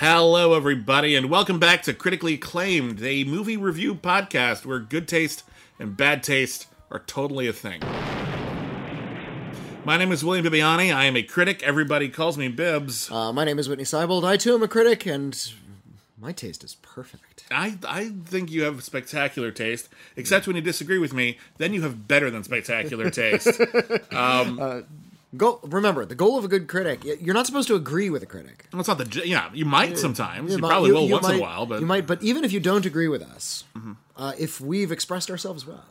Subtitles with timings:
[0.00, 5.42] Hello, everybody, and welcome back to Critically Acclaimed, a movie review podcast where good taste
[5.76, 7.80] and bad taste are totally a thing.
[9.84, 10.94] My name is William Bibbiani.
[10.94, 11.64] I am a critic.
[11.64, 13.10] Everybody calls me Bibbs.
[13.10, 14.22] Uh, my name is Witney Seibold.
[14.22, 15.36] I too am a critic, and
[16.16, 17.46] my taste is perfect.
[17.50, 21.82] I, I think you have spectacular taste, except when you disagree with me, then you
[21.82, 23.48] have better than spectacular taste.
[25.36, 28.26] Go, remember, the goal of a good critic, you're not supposed to agree with a
[28.26, 28.66] critic.
[28.72, 29.26] Well, it's not the.
[29.26, 30.52] Yeah, you might sometimes.
[30.52, 31.82] You, might- probably will once might, in a while, but Mm-hmm.
[31.82, 32.06] you might.
[32.06, 33.64] But even if you don't agree with us,
[34.16, 35.84] uh, if we've expressed ourselves well,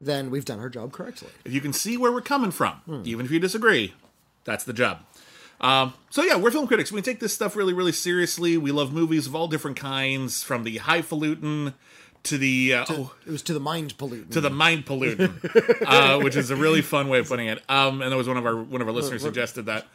[0.00, 1.28] then we've done our job correctly.
[1.44, 3.94] if you can see where we're coming from, even if you disagree,
[4.44, 4.98] that's the job.
[5.60, 6.90] Um, so yeah, we're film critics.
[6.90, 8.56] We take this stuff really, really seriously.
[8.56, 11.74] We love movies of all different kinds, from the highfalutin
[12.24, 14.32] to the uh, oh, It was to the mind pollutant.
[14.32, 17.62] to the mind pollutant, uh, which is a really fun way of putting it.
[17.68, 19.86] Um, and that was one of our one of our listeners suggested that.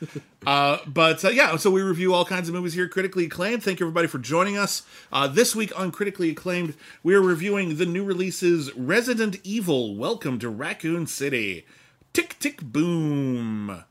[0.46, 3.64] Uh, but uh, yeah, so we review all kinds of movies here, critically acclaimed.
[3.64, 4.84] Thank you everybody for joining us.
[5.12, 10.40] Uh, this week on critically acclaimed, we are reviewing the new releases: Resident Evil, Welcome
[10.40, 11.66] to Raccoon City,
[12.14, 13.84] Tick Tick Boom,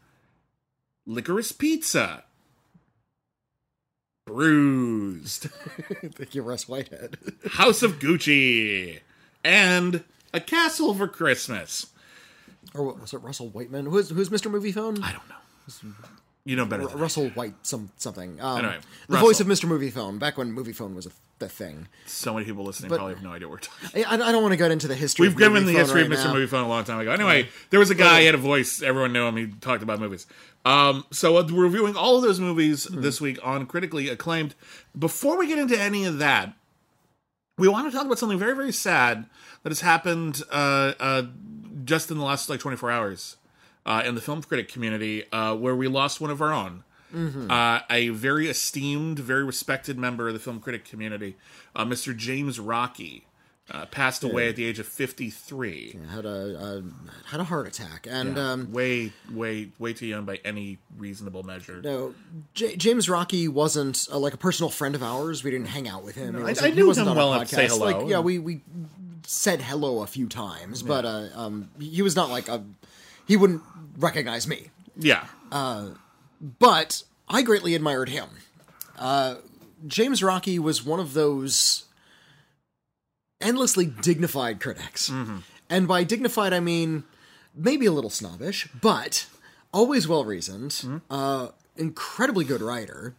[1.06, 2.24] Licorice Pizza.
[4.26, 5.42] Bruised.
[6.14, 7.16] Thank you, Russ Whitehead.
[7.52, 9.00] House of Gucci,
[9.44, 11.86] and A Castle for Christmas.
[12.74, 13.86] or what- was it Russell Whiteman?
[13.86, 14.50] Who's who's Mr.
[14.50, 15.02] Moviefone?
[15.02, 15.34] I don't know.
[16.46, 16.88] You know better.
[16.90, 18.38] I Russell White some something.
[18.40, 18.76] Um, Anyway,
[19.08, 19.28] the Russell.
[19.28, 19.64] voice of Mr.
[19.66, 21.88] Moviefone back when Moviefone was a, the thing.
[22.04, 23.58] So many people listening But- probably have no idea what we're
[23.92, 24.04] talking.
[24.04, 25.24] I, I don't want to get into the history.
[25.24, 26.24] We've of given the history of Mr.
[26.26, 26.34] now.
[26.34, 27.12] Moviefone a long time ago.
[27.12, 30.00] Anyway, there was a guy, he had a voice, everyone knew him, he talked about
[30.00, 30.26] movies.
[30.66, 33.00] Um, so uh, we're reviewing all of those movies Hmm.
[33.00, 34.54] this week on Critically Acclaimed.
[34.98, 36.52] Before we get into any of that,
[37.56, 39.24] we want to talk about something very, very sad
[39.62, 41.22] that has happened uh, uh,
[41.84, 43.36] just in the last like 24 hours
[43.86, 46.84] uh, in the film critic community, uh, where we lost one of our own.
[47.14, 47.50] Mm-hmm.
[47.50, 51.36] Uh, a very esteemed, very respected member of the film critic community,
[51.76, 52.16] uh, Mr.
[52.16, 53.22] James Rocchi,
[53.70, 55.98] uh, passed away at the age of 53.
[56.10, 56.80] had a uh,
[57.26, 61.80] had a heart attack, and um, way, way, way too young by any reasonable measure.
[61.82, 62.14] no,
[62.52, 65.44] J- James Rocchi wasn't uh, like a personal friend of ours.
[65.44, 66.34] We didn't hang out with him.
[66.34, 68.00] He I- wasn't- I he knew wasn't him well enough to say hello.
[68.00, 68.60] Like, yeah, we we
[69.26, 72.62] said hello a few times, but uh, um, he was not like a
[73.26, 73.62] he wouldn't
[73.98, 74.70] recognize me.
[74.96, 75.26] Yeah,
[76.40, 78.28] but I greatly admired him.
[78.98, 79.36] Uh,
[79.86, 81.84] James Rocchi was one of those
[83.40, 85.10] endlessly dignified critics.
[85.68, 87.04] And by dignified, I mean
[87.54, 89.26] maybe a little snobbish, but
[89.72, 93.14] always well reasoned, uh, incredibly good writer,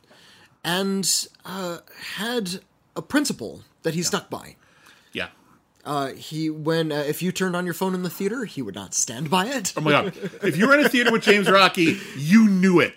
[0.64, 1.80] and uh,
[2.16, 2.62] had
[2.96, 4.56] a principle that he stuck by.
[5.86, 8.74] Uh, he when uh, if you turned on your phone in the theater, he would
[8.74, 9.72] not stand by it.
[9.78, 10.14] Oh my god!
[10.42, 12.94] If you were in a theater with James Rocchi, you knew it.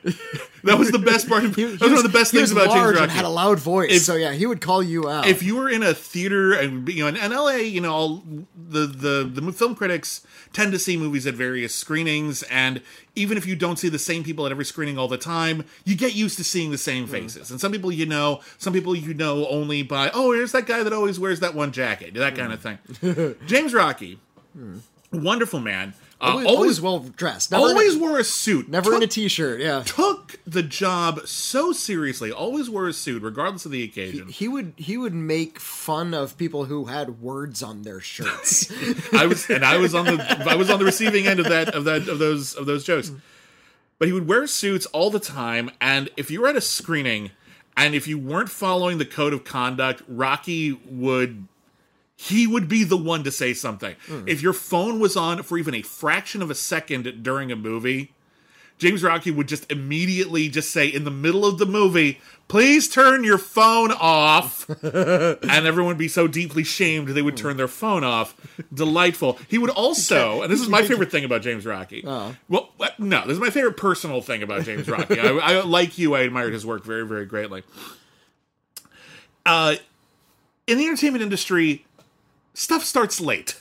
[0.65, 1.45] That was the best part.
[1.45, 3.03] Of, He- that he was one of the best things about James Rocchi.
[3.03, 5.27] and had a loud voice, If- so yeah, he would call you out.
[5.27, 8.23] if you were in a theater and you know in, in LA, you know all
[8.57, 12.81] the, the the film critics tend to see movies at various screenings, and
[13.19, 15.97] even if you don't see the same people at every screening all the time, you
[15.97, 17.11] get used to seeing the same mm.
[17.11, 17.51] faces.
[17.51, 20.83] And some people you know, some people you know only by oh, here's that guy
[20.83, 22.55] that always wears that one jacket, that kind mm.
[22.55, 23.37] of thing.
[23.47, 24.19] James Rocchi,
[24.57, 24.81] mm.
[25.13, 27.51] wonderful man, uh, always, always always well dressed.
[27.51, 29.61] Never always a, wore a suit, never in a t-shirt.
[29.61, 32.33] Yeah, took the job so seriously.
[32.33, 34.29] Always wore a suit, regardless of the occasion.
[34.29, 38.71] he would he would make fun of people who had words on their shirts.
[39.13, 41.75] I was, and I was on the, I was on the receiving end of that,
[41.75, 43.13] of that, of those, of those jokes.
[43.99, 47.31] But he would wear suits all the time, and if you were at a screening,
[47.77, 51.47] and if you weren't following the code of conduct, Rocchi would.
[52.21, 53.95] He would be the one to say something.
[54.27, 58.13] If your phone was on for even a fraction of a second during a movie,
[58.77, 63.23] James Rocchi would just immediately just say in the middle of the movie, "Please turn
[63.23, 68.03] your phone off," and everyone would be so deeply shamed they would turn their phone
[68.03, 68.35] off.
[68.75, 69.39] Delightful.
[69.47, 72.05] He would also, and this is my favorite thing about James Rocchi.
[72.49, 75.21] Well, no, this is my favorite personal thing about James Rocchi.
[75.21, 76.17] I, I like you.
[76.17, 77.63] I admired his work very, very greatly.
[79.47, 79.77] Uh,
[80.67, 81.85] in the entertainment industry,
[82.59, 83.61] stuff starts late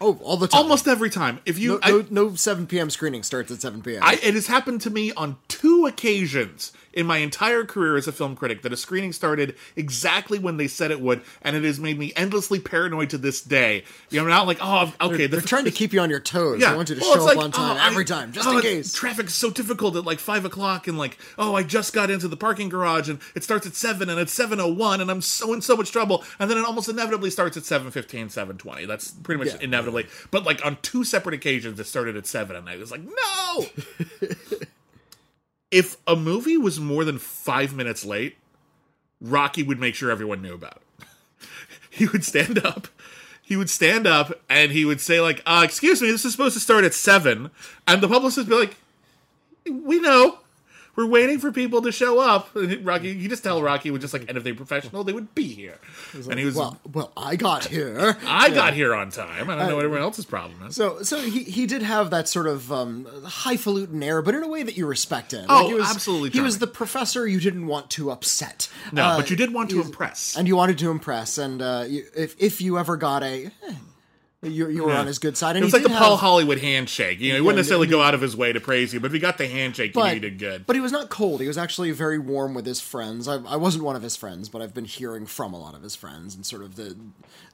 [0.00, 0.62] oh, all the time.
[0.62, 1.40] almost every time.
[1.46, 2.90] If you, No, I- no, no 7 p.m.
[2.90, 4.02] screening starts at 7 p.m.
[4.02, 8.12] I, it has happened to me on two occasions in my entire career as a
[8.12, 11.78] film critic that a screening started exactly when they said it would, and it has
[11.78, 13.84] made me endlessly paranoid to this day.
[14.10, 16.20] You know, I'm not like, oh, okay, They're the, trying to keep you on your
[16.20, 16.60] toes.
[16.60, 18.32] yeah, They want you to Well, show up like, on time oh, I- every time,
[18.32, 18.92] just oh, in case.
[18.94, 22.36] Traffic's so difficult at like five o'clock, and like, oh, I just got into the
[22.36, 25.52] parking garage, and it starts at seven, and it's seven oh one, and I'm so
[25.52, 28.86] in so much trouble, and then it almost inevitably starts at 7.15, 7.20.
[28.86, 29.60] That's pretty much Yeah.
[29.62, 30.06] inevitably.
[30.30, 33.66] But like on two separate occasions, it started at seven, and I was like, no.
[35.74, 38.36] if a movie was more than five minutes late,
[39.20, 41.06] Rocchi would make sure everyone knew about it.
[41.90, 42.86] he would stand up.
[43.42, 46.54] He would stand up and he would say, like, uh, excuse me, this is supposed
[46.54, 47.50] to start at seven.
[47.88, 48.76] And the publicist would be like,
[49.82, 50.38] We know.
[50.96, 52.54] We're waiting for people to show up.
[52.56, 55.12] And Rocchi, you just tell Rocchi was just like, and if they were professional, they
[55.12, 55.78] would be here.
[56.12, 58.16] and he was, Well, well, I got here.
[58.26, 59.50] I got here on time.
[59.50, 60.76] I don't know what everyone else's problem is.
[60.76, 64.48] So, so he, he did have that sort of um, highfalutin air, but in a
[64.48, 65.46] way that you respected.
[65.48, 68.68] Oh, he was, absolutely He was the professor you didn't want to upset.
[68.92, 70.36] No, Uh, but you did want to impress.
[70.36, 71.38] and you wanted to impress.
[71.38, 73.74] And uh, you, if if you ever got a, eh,
[74.44, 75.56] you, you were on his good side.
[75.56, 77.20] And It was like the did Paul Hollywood handshake.
[77.20, 79.12] You know, he wouldn't necessarily go out of his way to praise you, but if
[79.12, 80.66] he got the handshake, but, he did good.
[80.66, 81.40] But he was not cold.
[81.40, 83.28] He was actually very warm with his friends.
[83.28, 85.82] I, I wasn't one of his friends, but I've been hearing from a lot of
[85.82, 86.96] his friends and sort of the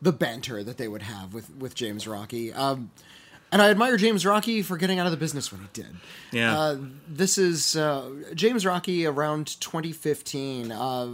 [0.03, 2.57] the banter that they would have with with James Rocchi.
[2.57, 2.91] Um,
[3.53, 5.97] and I admire James Rocchi for getting out of the business when he did.
[6.31, 6.59] Yeah.
[6.59, 6.77] Uh,
[7.09, 10.71] this is uh, James Rocchi around 2015.
[10.71, 11.09] Uh,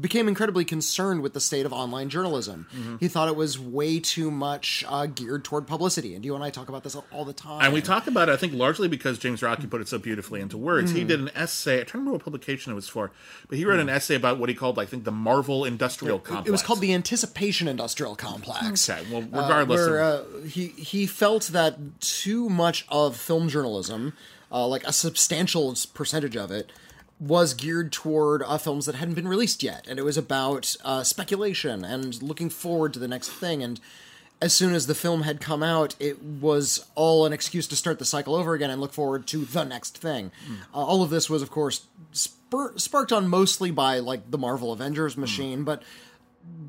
[0.00, 2.66] became incredibly concerned with the state of online journalism.
[2.74, 2.96] Mm-hmm.
[2.98, 6.14] He thought it was way too much uh, geared toward publicity.
[6.14, 7.64] And you and I talk about this all the time.
[7.64, 10.40] And we talk about it, I think, largely because James Rocchi put it so beautifully
[10.40, 10.92] into words.
[10.92, 10.96] Mm.
[10.96, 11.76] He did an essay.
[11.76, 13.10] I can't remember what publication it was for,
[13.48, 16.48] but he wrote an essay about what he called, I think, the Marvel Industrial Complex.
[16.48, 18.88] It was called the Anticipation Industrial Complex.
[18.90, 20.26] Okay, well, Uh, regardless where of.
[20.34, 24.12] uh, he he felt that too much of film journalism,
[24.52, 26.70] uh, like a substantial percentage of it,
[27.20, 31.02] was geared toward uh, films that hadn't been released yet, and it was about uh,
[31.02, 33.62] speculation and looking forward to the next thing.
[33.62, 33.80] And
[34.40, 37.98] as soon as the film had come out, it was all an excuse to start
[37.98, 40.30] the cycle over again and look forward to the next thing.
[40.72, 44.72] Uh, all of this was, of course, spur- sparked on mostly by like the Marvel
[44.72, 45.82] Avengers machine, but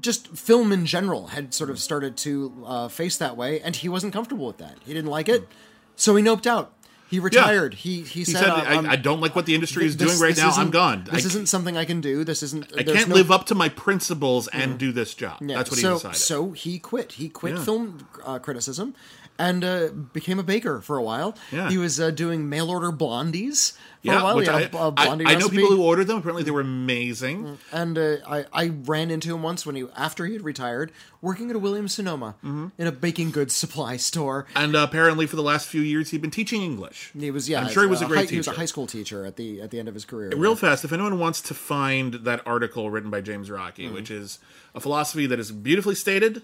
[0.01, 3.87] just film in general had sort of started to uh, face that way, and he
[3.87, 4.77] wasn't comfortable with that.
[4.83, 5.47] He didn't like it,
[5.95, 6.73] so he noped out.
[7.09, 7.73] He retired.
[7.73, 9.97] He he, He said, said, uh, I, um, I don't like what the industry is
[9.97, 10.51] this- doing right now.
[10.51, 11.05] I'm gone.
[11.11, 12.23] This I, isn't something I can do.
[12.23, 12.71] This isn't.
[12.77, 15.39] I can't live up to my principles and do this job.
[15.41, 16.17] That's what so, he decided.
[16.17, 17.13] So he quit.
[17.13, 17.63] He quit Yeah.
[17.63, 18.93] film uh, criticism
[19.39, 21.35] and uh, became a baker for a while.
[21.51, 21.69] Yeah.
[21.71, 24.35] He was uh, doing mail order blondies for yeah, a while.
[24.35, 26.17] which He I, a, a I, blondie I know people who ordered them.
[26.17, 27.57] Apparently, they were amazing.
[27.71, 30.91] And uh, I, I ran into him once when he after he had retired,
[31.21, 32.67] working at a Williams Sonoma Mm-hmm.
[32.77, 34.45] in a baking goods supply store.
[34.55, 37.11] And uh, apparently, for the last few years, he'd been teaching English.
[37.17, 37.61] He was yeah.
[37.61, 38.33] I'm sure he was a great high, teacher.
[38.33, 40.31] He was a high school teacher at the at the end of his career.
[40.35, 43.93] Real fast, if anyone wants to find that article written by James Rocchi, Mm-hmm.
[43.93, 44.39] which is
[44.75, 46.43] a philosophy that is beautifully stated,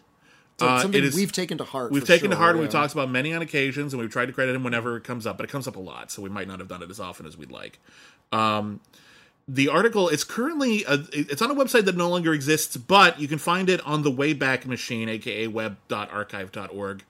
[0.58, 1.92] So uh, something it is- we've taken to heart.
[1.92, 4.28] we've taken to sure, heart and we've talked about many on occasions, and we've tried
[4.28, 6.30] to credit him whenever it comes up, but it comes up a lot, so we
[6.30, 7.80] might not have done it as often as we'd like.
[8.32, 8.80] Um,
[9.48, 13.28] the article it's currently a, it's on a website that no longer exists, but you
[13.28, 17.04] can find it on the Wayback Machine, aka web.archive.org.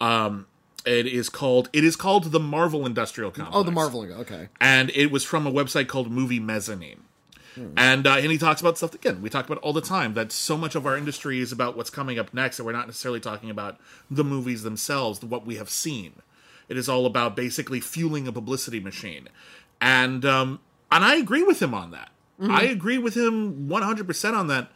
[0.00, 0.46] Um,
[0.84, 4.02] it is called it is called the Marvel Industrial Complex Oh, the Marvel.
[4.02, 4.48] Okay.
[4.60, 7.02] and it was from a website called Movie Mezzanine.
[7.76, 9.20] And uh, and he talks about stuff again.
[9.20, 11.90] We talk about all the time that so much of our industry is about what's
[11.90, 13.78] coming up next, and we're not necessarily talking about
[14.10, 16.14] the movies themselves, what we have seen.
[16.68, 19.28] It is all about basically fueling a publicity machine,
[19.80, 20.60] and um,
[20.90, 22.10] and I agree with him on that.
[22.40, 24.70] I agree with him one hundred percent on that.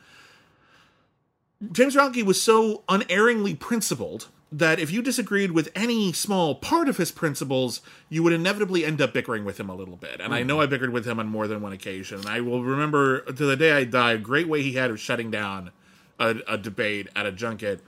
[1.73, 6.97] James Rocchi was so unerringly principled that if you disagreed with any small part of
[6.97, 10.21] his principles, you would inevitably end up bickering with him a little bit.
[10.21, 12.21] And I know I bickered with him on more than one occasion.
[12.21, 15.01] And I will remember to the day I die a great way he had of
[15.01, 15.73] shutting down
[16.19, 17.81] a, a debate at a junket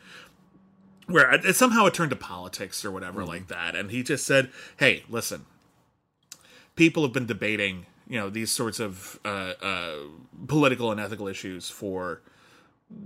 [1.07, 3.75] where it, somehow it turned to politics or whatever like that.
[3.75, 5.47] And he just said, hey, listen,
[6.77, 9.95] people have been debating, you know, these sorts of uh, uh,
[10.49, 12.21] political and ethical issues for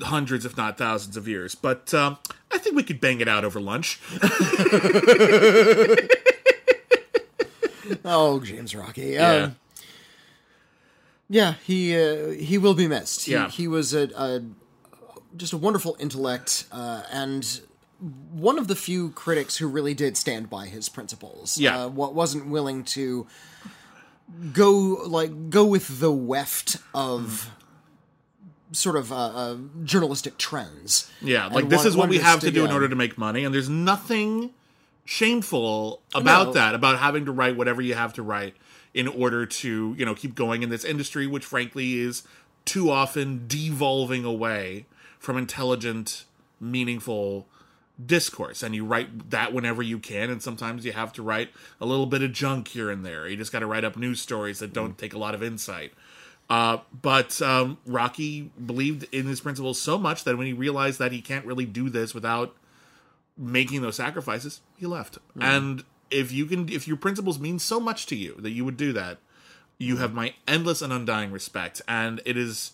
[0.03, 1.55] hundreds, if not thousands, of years.
[1.55, 2.19] But um,
[2.51, 4.01] I think we could bang it out over lunch.
[8.05, 9.13] Oh, James Rocchi.
[9.15, 9.31] Yeah.
[9.33, 9.57] Um,
[11.29, 13.27] yeah, he uh, he will be missed.
[13.27, 13.49] He, Yeah.
[13.49, 14.43] he was a, a
[15.37, 17.61] just a wonderful intellect uh, and
[18.33, 21.59] one of the few critics who really did stand by his principles.
[21.59, 21.85] Yeah.
[21.85, 23.27] uh, what wasn't willing to
[24.53, 24.71] go
[25.07, 27.51] like go with the weft of.
[28.73, 31.11] Sort of uh, uh, journalistic trends.
[31.21, 33.19] Yeah, And like this one- is what we have to do in order to make
[33.19, 34.51] money, and there's nothing
[35.05, 36.53] shameful about No.
[36.55, 38.55] that, about having to write whatever you have to write
[38.95, 42.23] in order to, you know, keep going in this industry, which frankly is
[42.65, 44.87] too often devolving away
[45.19, 46.25] from intelligent,
[46.61, 47.47] meaningful
[48.05, 48.63] discourse.
[48.63, 51.51] And you write that whenever you can, and sometimes you have to write
[51.81, 53.29] a little bit of junk here and there.
[53.29, 55.93] You just got to write up news stories that don't take a lot of insight.
[56.53, 61.11] Uh, but um, Rocchi believed in his principles so much that when he realized that
[61.11, 62.55] he can't really do this without
[63.39, 65.17] making those sacrifices, he left.
[65.41, 68.77] And if you can, if your principles mean so much to you that you would
[68.77, 69.17] do that,
[69.79, 71.81] you have my endless and undying respect.
[71.89, 72.73] And it is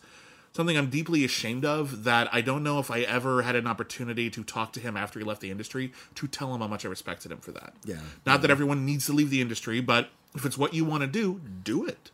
[0.51, 4.29] something I'm deeply ashamed of that I don't know if I ever had an opportunity
[4.29, 6.89] to talk to him after he left the industry to tell him how much I
[6.89, 7.75] respected him for that.
[7.85, 8.01] Yeah.
[8.27, 11.07] Not that everyone needs to leave the industry, but if it's what you want to
[11.07, 12.11] do, do it.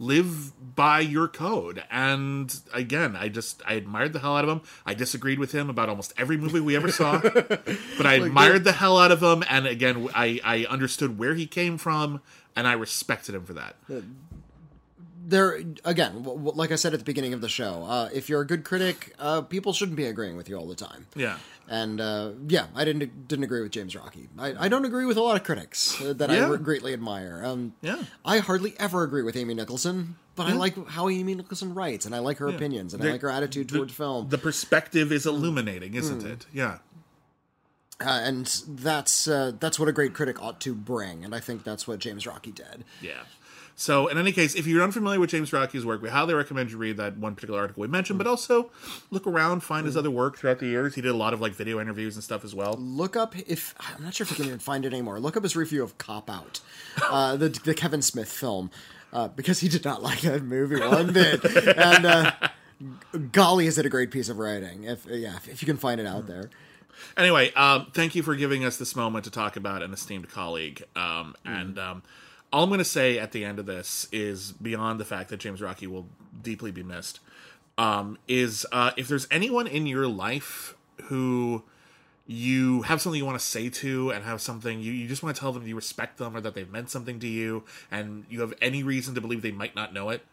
[0.00, 1.84] Live by your code.
[1.90, 4.62] And again, I just I admired the hell out of him.
[4.86, 8.72] I disagreed with him about almost every movie we ever saw, but I admired the
[8.72, 9.44] hell out of him.
[9.50, 12.22] And again, I I understood where he came from,
[12.56, 13.76] and I respected him for that.
[15.30, 18.28] There again, w- w- like I said at the beginning of the show, uh, if
[18.28, 21.06] you're a good critic, uh, people shouldn't be agreeing with you all the time.
[21.14, 21.38] Yeah.
[21.68, 24.26] And uh, yeah, I didn't didn't agree with James Rocchi.
[24.38, 26.48] I, I don't agree with a lot of critics uh, that I Yeah.
[26.50, 27.42] re- greatly admire.
[27.44, 28.02] Um, Yeah.
[28.24, 32.14] I hardly ever agree with Amy Nicholson, but I like how Amy Nicholson writes, and
[32.14, 34.28] I like her opinions, and I like her attitude towards film.
[34.30, 36.26] The perspective is illuminating, isn't Hmm.
[36.28, 36.46] it?
[36.52, 36.78] Yeah.
[38.00, 41.64] uh, and that's uh, that's what a great critic ought to bring, and I think
[41.64, 42.84] that's what James Rocchi did.
[43.02, 43.22] Yeah.
[43.80, 46.76] So, in any case, if you're unfamiliar with James Rocchi's work, we highly recommend you
[46.76, 48.70] read that one particular article we mentioned, but also
[49.10, 50.96] look around, find his other work throughout the years.
[50.96, 52.74] He did a lot of like video interviews and stuff as well.
[52.78, 55.18] Look up if I'm not sure if you can even find it anymore.
[55.18, 56.60] Look up his review of Cop Out,
[57.08, 58.70] uh, the the Kevin Smith film,
[59.14, 61.42] uh, because he did not like that movie one bit.
[61.42, 62.32] And uh,
[63.32, 64.84] golly, is it a great piece of writing?
[64.84, 66.50] If yeah, if, if you can find it out there.
[67.16, 70.82] Anyway, um, thank you for giving us this moment to talk about an esteemed colleague.
[70.94, 72.02] Um, And um,
[72.52, 75.38] all I'm going to say at the end of this is beyond the fact that
[75.38, 76.06] James Rocchi will
[76.42, 77.20] deeply be missed,
[77.78, 81.62] um, is uh, if there's anyone in your life who
[82.26, 85.34] you have something you want to say to and have something you, you just want
[85.34, 88.40] to tell them you respect them or that they've meant something to you and you
[88.40, 90.24] have any reason to believe they might not know it,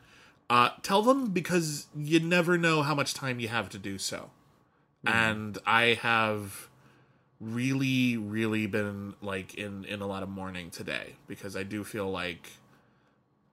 [0.49, 4.29] uh, tell them because you never know how much time you have to do so.
[5.05, 6.66] And I have
[7.39, 12.09] really, really been like in in a lot of mourning today because I do feel
[12.09, 12.51] like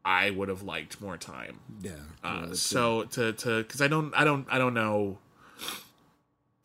[0.05, 1.61] I would have liked more time.
[1.83, 1.93] Yeah.
[2.23, 5.19] Uh, so to to because I don't I don't I don't know.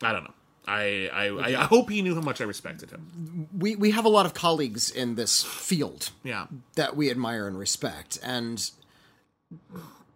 [0.02, 0.34] I don't know.
[0.66, 3.48] I I, I I hope he knew how much I respected him.
[3.58, 6.46] we we have a lot of colleagues in this field Yeah.
[6.76, 8.70] that we admire and respect, and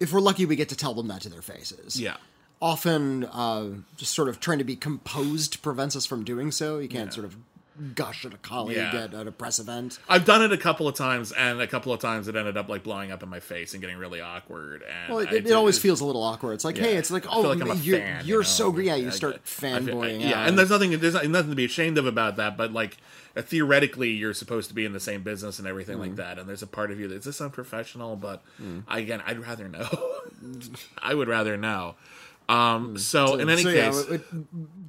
[0.00, 2.00] if we're lucky, we get to tell them that to their faces.
[2.00, 2.16] Yeah.
[2.64, 6.78] Often uh, just sort of trying to be composed prevents us from doing so.
[6.78, 7.36] You can't sort of
[7.96, 8.94] gush at a colleague Yeah.
[9.02, 9.98] at, at a press event.
[10.08, 12.68] I've done it a couple of times, and a couple of times it ended up
[12.68, 14.82] like blowing up in my face and getting really awkward.
[14.82, 16.52] And Well, it, I it always feels a little awkward.
[16.54, 18.44] It's like, hey, it's like, oh, like I'm a you're, fan, you you're know?
[18.44, 18.86] so great.
[18.86, 19.40] Yeah, you I- start I- I
[19.80, 20.20] fanboying.
[20.22, 20.48] yeah, out.
[20.48, 22.56] and there's nothing there's nothing to be ashamed of about that.
[22.56, 22.96] But like
[23.36, 26.00] theoretically, you're supposed to be in the same business and everything Mm.
[26.00, 26.38] like that.
[26.38, 28.14] And there's a part of you that's this unprofessional.
[28.14, 28.84] But Mm.
[28.88, 29.88] again, I'd rather know.
[31.02, 31.96] I would rather know.
[32.48, 33.62] Um, so, in any.
[33.62, 34.22] So, yeah, case, it- it-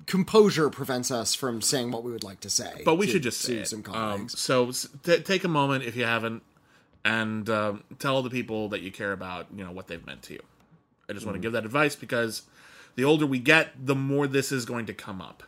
[0.07, 2.81] composure prevents us from saying what we would like to say.
[2.85, 3.67] but we to- should just say it.
[3.67, 6.43] some Um, so t- take a moment if you haven't,
[7.03, 10.33] and um, tell the people that you care about, you know, what they've meant to
[10.33, 10.41] you.
[11.09, 11.27] I just Mm.
[11.29, 12.43] want to give that advice because
[12.95, 15.43] the older we get, the more this is going to come up,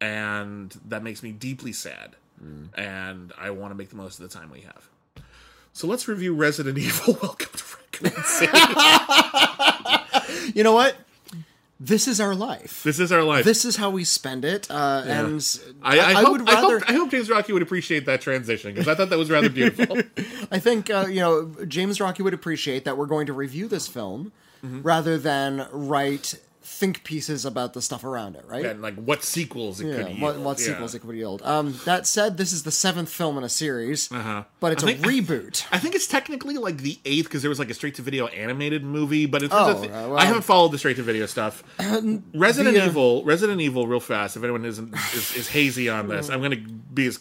[0.00, 2.16] and that makes me deeply sad.
[2.42, 2.68] Mm.
[2.78, 4.88] And I want to make the most of the time we have.
[5.72, 7.18] So let's review Resident Evil.
[7.22, 7.64] Welcome to
[8.08, 8.52] Raccoon City.
[10.54, 10.96] you know what?
[11.80, 12.82] This is our life.
[12.82, 13.44] this is our life.
[13.44, 16.78] This is how we spend it, uh, and I, I, I hope, would I, rather.
[16.80, 19.48] hope, I hope James Rocchi would appreciate that transition because I thought that was rather
[19.48, 19.96] beautiful.
[20.50, 23.86] I think uh, you know James Rocchi would appreciate that we're going to review this
[23.88, 24.32] film
[24.64, 24.82] Mm-hmm.
[24.82, 26.34] rather than write
[26.68, 28.64] think pieces about the stuff around it, right?
[28.66, 30.20] and like what sequels it Yeah, could yield.
[30.20, 30.66] what, what Yeah.
[30.66, 31.40] sequels it could yield.
[31.42, 34.44] Um, that said, this is the seventh film in a series, Uh-huh.
[34.60, 35.64] but it's I a think- reboot.
[35.72, 38.26] I think it's technically like the eighth because there was like a straight to video
[38.28, 41.26] animated movie, but terms Oh, th- uh, well- I haven't followed the straight to video
[41.26, 41.64] stuff.
[42.34, 44.36] Resident the, uh, Evil, Resident Evil, real fast.
[44.36, 47.18] If anyone isn't is, is hazy on this, I'm going to be as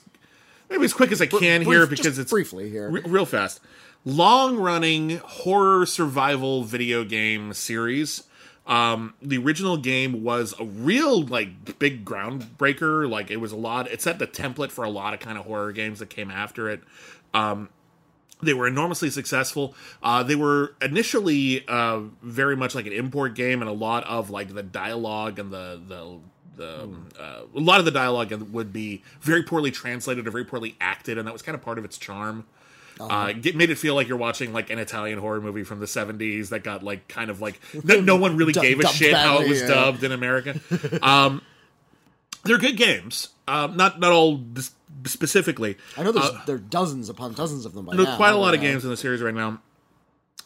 [0.70, 2.89] maybe as quick as I can brief- here because it's briefly here.
[2.89, 3.60] re- real fast.
[4.06, 8.24] Long running horror survival video game series.
[8.67, 13.09] Um, the original game was a real like big groundbreaker.
[13.09, 13.89] Like it was a lot.
[13.89, 16.69] It set the template for a lot of kind of horror games that came after
[16.69, 16.81] it.
[17.33, 17.69] Um,
[18.41, 19.74] they were enormously successful.
[20.03, 24.29] Uh, they were initially uh, very much like an import game, and a lot of
[24.29, 26.19] like the dialogue and the the
[26.57, 30.75] the uh, a lot of the dialogue would be very poorly translated or very poorly
[30.81, 32.45] acted, and that was kind of part of its charm.
[33.00, 35.86] Uh, get, made it feel like you're watching like an Italian horror movie from the
[35.86, 39.13] 70s that got like kind of like that no one really Dub- gave a shit
[39.13, 39.68] how it was yeah.
[39.68, 40.60] dubbed in America.
[41.01, 41.42] Um,
[42.44, 43.30] they're good games.
[43.48, 44.72] Um, not not all dis-
[45.06, 45.77] specifically.
[45.98, 48.16] I know there's Uh, there are dozens upon dozens of them by there's now.
[48.18, 49.62] quite a lot of games in the series right now.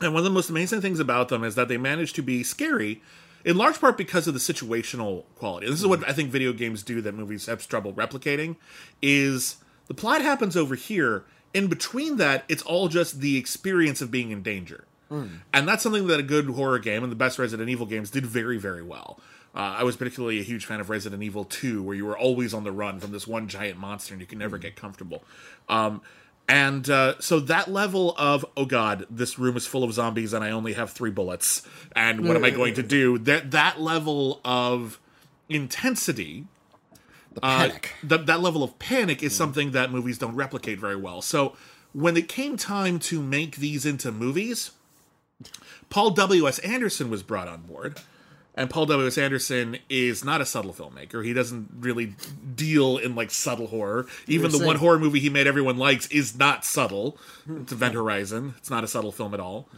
[0.01, 2.43] And one of the most amazing things about them is that they manage to be
[2.43, 3.01] scary,
[3.45, 5.67] in large part because of the situational quality.
[5.69, 8.55] This is what I think video games do that movies have trouble replicating.
[9.01, 11.23] Is the plot happens over here.
[11.53, 14.85] In between that, it's all just the experience of being in danger.
[15.11, 18.25] and that's something that a good horror game and the best Resident Evil games did
[18.25, 19.19] very very well.
[19.53, 22.53] Uh, I was particularly a huge fan of Resident Evil 2, where you were always
[22.53, 25.25] on the run from this one giant monster and you could never get comfortable.
[25.67, 26.01] Um,
[26.47, 30.43] and uh, so that level of, oh god, this room is full of zombies and
[30.43, 33.17] I only have three bullets, and what am I going to do?
[33.17, 34.99] That, that level of
[35.49, 36.45] intensity
[37.33, 37.93] The uh, panic.
[38.03, 41.21] that that level of panic is something that movies don't replicate very well.
[41.21, 41.55] So
[41.93, 44.71] when it came time to make these into movies,
[45.89, 46.47] Paul W.
[46.47, 46.59] S.
[46.59, 47.99] Anderson was brought on board.
[48.53, 49.07] And Paul W.
[49.07, 49.17] S.
[49.17, 51.23] Anderson is not a subtle filmmaker.
[51.23, 52.15] He doesn't really
[52.53, 54.07] deal in like subtle horror.
[54.27, 57.17] Even the saying- one horror movie he made everyone likes is not subtle.
[57.49, 58.55] It's Event Horizon.
[58.57, 59.69] It's not a subtle film at all.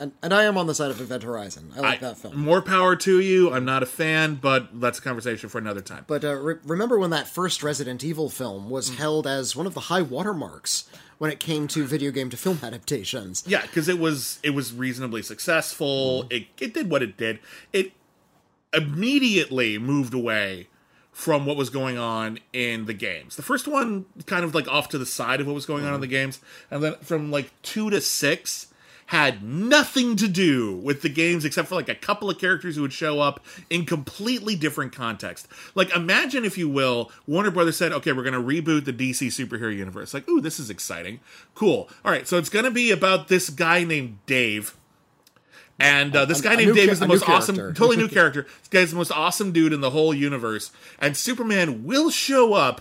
[0.00, 1.72] And, and I am on the side of Event Horizon.
[1.76, 2.36] I like that film.
[2.38, 3.52] More power to you.
[3.52, 6.04] I'm not a fan, but that's a conversation for another time.
[6.06, 8.96] But uh, re- remember when that first Resident Evil film was Mm.
[8.96, 12.58] held as one of the high watermarks when it came to video game to film
[12.62, 13.42] adaptations?
[13.46, 16.26] Yeah, because it was it was reasonably successful.
[16.30, 17.38] It it did what it did.
[17.72, 17.92] It
[18.74, 20.68] immediately moved away
[21.12, 23.36] from what was going on in the games.
[23.36, 25.94] The first one kind of like off to the side of what was going on
[25.94, 28.66] in the games, and then from like two to six
[29.06, 32.82] had nothing to do with the games except for like a couple of characters who
[32.82, 35.46] would show up in completely different context.
[35.74, 39.28] Like imagine if you will, Warner Brothers said, "Okay, we're going to reboot the DC
[39.28, 41.20] superhero universe." Like, "Ooh, this is exciting.
[41.54, 41.88] Cool.
[42.04, 44.76] All right, so it's going to be about this guy named Dave."
[45.78, 48.42] And uh, this guy a named Dave cha- is the most awesome, totally new character.
[48.60, 50.72] This guy's the most awesome dude in the whole universe.
[50.98, 52.80] And Superman will show up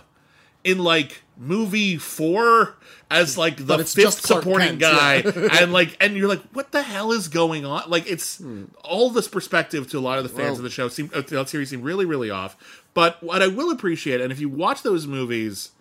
[0.63, 2.75] in like movie four
[3.11, 5.47] as like the fifth supporting Kent, guy, yeah.
[5.61, 7.89] and like, and you're like, what the hell is going on?
[7.89, 8.41] Like, it's
[8.83, 11.27] all this perspective to a lot of the fans Well- of the show seem of
[11.27, 12.83] the series seem really, really off.
[12.93, 15.71] But what I will appreciate, and if you watch those movies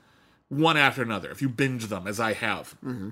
[0.49, 2.77] one after another, if you binge them as I have.
[2.85, 3.11] Mm-hmm.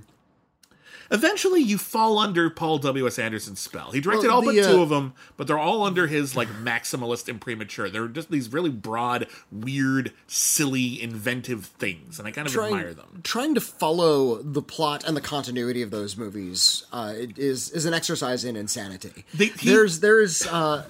[1.12, 3.06] Eventually, you fall under Paul W.
[3.06, 3.18] S.
[3.18, 3.90] Anderson's spell.
[3.92, 6.34] He directed Well, all but the, uh, two of them, but they're all under his
[6.34, 7.90] like maximalist and premature.
[7.90, 13.20] They're just these really broad, weird, silly, inventive things, and I kind of admire them.
[13.22, 17.92] trying to follow the plot and the continuity of those movies uh, is is an
[17.94, 19.24] exercise in insanity.
[19.34, 20.84] They- he- there's there's uh,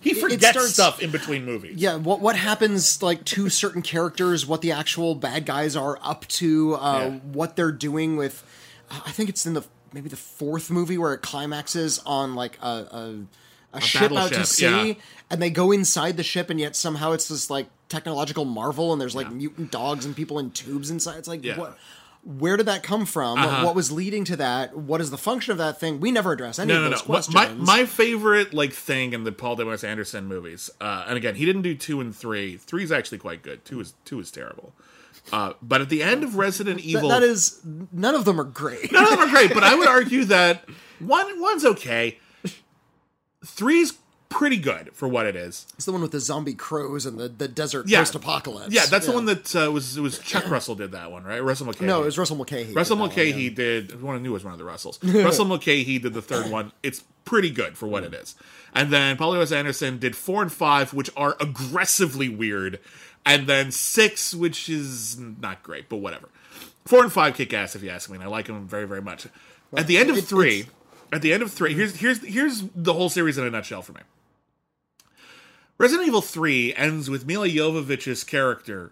[0.00, 1.76] He forgets starts- stuff in between movies.
[1.76, 6.26] yeah what what happens like to certain characters, what the actual bad guys are up
[6.28, 7.10] to, uh, Yeah.
[7.32, 8.42] what they're doing with.
[8.90, 12.66] I think it's in the maybe the fourth movie where it climaxes on like a.
[12.66, 13.26] a
[13.70, 14.94] a, ship out to sea, yeah.
[15.28, 19.00] and they go inside the ship, and yet somehow it's this like technological marvel, and
[19.00, 21.18] there's like mutant dogs and people in tubes inside.
[21.18, 21.58] It's like Yeah.
[21.58, 21.78] what?
[22.24, 23.38] Where did that come from?
[23.38, 23.66] Uh-huh.
[23.66, 24.74] What was leading to that?
[24.74, 26.00] What is the function of that thing?
[26.00, 26.96] We never address any No, of no, no.
[26.96, 27.66] those My, questions.
[27.66, 29.72] my favorite like thing in the Paul W.
[29.74, 29.84] S.
[29.84, 32.56] Anderson movies, uh, and again, he didn't do two and three.
[32.56, 33.66] Three is actually quite good.
[33.66, 34.72] Two is two is terrible.
[35.32, 38.90] Uh, but at the end of Resident Evil, that is none of them are great.
[38.92, 39.52] none of them are great.
[39.52, 40.64] But I would argue that
[40.98, 42.18] one one's okay.
[43.44, 43.94] Three's
[44.28, 45.66] pretty good for what it is.
[45.76, 48.00] It's the one with the zombie crows and the, the desert Yeah.
[48.00, 48.74] post-apocalypse.
[48.74, 51.42] Yeah, that's the one that uh, was it was Chuck Russell did that one, right?
[51.42, 51.82] Russell McKay.
[51.82, 52.72] No, it was Russell Mulcahy.
[52.72, 53.50] Russell Mulcahy yeah.
[53.50, 54.98] did one I knew was one of the Russells.
[55.02, 56.72] Russell Mulcahy did the third one.
[56.82, 58.34] It's pretty good for what it is.
[58.74, 59.52] And then Paul W.S.
[59.52, 62.80] Anderson did four and five, which are aggressively weird.
[63.28, 66.28] And then six, which is not great, but whatever.
[66.86, 69.02] Four and five kick ass if you ask me, and I like them very, very
[69.02, 69.26] much.
[69.76, 70.66] At the end of it- three,
[71.12, 73.92] at the end of three, here's here's here's the whole series in a nutshell for
[73.92, 74.00] me.
[75.76, 78.90] Resident Evil 3 ends with Milla Jovovich's character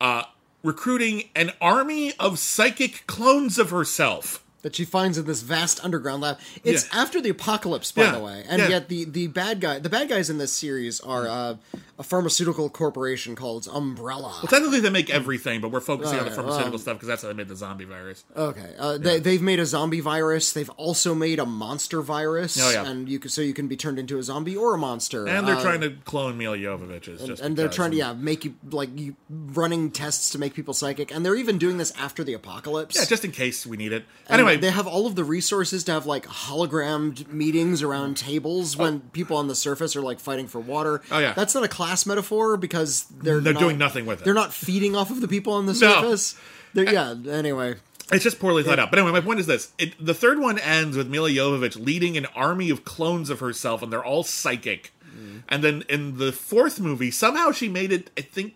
[0.00, 0.22] uh,
[0.62, 4.42] recruiting an army of psychic clones of herself.
[4.62, 6.38] That she finds in this vast underground lab.
[6.64, 7.00] It's Yeah.
[7.00, 8.68] after the apocalypse, by Yeah, the way, and yeah.
[8.68, 11.54] yet the the bad guy, the bad guys in this series are uh,
[11.98, 14.28] a pharmaceutical corporation called Umbrella.
[14.42, 17.22] Well, technically, they make everything, but we're focusing on the pharmaceutical well- stuff because that's
[17.22, 18.22] how they made the zombie virus.
[18.36, 20.52] Okay, uh, they they've made a zombie virus.
[20.52, 22.84] They've also made a monster virus, Oh, yeah.
[22.86, 25.26] and you can so you can be turned into a zombie or a monster.
[25.26, 27.08] And they're Uh, trying to clone Milla Jovovich.
[27.08, 30.52] Is just and they're trying to yeah make you like you running tests to make
[30.52, 32.96] people psychic, and they're even doing this after the apocalypse.
[32.96, 34.04] Yeah, just in case we need it.
[34.28, 38.76] And Anyway, they have all of the resources to have like hologrammed meetings around tables
[38.76, 41.00] when people on the surface are like fighting for water.
[41.10, 41.32] Oh, yeah.
[41.32, 44.24] that's not a class metaphor because they're They're not- doing nothing with it.
[44.24, 45.78] They're not feeding off of the people on the No.
[45.78, 46.34] surface.
[46.74, 47.14] They're, yeah.
[47.28, 47.76] Anyway,
[48.12, 48.90] It's just poorly thought out.
[48.90, 52.16] But anyway, my point is this: it, the third one ends with Milla Jovovich leading
[52.16, 54.92] an army of clones of herself, and they're all psychic.
[55.16, 55.42] Mm.
[55.48, 58.10] And then in the fourth movie, somehow she made it.
[58.16, 58.54] I think.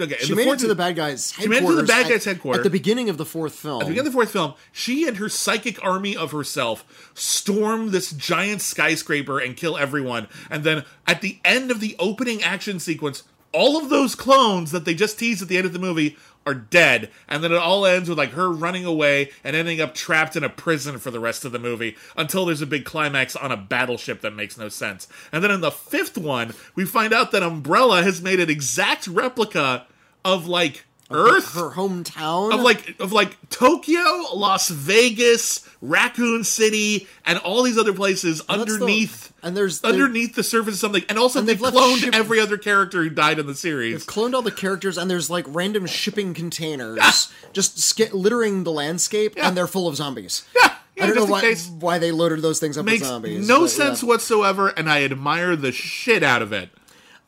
[0.00, 2.24] Okay, she made it to the bad guys' She made it to the bad guys'
[2.24, 2.58] headquarters.
[2.58, 3.80] at the beginning of the fourth film.
[3.80, 7.92] At the beginning of the fourth film, she and her psychic army of herself storm
[7.92, 10.26] this giant skyscraper and kill everyone.
[10.50, 14.84] And then at the end of the opening action sequence, all of those clones that
[14.84, 17.86] they just teased at the end of the movie are dead, and then it all
[17.86, 21.20] ends with like her running away and ending up trapped in a prison for the
[21.20, 24.68] rest of the movie until there's a big climax on a battleship that makes no
[24.68, 25.08] sense.
[25.32, 29.06] And then in the fifth one, we find out that Umbrella has made an exact
[29.06, 29.86] replica
[30.24, 34.00] of like Earth her hometown of like of like Tokyo,
[34.34, 40.42] Las Vegas, Raccoon City, and all these other places the- underneath and there's underneath the
[40.42, 41.04] surface of something.
[41.08, 43.92] And also And they've they've cloned ship- every other character who died in the series.
[44.06, 48.72] They've cloned all the characters and there's like random shipping containers just sk- littering the
[48.72, 49.48] landscape Yeah.
[49.48, 50.42] and they're full of zombies.
[50.56, 53.46] Yeah, yeah, I don't know why, why they loaded those things up Makes with zombies.
[53.46, 54.08] no but, sense yeah.
[54.08, 56.70] whatsoever, and I admire the shit out of it.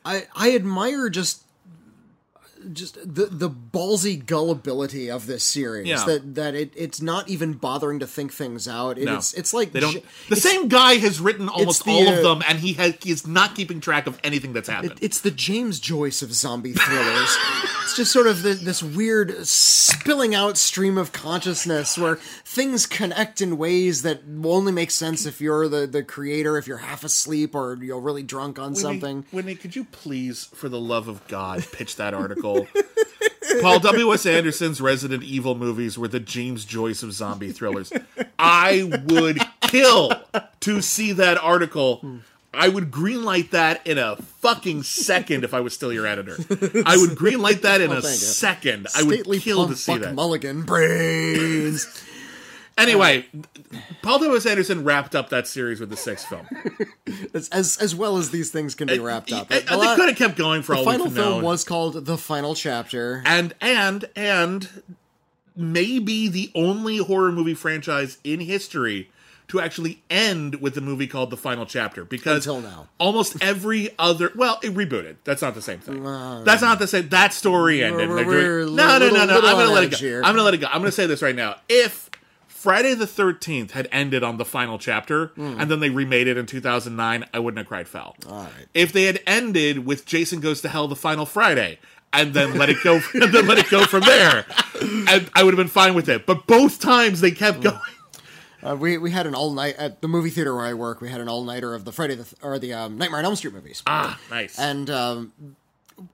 [0.05, 1.43] I I admire just
[2.73, 6.05] just the the ballsy gullibility of this series Yeah.
[6.05, 8.99] that that it it's not even bothering to think things out.
[8.99, 9.17] It, No.
[9.17, 10.05] It's it's like They don't.
[10.29, 13.11] The same guy has written almost the, all uh, of them, and he has he
[13.11, 14.99] is not keeping track of anything that's happened.
[15.01, 17.37] It's the James Joyce of zombie thrillers.
[17.97, 23.59] just sort of the, this weird spilling out stream of consciousness where things connect in
[23.59, 27.55] ways that will only make sense if you're the, the creator, if you're half asleep
[27.55, 29.25] or you're really drunk on something.
[29.33, 32.69] Witney, could you please, for the love of God, pitch that article?
[33.61, 34.13] Paul W.
[34.13, 34.27] S.
[34.27, 37.93] Anderson's Resident Evil movies were the James Joyce of zombie thrillers.
[38.39, 40.13] I would kill
[40.61, 42.21] to see that article.
[42.57, 46.37] I would greenlight that in a fucking second if I was still your editor.
[46.87, 48.11] I would greenlight that in a thank you.
[48.27, 48.87] second.
[48.97, 50.15] I would kill plump to see that.
[50.15, 52.03] Mulligan brains.
[52.79, 53.25] Anyway,
[54.03, 54.37] Paul W.
[54.37, 54.45] S.
[54.45, 56.47] Anderson wrapped up that series with the sixth film.
[57.35, 59.47] as, as as well as these things can be uh, wrapped up.
[59.51, 61.23] I- I- The they uh, could have kept going for the all final we can
[61.23, 63.23] film was called The Final Chapter.
[63.25, 64.69] and and and
[65.57, 69.09] maybe the only horror movie franchise in history
[69.49, 72.89] to actually end with a movie called The Final Chapter because Until now.
[72.99, 75.17] almost every other well it rebooted.
[75.25, 76.03] That's not the same thing.
[76.03, 79.37] That's not the same that story ended we're- we're doing- no no little- no no
[79.37, 79.97] I'm gonna let it go.
[79.99, 80.19] here.
[80.25, 80.67] I'm gonna let it go.
[80.67, 81.57] I'm gonna say this right now.
[81.69, 82.11] If
[82.49, 86.47] Friday the 13th had ended on the final chapter and then they remade it in
[86.47, 88.17] 2009 I wouldn't have cried foul.
[88.27, 88.33] Hmm.
[88.33, 88.49] right.
[88.75, 91.79] if they had ended with Jason Goes to Hell the final Friday
[92.13, 94.45] and then let it go and then let it go from there
[94.81, 96.27] and I would have been fine with it.
[96.27, 97.79] But both times they kept going
[98.63, 101.01] Uh, we we had an all night at the movie theater where I work.
[101.01, 103.25] We had an all nighter of the Friday the th- or the um, Nightmare on
[103.25, 103.83] Elm Street movies.
[103.87, 105.33] ah nice and um,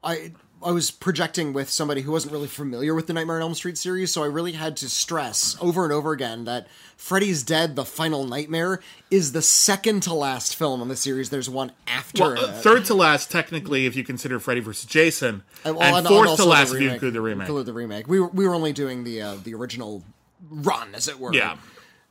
[0.05, 0.33] I
[0.65, 3.77] I was projecting with somebody who wasn't really familiar with the Nightmare on Elm Street
[3.77, 7.85] series, so I really had to stress over and over again that Freddy's Dead: The
[7.85, 11.31] Final Nightmare is the second to last film in the series.
[11.31, 15.43] There's one after well, uh, third to last technically if you consider Freddy versus Jason
[15.67, 17.73] Uh, well, and, and- fourth and to last if you include the remake Include the
[17.73, 18.07] remake.
[18.07, 20.05] We were, we were only doing the uh, the original
[20.49, 21.35] run, as it were.
[21.35, 21.57] Yeah.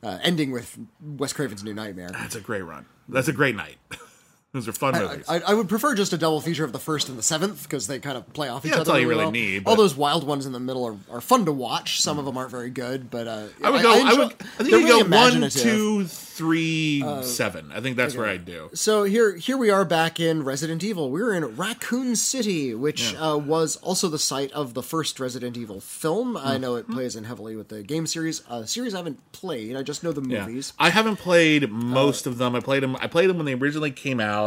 [0.02, 2.10] Uh, ending with Wes Craven's New Nightmare.
[2.12, 3.76] that's a great run that's a great night
[4.52, 7.08] those are fun movies I, I would prefer just a double feature of the first
[7.08, 8.84] and the seventh because they kind of play off each Yeah, other.
[8.84, 9.32] that's all you really well.
[9.32, 12.00] need, All those wild ones in the middle are, are fun to watch.
[12.02, 13.92] Some of them aren't very good, but uh, I would go.
[13.92, 14.32] I, enjoy- would.
[14.32, 17.70] I think you really go one, two, three, seven.
[17.72, 18.70] I think that's where I'd do.
[18.74, 21.10] So here, here we are back in Resident Evil.
[21.10, 25.80] We're in Raccoon City, which uh, was also the site of the first Resident Evil
[25.80, 26.36] film.
[26.36, 26.90] I know Mm-hmm.
[26.92, 28.42] it plays in heavily with the game series.
[28.48, 29.76] Uh, series I haven't played.
[29.76, 30.46] I just know the Yeah.
[30.46, 30.72] movies.
[30.78, 32.54] I haven't played most of them.
[32.56, 32.96] I played them.
[32.96, 34.41] I played them when they originally came out.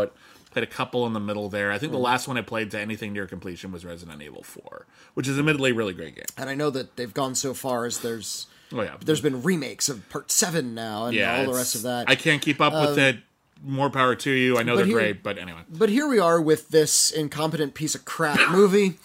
[0.52, 1.70] Played a couple in the middle there.
[1.72, 1.96] I think Mm.
[1.96, 5.38] the last one I played to anything near completion was Resident Evil Four, which is
[5.38, 6.26] admittedly a really great game.
[6.38, 9.90] And I know that they've gone so far as there's Oh yeah, there's been remakes
[9.90, 12.08] of Part Seven now, and yeah, all the rest of that.
[12.08, 13.18] Um, I can't keep up with it.
[13.64, 14.58] More power to you.
[14.58, 15.60] I know they're here- great, but anyway.
[15.70, 18.98] But here we are with this incompetent piece of crap movie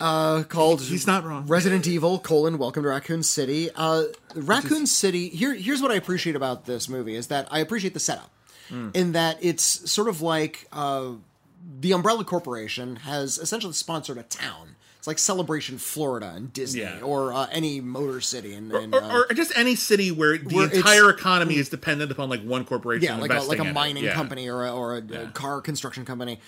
[0.00, 1.46] uh, called He's not wrong.
[1.46, 3.68] Resident Evil: colon Welcome to Raccoon City.
[3.76, 4.04] Uh,
[4.34, 5.28] Raccoon City.
[5.28, 8.30] Here, here's what I appreciate about this movie is that I appreciate the setup,
[8.70, 8.88] Hmm.
[8.94, 11.12] in that it's sort of like uh,
[11.80, 14.76] the Umbrella Corporation has essentially sponsored a town.
[14.98, 17.00] It's like Celebration Florida and Disney, Yeah.
[17.00, 20.54] or uh, any motor city in, in Or, uh, or just any city where the
[20.54, 23.04] where entire economy is dependent upon like one corporation.
[23.04, 24.14] yeah, like a, like a mining Yeah.
[24.14, 26.38] company or a, or a, a car construction company.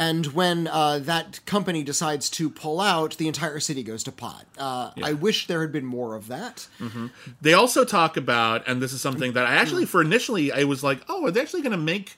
[0.00, 4.46] And when uh, that company decides to pull out, the entire city goes to pot.
[4.56, 6.66] Uh, I wish there had been more of that.
[7.42, 10.82] They also talk about, and this is something that I actually, for initially, I was
[10.82, 12.16] like, oh, are they actually going to make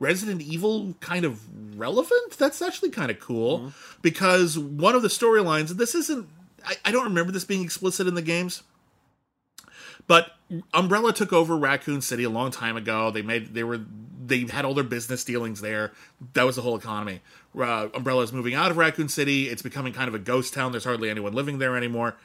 [0.00, 2.36] Resident Evil kind of relevant?
[2.36, 6.26] That's actually kind of cool because one of the storylines, this isn't,
[6.66, 8.64] I, I don't remember this being explicit in the games,
[10.08, 10.32] but
[10.74, 13.12] Umbrella took over Raccoon City a long time ago.
[13.12, 13.82] They made, they were,
[14.30, 15.92] they had all their business dealings there.
[16.32, 17.20] That was the whole economy.
[17.54, 19.48] Uh, Umbrella is moving out of Raccoon City.
[19.48, 20.72] It's becoming kind of a ghost town.
[20.72, 22.16] There's hardly anyone living there anymore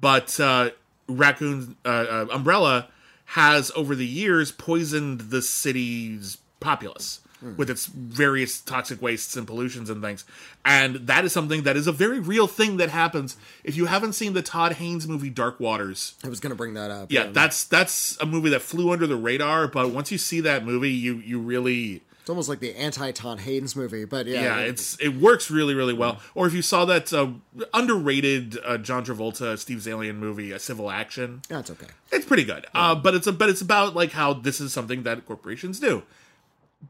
[0.00, 0.70] but uh,
[1.06, 2.88] Raccoon uh, uh, Umbrella
[3.26, 7.20] has over the years poisoned the city's populace.
[7.56, 10.24] With its various toxic wastes and pollutions and things.
[10.64, 13.36] And that is something that is a very real thing that happens.
[13.64, 16.74] If you haven't seen the Todd Haynes movie Dark Waters, I was going to bring
[16.74, 17.10] that up.
[17.10, 20.64] yeah, that's that's a movie that flew under the radar, but once you see that
[20.64, 24.58] movie, you you really it's almost like the anti Todd Haynes movie, but yeah, yeah,
[24.60, 26.20] it's it works really really well.
[26.36, 27.30] Or if you saw that uh,
[27.74, 31.88] underrated uh, John Travolta Steve Zaillian movie, A Civil Action, that's okay.
[32.12, 32.66] it's pretty good.
[32.72, 36.04] Uh, but it's a but it's about like how this is something that corporations do.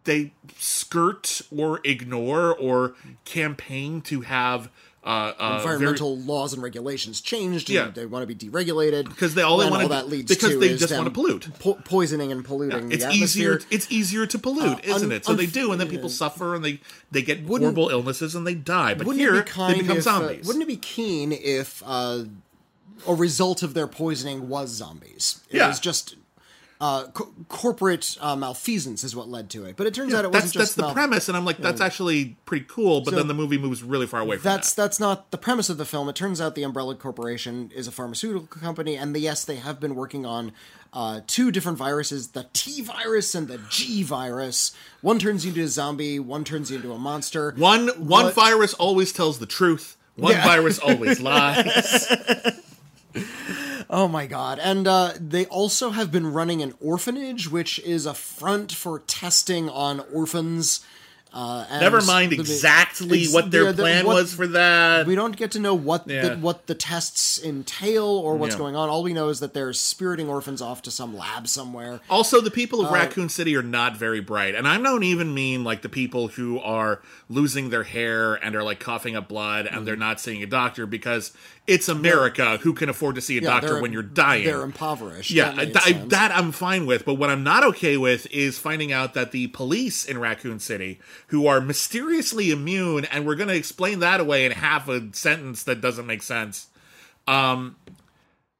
[0.04, 4.68] They skirt or ignore or campaign to have
[5.04, 7.68] uh, uh, very- Environmental laws and regulations changed.
[7.68, 7.90] And Yeah.
[7.90, 10.58] they want to be deregulated because they all they want to that leads because to
[10.60, 11.48] they just want to pollute.
[11.58, 13.54] po- poisoning and polluting It's the easier.
[13.54, 13.76] atmosphere.
[13.76, 15.24] It's easier to pollute, Uh, isn't un- it?
[15.24, 16.78] So they do, and then people suffer and they
[17.10, 18.94] they get horrible illnesses and they die.
[18.94, 19.42] But here be they
[19.80, 20.46] become if, uh, zombies.
[20.46, 22.24] wouldn't it be keen if uh,
[23.08, 25.40] a result of their poisoning was zombies?
[25.50, 25.66] It Yeah.
[25.68, 26.14] was just
[26.82, 29.76] uh, co- corporate uh, malfeasance is what led to it.
[29.76, 31.58] But it turns out it that's wasn't that's just the mal- premise, and I'm like,
[31.58, 33.02] that's actually pretty cool.
[33.02, 34.82] But So- then the movie moves really far away from That's that.
[34.82, 36.08] that's not the premise of the film.
[36.08, 39.78] It turns out the Umbrella Corporation is a pharmaceutical company, and the, yes, they have
[39.78, 40.50] been working on
[40.92, 44.72] uh, two different viruses: the T virus and the G virus.
[45.02, 46.18] One turns you into a zombie.
[46.18, 47.54] One turns you into a monster.
[47.56, 49.96] One one But- virus always tells the truth.
[50.16, 50.44] One Yeah.
[50.44, 52.08] virus always lies.
[53.90, 54.58] Oh my god!
[54.58, 59.68] And uh, they also have been running an orphanage, which is a front for testing
[59.68, 60.84] on orphans.
[61.34, 65.06] Uh, Never mind exactly ex- what their yeah, the- plan what- was for that.
[65.06, 66.28] We don't get to know what Yeah.
[66.28, 68.58] the, what the tests entail or what's Yeah.
[68.58, 68.90] going on.
[68.90, 72.00] All we know is that they're spiriting orphans off to some lab somewhere.
[72.10, 75.32] Also, the people Uh, of Raccoon City are not very bright, and I don't even
[75.32, 79.64] mean like the people who are losing their hair and are like coughing up blood
[79.66, 79.84] and Mm.
[79.86, 81.32] they're not seeing a doctor because
[81.66, 84.44] it's America who can afford to see a Yeah, doctor when you're dying.
[84.44, 85.30] They're impoverished.
[85.30, 87.04] Yeah, That I, that I'm fine with.
[87.04, 91.00] But what I'm not okay with is finding out that the police in Raccoon City,
[91.28, 95.62] who are mysteriously immune, and we're going to explain that away in half a sentence
[95.64, 96.66] that doesn't make sense,
[97.28, 97.76] um,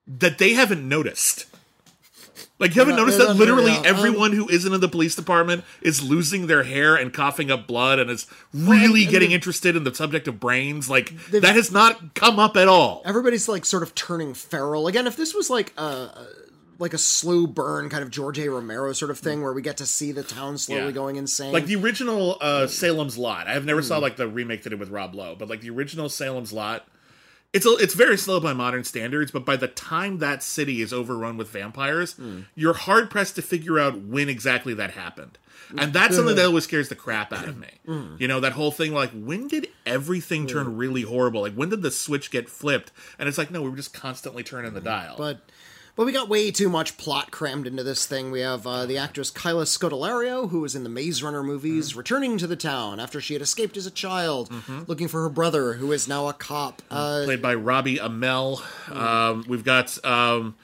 [0.07, 1.47] that they haven't noticed.
[2.63, 5.15] Like, you haven't not- noticed that literally yeah, um, everyone who isn't in the police
[5.15, 9.77] department is losing their hair and coughing up blood and is really and getting interested
[9.77, 10.89] in the subject of brains.
[10.89, 13.03] Like, that has not come up at all.
[13.05, 15.07] everybody's like sort of turning feral again.
[15.07, 16.27] If this was like a
[16.79, 18.49] like a slow burn kind of George A.
[18.49, 20.91] Romero sort of thing, where we get to see the town slowly Yeah.
[20.91, 21.53] going insane.
[21.53, 23.47] Like the original uh, Salem's Lot.
[23.47, 23.87] I have never Hmm.
[23.87, 26.85] saw like the remake that did with Rob Lowe, but like the original Salem's Lot,
[27.53, 29.31] it's a, it's very slow by modern standards.
[29.31, 32.41] But by the time that city is overrun with vampires, Hmm.
[32.55, 35.39] you're hard pressed to figure out when exactly that happened.
[35.79, 37.69] And that's something that always scares the crap out of me.
[37.87, 38.17] Hmm.
[38.19, 41.41] You know, that whole thing like, when did everything turn really horrible?
[41.41, 42.91] Like, when did the switch get flipped?
[43.19, 45.15] And it's like, no, we were just constantly turning the dial.
[45.17, 45.41] but
[45.95, 48.31] but we got way too much plot crammed into this thing.
[48.31, 51.99] We have uh, the actress Kaya Scodelario, who was in the Maze Runner movies, Mm-hmm.
[51.99, 54.51] returning to the town after she had escaped as a child,
[54.87, 56.81] looking for her brother, who is now a cop.
[56.91, 58.63] Uh, Played by Robbie Amell.
[58.91, 60.03] Um, we've got.
[60.05, 60.55] Um,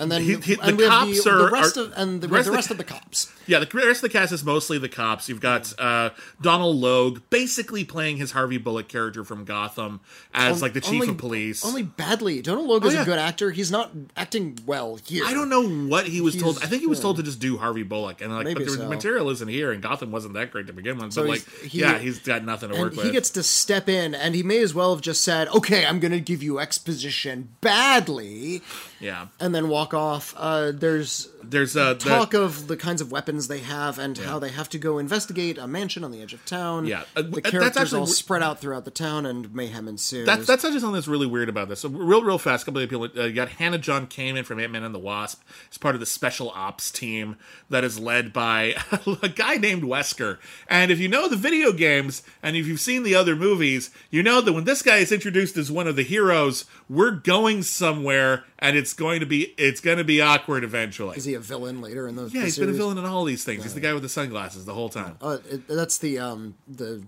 [0.00, 2.26] and then he- he- the and cops the, are- the rest are- of and the,
[2.26, 3.32] the rest the rest of the cops.
[3.46, 5.28] Yeah, the rest of the cast is mostly the cops.
[5.28, 10.00] You've got uh, Donal Logue basically playing his Harvey Bullock character from Gotham
[10.34, 11.64] as like the chief Only- of police.
[11.64, 12.42] Only badly.
[12.42, 13.02] Donal Logue is Oh, yeah.
[13.02, 13.50] a good actor.
[13.50, 15.24] He's not acting well here.
[15.26, 16.58] I don't know what he was told.
[16.62, 18.88] I think he was told to just do Harvey Bullock, and like, but the so.
[18.88, 21.12] material isn't here, and Gotham wasn't that great to begin with.
[21.12, 23.06] So but like, he- yeah, he's got nothing to work he with.
[23.06, 26.00] He gets to step in, and he may as well have just said, "Okay, I'm
[26.00, 28.62] going to give you exposition badly,"
[29.00, 30.34] yeah, and then walk off.
[30.36, 34.38] Uh, there's there's uh, the- talk of the kinds of weapons they have and how
[34.38, 36.86] they have to go investigate a mansion on the edge of town.
[36.86, 40.26] Yeah, uh, the that's characters actually all spread out throughout the town, and mayhem ensues.
[40.26, 41.80] That's that's actually something that's really weird about this.
[41.80, 43.08] So real, real fast, a couple of people.
[43.16, 45.42] Uh, you got Hannah John Kamen from Ant Man and the Wasp.
[45.70, 47.36] As part of the special ops team
[47.70, 48.74] that is led by
[49.22, 50.38] a guy named Wesker.
[50.68, 54.22] And if you know the video games and if you've seen the other movies, you
[54.22, 58.44] know that when this guy is introduced as one of the heroes, we're going somewhere,
[58.58, 61.16] and it's going to be it's going to be awkward eventually.
[61.16, 62.34] Is he a villain later in those?
[62.34, 63.62] yeah, he's been a villain in all these things.
[63.62, 65.16] He's the guy with the sunglasses the whole time.
[65.20, 67.02] Uh, it, that's the um the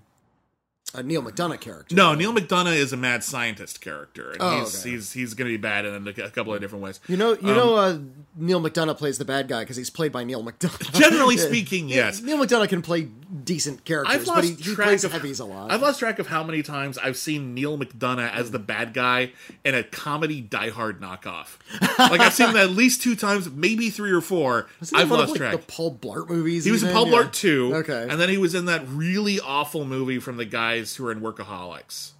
[0.94, 1.94] uh, Neal McDonough character.
[1.94, 4.90] No, Neal McDonough is a mad scientist character, and Oh, he's, okay.
[4.90, 7.00] he's he's going to be bad in a, a couple of different ways.
[7.08, 7.98] You know, you Um, know, uh,
[8.36, 10.92] Neal McDonough plays the bad guy because he's played by Neal McDonough.
[10.98, 12.22] Generally speaking, yes.
[12.22, 13.02] Neal McDonough can play
[13.44, 15.70] decent characters, I've but lost he, he track plays of heavies a lot.
[15.70, 19.32] I've lost track of how many times I've seen Neal McDonough as the bad guy
[19.64, 21.56] in a comedy Die Hard knockoff.
[21.98, 24.68] like I've seen that at least two times, maybe three or four.
[24.80, 25.66] Isn't I've one of, lost like, track.
[25.66, 26.64] The Paul Blart movies.
[26.64, 26.92] he was in?
[26.92, 27.12] Paul Yeah.
[27.24, 27.74] Blart 2.
[27.76, 28.06] Okay.
[28.08, 30.44] And then he was in that really awful movie from the
[30.78, 32.12] guys who are in Workaholics.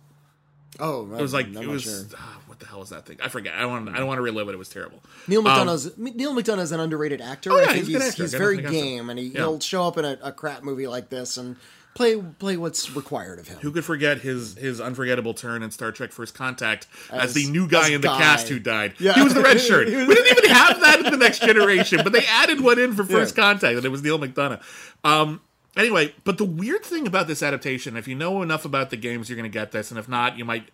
[0.81, 2.03] Oh, It was like it was sure.
[2.17, 3.19] ah, what the hell was that thing?
[3.23, 3.55] I forget.
[3.55, 4.53] I don't want I don't want to relive it.
[4.53, 5.03] It was terrible.
[5.27, 7.51] Neal McDonough's Neal McDonough's an underrated actor.
[7.51, 9.39] Um, Oh, yeah, I think he's he's, he's very game, and he, Yeah.
[9.41, 11.57] he'll show up in a, a crap movie like this and
[11.95, 13.59] play play what's required of him.
[13.61, 17.51] Who could forget his his unforgettable turn in Star Trek: First Contact as, As- the
[17.51, 18.19] new guy in the Guy.
[18.19, 18.95] cast who died?
[19.01, 19.15] Yeah.
[19.15, 19.87] He was the red shirt.
[19.89, 23.05] We didn't even have that in the Next Generation, but they added one in for
[23.05, 23.43] First Yeah.
[23.43, 24.61] Contact, and it was Neal McDonough.
[25.03, 25.41] Um,
[25.79, 29.31] anyway, but the weird thing about this adaptation, if you know enough about the games,
[29.31, 30.71] you're going to get this, and if not, you might.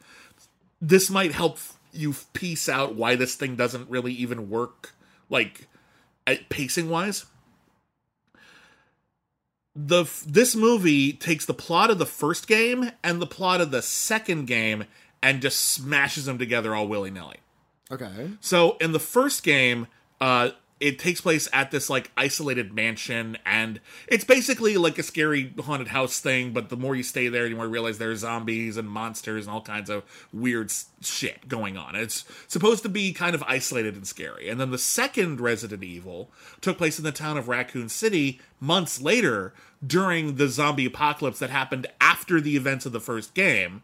[0.81, 1.59] This might help
[1.93, 4.93] you piece out why this thing doesn't really even work,
[5.31, 5.69] like
[6.49, 7.27] pacing wise
[9.77, 13.83] the this movie takes the plot of the first game and the plot of the
[13.83, 14.85] second game
[15.23, 17.39] and just smashes them together all willy nilly.
[17.91, 18.31] Okay.
[18.41, 19.87] So in the first game,
[20.21, 20.51] uh,
[20.85, 25.89] it takes place at this like isolated mansion, and it's basically like a scary haunted
[25.89, 26.53] house thing.
[26.53, 29.47] But the more you stay there, the more you realize there are zombies and monsters
[29.47, 30.71] and all kinds of weird
[31.01, 31.97] shit going on.
[31.97, 34.51] It's supposed to be kind of isolated and scary.
[34.51, 39.01] And then the second Resident Evil took place in the town of Raccoon City months
[39.01, 39.55] later
[39.87, 43.83] during the zombie apocalypse that happened after the events of the first game.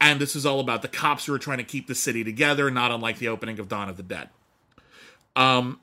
[0.00, 2.72] And this is all about the cops who are trying to keep the city together,
[2.72, 4.30] not unlike the opening of Dawn of the Dead.
[5.36, 5.78] Um,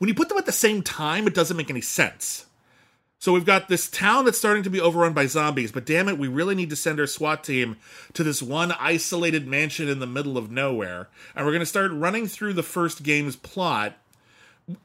[0.00, 2.46] when you put them at the same time, it doesn't make any sense.
[3.18, 6.16] So we've got this town that's starting to be overrun by zombies, but damn it,
[6.16, 7.76] we really need to send our SWAT team
[8.14, 11.10] to this one isolated mansion in the middle of nowhere.
[11.36, 13.98] And we're going to start running through the first game's plot.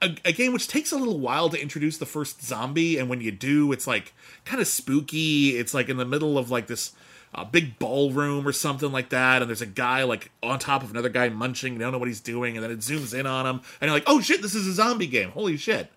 [0.02, 3.22] A, a game which takes a little while to introduce the first zombie, and when
[3.22, 5.58] you do, it's like kind of spooky.
[5.58, 6.92] It's like in the middle of like this
[7.36, 10.90] uh, big ballroom or something like that, and there's a guy like on top of
[10.90, 11.74] another guy munching.
[11.74, 13.96] You don't know what he's doing, and then it zooms in on him, and you're
[13.98, 15.30] like, "Oh shit, this is a zombie game!
[15.32, 15.92] Holy shit!"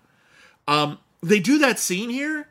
[0.67, 2.47] Um, they do that scene here,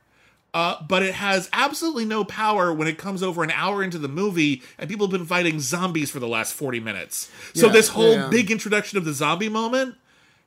[0.54, 4.08] uh, but it has absolutely no power when it comes over an hour into the
[4.08, 7.30] movie, and people have been fighting zombies for the last forty minutes.
[7.54, 8.28] So Yeah, this whole yeah.
[8.28, 9.96] big introduction of the zombie moment.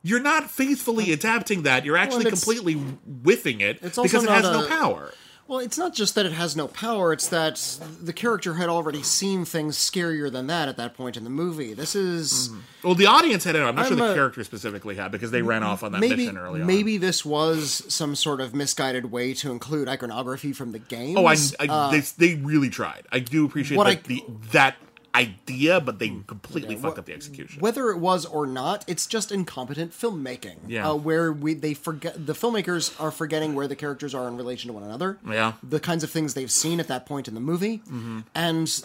[0.04, 1.86] You're not faithfully adapting that.
[1.86, 5.14] You're actually it's- completely whiffing it because it has not no power.
[5.52, 9.04] Well, it's not just that it has no power, it's that the character had already
[9.04, 11.74] seen things scarier than that at that point in the movie.
[11.74, 12.60] This is mm-hmm.
[12.86, 13.62] Well, the audience had it.
[13.62, 16.00] I'm not sure I'm the a- character specifically had because they ran off on that
[16.00, 16.68] maybe mission early on.
[16.68, 21.18] maybe this was some sort of misguided way to include iconography from the game.
[21.18, 23.06] Oh, I, I they, they really tried.
[23.12, 24.78] I do appreciate what that, I- the, that
[25.14, 27.60] idea, but they completely fucked up the execution.
[27.62, 30.56] whether it was or not, it's just incompetent filmmaking.
[30.68, 30.90] Yeah.
[30.90, 34.68] uh, where we they forget the filmmakers are forgetting where the characters are in relation
[34.70, 35.18] to one another.
[35.28, 35.54] Yeah.
[35.62, 38.20] the kinds of things they've seen at that point in the movie, Mm-hmm.
[38.34, 38.84] and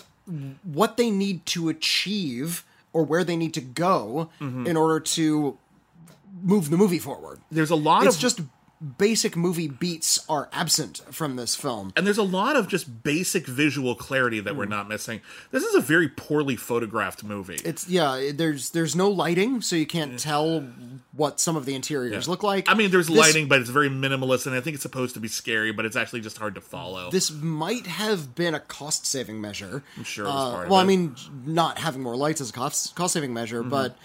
[0.65, 4.67] what they need to achieve or where they need to go Mm-hmm.
[4.67, 5.57] in order to
[6.43, 7.41] move the movie forward.
[7.51, 8.41] There's a lot It's of just
[8.99, 11.93] basic movie beats are absent from this film.
[11.97, 14.59] and there's a lot of just basic visual clarity that Hmm.
[14.59, 15.23] we're not missing.
[15.51, 17.59] This is a very poorly photographed movie.
[17.65, 18.31] It's yeah.
[18.35, 20.61] There's there's no lighting, so you can't tell
[21.13, 22.69] what some of the interiors look like.
[22.69, 25.21] I mean, there's This- lighting, but it's very minimalist, and I think it's supposed to
[25.21, 27.11] be scary, but it's actually just hard to follow.
[27.11, 29.83] This might have been a cost saving measure.
[29.97, 32.53] I'm sure it was part of well, I mean, not having more lights is a
[32.53, 33.71] cost cost saving measure, Mm-hmm.
[33.71, 33.97] but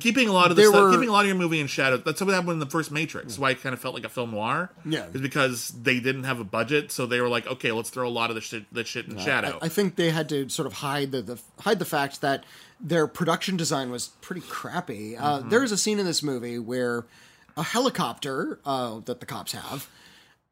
[0.00, 1.96] keeping a lot of the stuff, were- keeping a lot of your movie in shadow.
[1.98, 3.38] That's what happened in the first Matrix.
[3.38, 4.70] Why it kind of felt like a film noir.
[4.84, 5.06] Yeah.
[5.12, 8.10] is because they didn't have a budget, so they were like, okay, let's throw a
[8.10, 9.58] lot of the shit, the shit in shadow.
[9.60, 12.44] I, I think they had to sort of hide the, the hide the fact that
[12.80, 15.16] their production design was pretty crappy.
[15.16, 15.48] Uh, Mm-hmm.
[15.50, 17.04] there is a scene in this movie where
[17.56, 19.88] a helicopter uh, that the cops have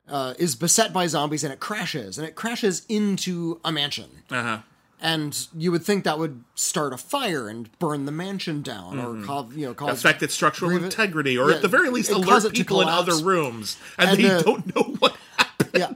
[0.08, 4.10] uh, is beset by zombies and it crashes, and it crashes into a mansion.
[4.30, 4.58] uh-huh.
[5.00, 9.22] And you would think that would start a fire and burn the mansion down, or
[9.24, 12.52] cause you know cause affect its structural integrity, or yeah, at the very least, alert
[12.54, 15.70] people in other rooms, and, And, they uh, don't know what happened.
[15.74, 15.92] yeah.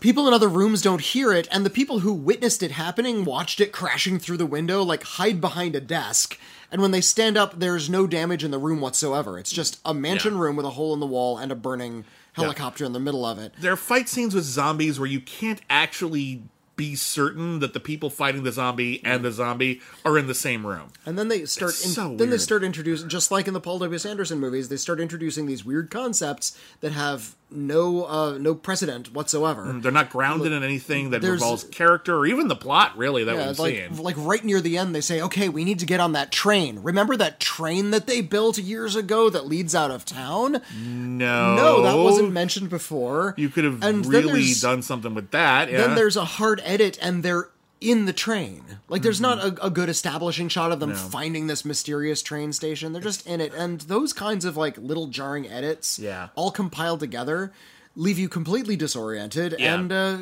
[0.00, 3.60] People in other rooms don't hear it, and the people who witnessed it happening watched
[3.60, 6.38] it crashing through the window, like hide behind a desk.
[6.70, 9.38] And when they stand up, there's no damage in the room whatsoever.
[9.38, 10.40] It's just a mansion Yeah.
[10.40, 13.38] room with a hole in the wall and a burning helicopter in the middle of
[13.38, 13.52] it.
[13.58, 16.42] There are fight scenes with zombies where you can't actually
[16.78, 20.66] be certain that the people fighting the zombie and the zombie are in the same
[20.66, 20.92] room.
[21.04, 21.72] And then they start.
[21.72, 23.94] In- so then they start introducing, just like in the Paul W.
[23.94, 24.06] S.
[24.06, 29.78] Anderson movies, they start introducing these weird concepts that have no uh, no precedent whatsoever.
[29.80, 33.48] They're not grounded in anything that involves character or even the plot, really, that Yeah,
[33.48, 33.96] we've like seen.
[34.02, 36.80] like right near the end, they say, "Okay, we need to get on that train.
[36.82, 40.60] Remember that train that they built years ago that leads out of town?
[40.78, 41.54] No.
[41.56, 43.34] No, that wasn't mentioned before.
[43.36, 45.70] You could have And really done something with that.
[45.70, 45.78] Yeah.
[45.78, 47.48] Then there's a hard edit, and they're
[47.80, 48.64] in the train.
[48.88, 52.92] Like there's not a, a good establishing shot of them finding this mysterious train station.
[52.92, 56.28] They're just in it, and those kinds of like little jarring edits, Yeah.
[56.34, 57.52] all compiled together.
[57.96, 59.74] leave you completely disoriented Yeah.
[59.74, 60.18] and uh,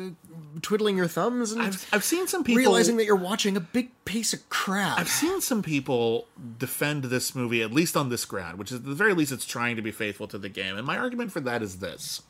[0.63, 3.91] twiddling your thumbs and I've, I've seen some people realizing that you're watching a big
[4.03, 4.97] piece of crap.
[4.97, 6.27] I've seen some people
[6.57, 9.45] defend this movie, at least on this ground, which is at the very least it's
[9.45, 10.75] trying to be faithful to the game.
[10.75, 12.23] And my argument for that is this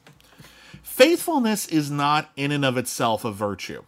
[0.83, 3.83] faithfulness is not in and of itself a virtue.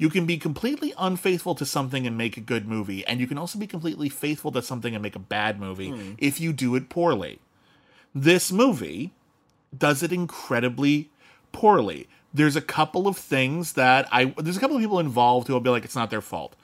[0.00, 3.36] You can be completely unfaithful to something and make a good movie, and you can
[3.36, 6.14] also be completely faithful to something and make a bad movie hmm.
[6.16, 7.38] if you do it poorly.
[8.14, 9.12] This movie
[9.76, 11.10] does it incredibly
[11.52, 12.08] poorly.
[12.32, 15.60] There's a couple of things that I there's a couple of people involved who will
[15.60, 16.56] be like it's not their fault.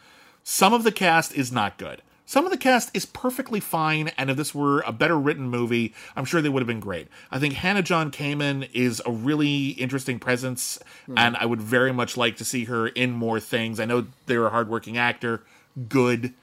[0.43, 2.01] Some of the cast is not good.
[2.29, 5.95] Some of the cast is perfectly fine, and if this were a better written movie,
[6.17, 7.07] I'm sure they would have been great.
[7.31, 11.17] I think Hannah John Kamen is a really interesting presence, hmm.
[11.17, 13.79] and I would very much like to see her in more things.
[13.79, 15.45] I know they're a hardworking actor,
[15.89, 16.35] good.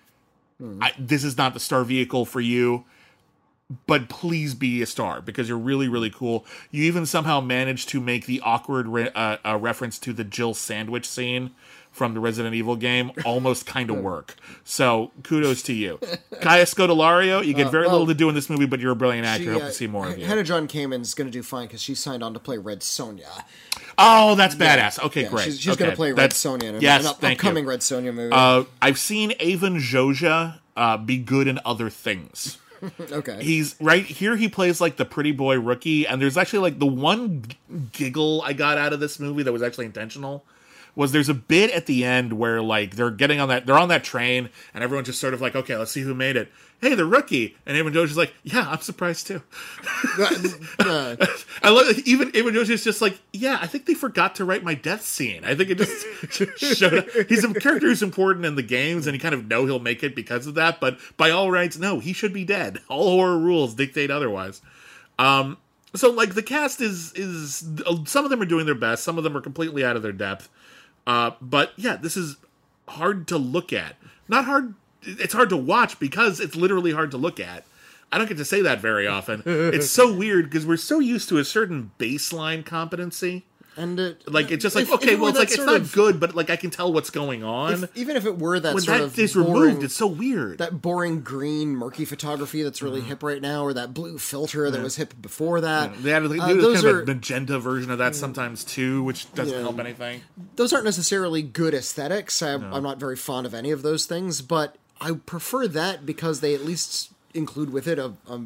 [0.57, 0.81] Hmm.
[0.81, 2.86] I, this is not the star vehicle for you
[3.88, 6.45] but please be a star because you're really really cool.
[6.71, 10.53] You even somehow managed to make the awkward re- uh, uh, reference to the jill
[10.53, 11.51] sandwich scene
[11.91, 14.36] from the resident evil game almost kind of work.
[14.63, 15.99] So kudos to you.
[16.41, 19.28] Kaya scodelario you get very little to do in this movie but you're a brilliant
[19.28, 19.43] actor.
[19.43, 20.26] She, hope uh, to see more of you.
[20.26, 23.43] Hannah John Kamen's going to do fine because she signed on to play Red Sonja.
[23.99, 25.03] oh that's badass.
[25.05, 25.45] Okay Yeah, great.
[25.45, 25.80] She's, she's okay.
[25.82, 27.69] going to play Red That's- Sonja in an, yes an up- upcoming you.
[27.69, 28.34] Red Sonja movie.
[28.34, 32.57] Uh, i've seen Avan Jogia uh, be good in other things
[33.11, 33.43] okay.
[33.43, 36.86] he's right here he plays like the pretty boy rookie and there's actually like the
[36.86, 37.43] one
[37.91, 40.45] giggle i got out of this movie that was actually intentional
[40.95, 43.89] was there's a bit at the end where like they're getting on that they're on
[43.89, 46.51] that train and everyone's just sort of like okay let's see who made it.
[46.81, 47.55] Hey the rookie.
[47.65, 49.41] And Avan Jogia is like yeah i'm surprised too.
[50.19, 51.15] Uh,
[51.63, 52.07] i love it.
[52.07, 55.01] even Avan Jogia is just like yeah i think they forgot to write my death
[55.03, 55.43] scene.
[55.43, 57.09] I think it just showed up.
[57.27, 60.03] He's a character who's important in the games and you kind of know he'll make
[60.03, 62.79] it because of that but by all rights no he should be dead.
[62.89, 64.61] All horror rules dictate otherwise.
[65.17, 65.57] Um
[65.95, 67.65] so like the cast is is
[68.05, 70.11] some of them are doing their best some of them are completely out of their
[70.11, 70.49] depth
[71.08, 72.38] uh but yeah this is
[72.88, 73.95] hard to look at.
[74.28, 77.66] Not hard it's hard to watch because it's literally hard to look at.
[78.12, 79.41] I don't get to say that very often.
[79.74, 83.45] It's so weird because we're so used to a certain baseline competency
[83.76, 85.91] and uh, like it's just like if- okay it well it's like it's not of-
[85.93, 88.74] good but like i can tell what's going on if- even if it were that
[88.74, 92.61] when sort that of is boring, removed it's so weird that boring green murky photography
[92.63, 96.01] that's really hip right now, or that blue filter that was hip before that.
[96.03, 99.03] they had like, uh, those kind are of a magenta version of that sometimes too
[99.03, 99.61] which doesn't Yeah.
[99.61, 100.21] help anything
[100.55, 102.41] those aren't necessarily good aesthetics.
[102.41, 106.39] I, I'm not very fond of any of those things, but I prefer that because
[106.41, 108.41] they at least include with it a, a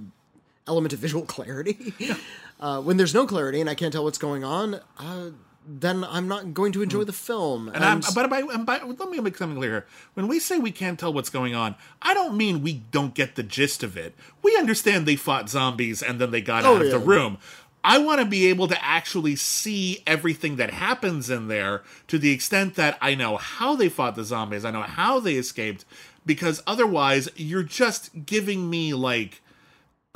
[0.68, 1.94] element of visual clarity.
[2.60, 5.30] uh, when there's no clarity and I can't tell what's going on, uh,
[5.68, 7.68] then I'm not going to enjoy the film.
[7.68, 7.76] Hmm.
[7.76, 9.86] And I'm, but by, and by, let me make something clear.
[10.14, 13.36] When we say we can't tell what's going on, I don't mean we don't get
[13.36, 14.16] the gist of it.
[14.42, 17.38] We understand they fought zombies and then they got Oh, out of the room.
[17.84, 22.32] I want to be able to actually see everything that happens in there to the
[22.32, 25.86] extent that I know how they fought the zombies, I know how they escaped,
[26.26, 29.42] because otherwise you're just giving me like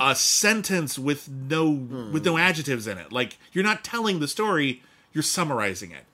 [0.04, 3.12] a sentence with no with no adjectives in it.
[3.12, 4.82] Like you're not telling the story,
[5.12, 6.04] you're summarizing it.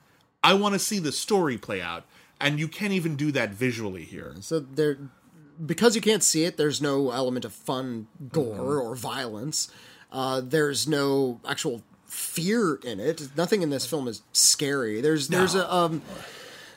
[0.43, 2.05] I want to see the story play out,
[2.39, 4.35] and you can't even do that visually here.
[4.41, 4.97] So there,
[5.65, 8.87] because you can't see it, there's no element of fun, gore, Mm-hmm.
[8.87, 9.69] or violence.
[10.11, 13.29] Uh, there's no actual fear in it.
[13.35, 15.01] Nothing in this film is scary.
[15.01, 16.01] There's there's a um,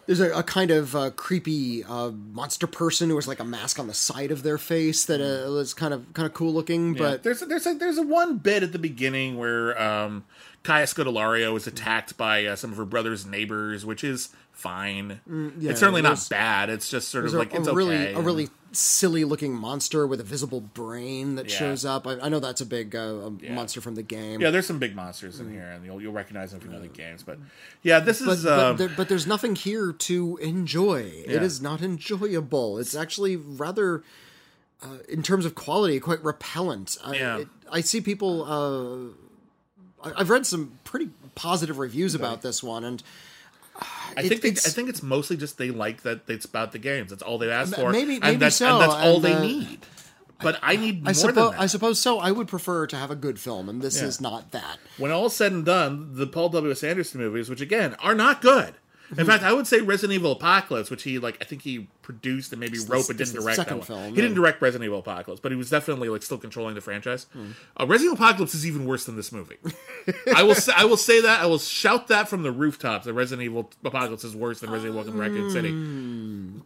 [0.06, 3.78] there's a, a kind of uh, creepy uh, monster person who has like a mask
[3.78, 6.94] on the side of their face that uh, was kind of kind of cool looking,
[6.94, 10.24] But but there's there's a, there's a one bit at the beginning where um,
[10.62, 15.20] Kaya Scodelario is attacked by uh, some of her brother's neighbors, which is fine.
[15.58, 16.70] yeah, it's certainly not bad.
[16.70, 18.14] It's just sort of like a, it's a really okay.
[18.14, 21.56] a really silly looking monster with a visible brain that Yeah.
[21.58, 22.06] shows up.
[22.06, 24.40] I, I know that's a big uh, a monster from the game.
[24.40, 24.50] yeah.
[24.50, 26.86] There's some big monsters in here, and you'll you'll recognize them if you know the
[26.88, 27.22] games.
[27.24, 27.38] But
[27.82, 31.00] yeah, this but, is but, um, there, but there's nothing here to enjoy.
[31.26, 31.42] It Yeah.
[31.42, 32.78] is not enjoyable.
[32.78, 34.04] It's actually rather,
[34.82, 36.96] uh, in terms of quality, quite repellent.
[37.04, 37.38] I, Yeah.
[37.38, 38.44] it, I see people.
[40.02, 43.02] Uh, I- I've read some pretty positive reviews about this one, and
[44.16, 46.72] I it- think they, I it's- think it's mostly just they like that it's about
[46.72, 47.10] the games.
[47.10, 47.90] That's all they've asked for.
[47.90, 49.80] maybe- maybe and that's, so, and that's all and, they uh, need.
[50.42, 51.60] But I need more I than suppose that.
[51.60, 52.18] I suppose so.
[52.18, 54.08] I would prefer to have a good film, and this Yeah.
[54.08, 54.78] is not that.
[54.98, 56.72] when all's said and done, the Paul W.
[56.72, 56.82] S.
[56.82, 58.74] Anderson movies, which again are not good.
[59.16, 62.52] In fact, I would say Resident Evil Apocalypse, which he like, I think he produced
[62.52, 63.56] and maybe wrote, but didn't direct.
[63.56, 64.02] second that one.
[64.02, 66.80] film, He didn't direct Resident Evil Apocalypse, but he was definitely like still controlling the
[66.80, 67.26] franchise.
[67.32, 67.50] Hmm.
[67.78, 69.56] Uh, Resident Evil Apocalypse is even worse than this movie.
[70.34, 73.04] I will say, I will say that I will shout that from the rooftops.
[73.04, 75.70] That Resident Evil Apocalypse is worse than Resident Evil Welcome to Raccoon City.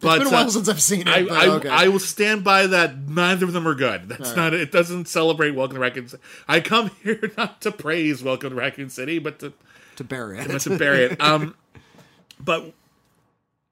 [0.01, 1.09] but It's been a while uh, since I've seen it.
[1.09, 1.68] I, okay.
[1.68, 2.97] I will stand by that.
[3.09, 4.09] Neither of them are good.
[4.09, 4.55] That's not.
[4.55, 6.09] It doesn't celebrate Welcome to Raccoon.
[6.09, 6.22] City.
[6.49, 9.53] I come here not to praise Welcome to Raccoon City, but to
[9.97, 10.61] to bury it.
[10.61, 11.20] to bury it.
[11.20, 11.55] Um,
[12.39, 12.72] but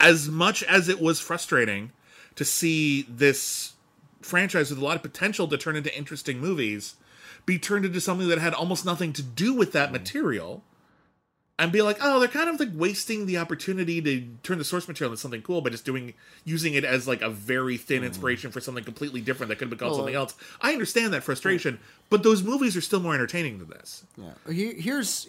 [0.00, 1.92] as much as it was frustrating
[2.36, 3.74] to see this
[4.20, 6.96] franchise with a lot of potential to turn into interesting movies
[7.46, 9.92] be turned into something that had almost nothing to do with that mm.
[9.92, 10.62] material
[11.58, 14.88] and be like oh they're kind of like wasting the opportunity to turn the source
[14.88, 18.06] material into something cool by just doing using it as like a very thin mm.
[18.06, 20.34] inspiration for something completely different that could have been called Well, something else.
[20.60, 21.78] I understand that frustration
[22.10, 24.04] but those movies are still more entertaining than this.
[24.16, 24.52] Yeah.
[24.52, 25.28] Here's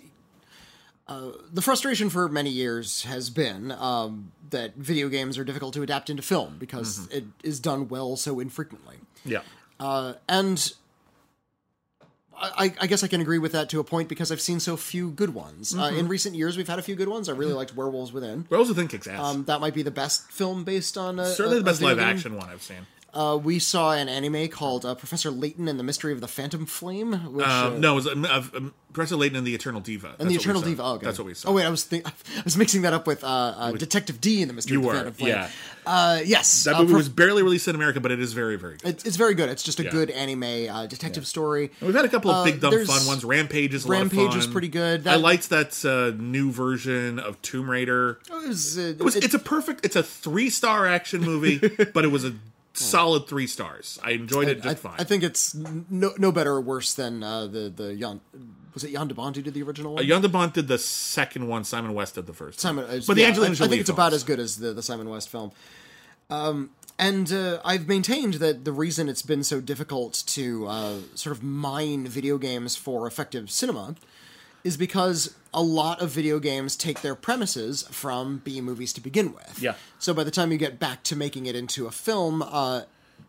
[1.08, 5.82] uh, the frustration for many years has been um, that video games are difficult to
[5.84, 7.18] adapt into film because Mm-hmm.
[7.18, 8.98] it is done well so infrequently.
[9.24, 9.42] yeah
[9.80, 10.74] Uh, and
[12.38, 14.76] I, I guess I can agree with that to a point because I've seen so
[14.76, 15.74] few good ones.
[15.74, 15.98] Uh, Mm-hmm.
[16.00, 17.30] in recent years, we've had a few good ones.
[17.30, 18.46] I really liked Werewolves Within.
[18.50, 21.58] Werewolves Within kicks ass Um, that might be the best film based on a, certainly
[21.58, 22.86] a- the best live action one i've seen
[23.16, 26.66] Uh, we saw an anime called uh, Professor Layton and the Mystery of the Phantom
[26.66, 27.14] Flame.
[27.34, 30.16] Which, uh, Um, no, it was um, uh, um, Professor Layton and the Eternal Diva.
[30.20, 30.84] and the Eternal Diva.
[30.84, 31.06] Oh, okay.
[31.06, 31.50] That's what we saw.
[31.50, 32.06] Oh wait, I was think-
[32.38, 34.88] I was mixing that up with uh, uh, Detective Dee and the Mystery of the
[34.90, 35.30] were, Phantom Flame.
[35.30, 35.50] yeah.
[35.88, 38.58] Uh, yes, That uh, movie Prof- was barely released in America, but it is very,
[38.58, 38.90] very good.
[38.90, 39.50] It's, it's very good.
[39.50, 39.92] It's just a Yeah.
[39.92, 41.72] good anime uh, detective story.
[41.80, 43.24] And we've had a couple of uh, big dumb fun ones.
[43.24, 44.38] Rampage is a Rampage lot of fun.
[44.40, 45.02] was pretty good.
[45.08, 48.20] I That- liked that uh, new version of Tomb Raider.
[48.30, 49.86] It was, uh, It was, it- it's a perfect.
[49.86, 51.60] It's a three star action movie,
[51.94, 52.34] but it was a
[52.76, 54.00] solid three stars.
[54.04, 54.96] I enjoyed it I, just fine.
[54.98, 58.22] I think it's no no better or worse than uh, the the Jan,
[58.74, 60.04] was it Jan de Bont who did the original one?
[60.04, 61.64] Uh, Jan de Bont did the second one.
[61.64, 62.60] Simon West did the first.
[62.60, 62.98] Simon, one.
[62.98, 64.84] uh, but the yeah, Angelina I, I think it's about as good as the, the
[64.84, 65.52] Simon West film.
[66.30, 71.36] Um, and uh, I've maintained that the reason it's been so difficult to uh, sort
[71.36, 73.96] of mine video games for effective cinema
[74.66, 79.32] is because a lot of video games take their premises from B movies to begin
[79.34, 79.62] with.
[79.62, 79.76] Yeah.
[80.00, 82.82] So by the time you get back to making it into a film, uh,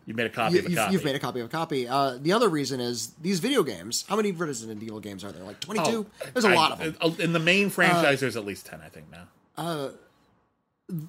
[0.05, 0.93] You made a copy you, of a you've, copy.
[0.93, 1.87] you've made a copy of a copy.
[1.87, 4.03] Uh, the other reason is these video games.
[4.09, 5.43] How many Resident Evil games are there?
[5.43, 6.05] Like twenty-two.
[6.33, 6.95] There's a Oh, lot of them.
[6.99, 9.27] uh, In the main franchise, there's at least ten, I think now.
[9.55, 9.89] Uh,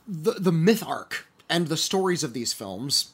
[0.06, 3.12] the the myth arc and the stories of these films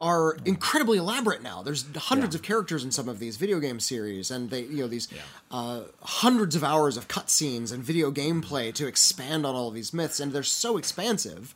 [0.00, 1.62] are incredibly elaborate now.
[1.62, 4.86] There's hundreds of characters in some of these video game series, and they you know
[4.88, 5.08] these
[5.50, 9.92] uh, hundreds of hours of cutscenes and video gameplay to expand on all of these
[9.92, 11.54] myths, and they're so expansive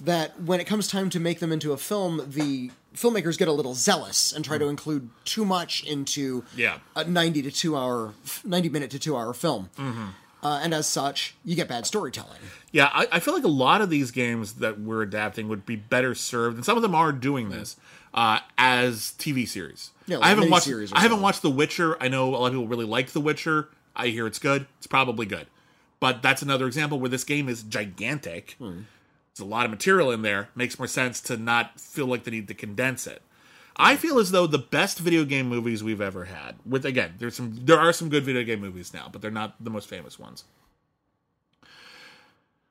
[0.00, 3.52] that when it comes time to make them into a film, the filmmakers get a
[3.52, 6.78] little zealous and try to include too much into Yeah.
[6.96, 8.14] a 90 to 2 hour
[8.44, 9.70] 90 minute to 2 hour film.
[10.44, 12.38] Uh, and as such, you get bad storytelling.
[12.70, 15.74] Yeah, I, I feel like a lot of these games that we're adapting would be
[15.76, 17.76] better served, and some of them are doing this
[18.12, 19.90] uh, as TV series.
[20.06, 20.68] Yeah, like I haven't watched.
[20.92, 21.96] I haven't watched The Witcher.
[22.02, 23.68] I know a lot of people really like The Witcher.
[23.96, 24.66] I hear it's good.
[24.76, 25.46] It's probably good,
[25.98, 28.56] but that's another example where this game is gigantic.
[28.58, 28.82] Hmm.
[29.34, 30.50] There's a lot of material in there.
[30.54, 33.22] Makes more sense to not feel like they need to condense it.
[33.76, 37.34] I feel as though the best video game movies we've ever had, with again, there's
[37.36, 40.18] some, there are some good video game movies now, but they're not the most famous
[40.18, 40.44] ones.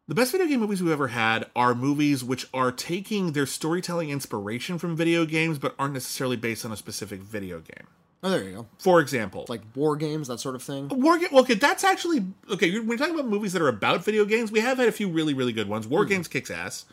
[0.08, 4.10] The best video game movies we've ever had are movies which are taking their storytelling
[4.10, 7.88] inspiration from video games, but aren't necessarily based on a specific video game.
[8.22, 8.68] Oh, there you go.
[8.80, 10.88] For example, Like war games, that sort of thing.
[10.90, 11.28] War Game.
[11.32, 12.72] Well, Okay, that's actually okay.
[12.80, 15.10] When you're talking about movies that are about video games, we have had a few
[15.10, 15.88] really, really good ones.
[15.88, 16.10] War hmm.
[16.10, 16.86] Games kicks ass.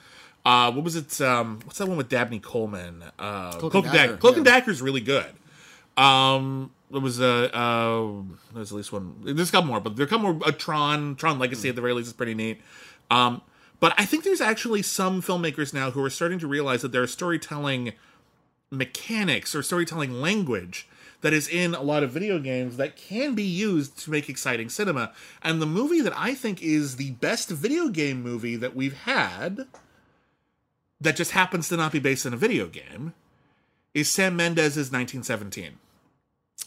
[0.45, 1.21] Uh, what was it?
[1.21, 3.05] Um, what's that one with Dabney Coleman?
[3.19, 4.17] Uh, Cloak, and and Dagger.
[4.17, 4.45] Cloak and.
[4.45, 5.27] Dagger is really good.
[5.97, 8.13] Um, there was a uh,
[8.55, 9.17] there's at least one.
[9.23, 10.49] There's a couple more, but there couple more.
[10.49, 12.61] A Tron, Tron Legacy at the very least is pretty neat.
[13.11, 13.43] Um,
[13.81, 17.03] but I think there's actually some filmmakers now who are starting to realize that there
[17.03, 17.93] are storytelling
[18.71, 20.89] mechanics or storytelling language
[21.23, 24.69] that is in a lot of video games that can be used to make exciting
[24.69, 25.13] cinema.
[25.43, 29.67] And the movie that I think is the best video game movie that we've had
[31.01, 33.15] that just happens to not be based on a video game
[33.95, 35.79] is Sam Mendes's 1917.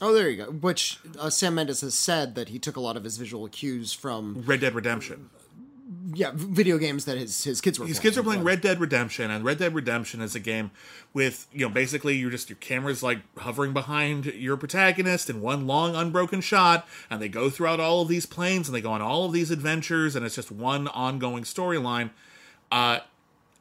[0.01, 0.51] Oh, there you go.
[0.51, 3.93] Which uh, Sam Mendes has said that he took a lot of his visual cues
[3.93, 5.29] from Red Dead Redemption.
[6.15, 7.85] yeah video games that his his kids were.
[7.85, 8.03] These playing.
[8.03, 10.71] kids are playing Red Dead Redemption, and Red Dead Redemption is a game
[11.13, 15.67] with, you know, basically you're just, your camera's like hovering behind your protagonist in one
[15.67, 19.01] long unbroken shot, and they go throughout all of these planes and they go on
[19.01, 22.09] all of these adventures, and it's just one ongoing storyline.
[22.71, 22.99] Uh,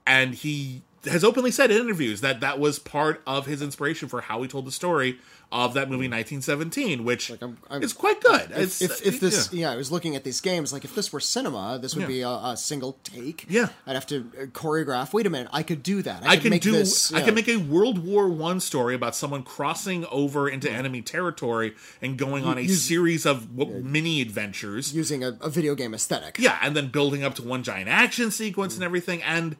[0.07, 4.20] and he has openly said in interviews that that was part of his inspiration for
[4.20, 5.18] how he told the story
[5.50, 8.53] of that movie 1917, which I'm- I'm- is quite good.
[8.53, 9.66] If, It's- if, if this, yeah.
[9.68, 9.72] yeah.
[9.72, 10.72] I was looking at these games.
[10.72, 12.07] Like, if this were cinema, this would Yeah.
[12.07, 13.46] be a, a single take.
[13.50, 13.68] Yeah.
[13.86, 15.12] I'd have to uh, choreograph.
[15.12, 16.22] Wait a minute, I could do that.
[16.24, 16.70] I, I can make do.
[16.70, 21.03] This, I can make a World War One story about someone crossing over into enemy
[21.03, 24.94] territory and going on a series of mini adventures.
[24.94, 26.38] using a, a video game aesthetic.
[26.38, 29.20] Yeah, and then building up to one giant action sequence and everything.
[29.22, 29.57] And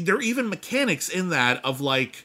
[0.00, 2.24] there are even mechanics in that of like,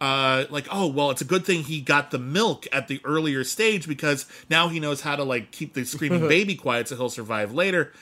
[0.00, 3.44] uh, like oh well, it's a good thing he got the milk at the earlier
[3.44, 7.08] stage because now he knows how to like keep the screaming baby quiet so he'll
[7.08, 7.92] survive later.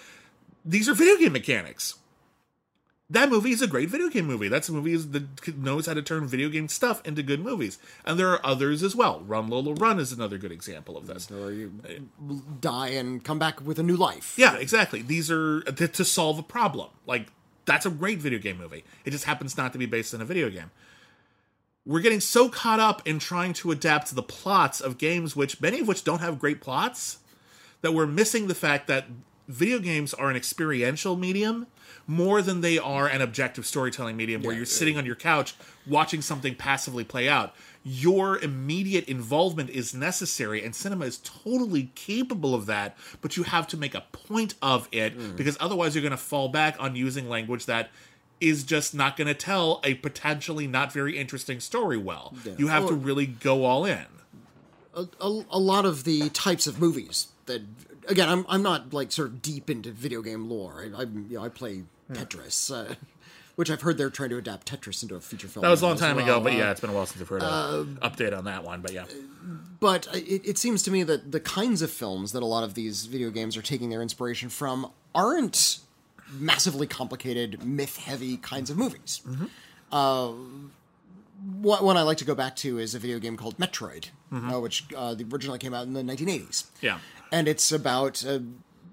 [0.65, 1.95] These are video game mechanics.
[3.11, 4.49] That movie is a great video game movie.
[4.49, 7.79] That's a movie that knows how to turn video game stuff into good movies.
[8.05, 9.21] And there are others as well.
[9.21, 11.31] Run Lola Run is another good example of this.
[11.31, 11.73] Or you
[12.61, 14.35] die and come back with a new life.
[14.37, 15.01] Yeah, exactly.
[15.01, 16.91] These are to, to solve a problem.
[17.07, 17.29] Like
[17.69, 18.83] that's a great video game movie.
[19.05, 20.71] It just happens not to be based in a video game.
[21.87, 25.81] We're getting so caught up in trying to adapt the plots of games, which many
[25.81, 27.19] of which don't have great plots,
[27.83, 29.07] that we're missing the fact that
[29.47, 31.67] video games are an experiential medium
[32.07, 35.55] more than they are an objective storytelling medium where you're uh, sitting on your couch
[35.87, 37.55] watching something passively play out.
[37.89, 43.67] Your immediate involvement is necessary, and cinema is totally capable of that, but you have
[43.69, 47.29] to make a point of it because otherwise you're going to fall back on using
[47.29, 47.91] language that
[48.41, 52.35] is just not going to tell a potentially not very interesting story well.
[52.59, 54.05] You have to really go all in.
[54.95, 55.07] a,
[55.51, 57.63] a lot of the types of movies that
[58.09, 60.85] again I'm I'm not like sort of deep into video game lore.
[60.85, 62.95] I I, you know, I play Tetris, uh,
[63.59, 65.63] which I've heard they're trying to adapt Tetris into a feature film.
[65.65, 66.25] That was a long time well.
[66.25, 68.63] ago, but Uh, yeah, it's been a while since I've heard an update on that
[68.63, 68.81] one.
[68.83, 69.07] But yeah,
[69.81, 72.75] But it, it seems to me that the kinds of films that a lot of
[72.75, 75.79] these video games are taking their inspiration from aren't
[76.31, 79.23] massively complicated, myth-heavy kinds of movies.
[79.91, 80.33] Uh,
[81.61, 84.61] what one I like to go back to is a video game called Metroid, uh,
[84.61, 86.67] which uh, originally came out in the 1980s.
[86.81, 86.99] yeah,
[87.33, 88.43] and it's about a,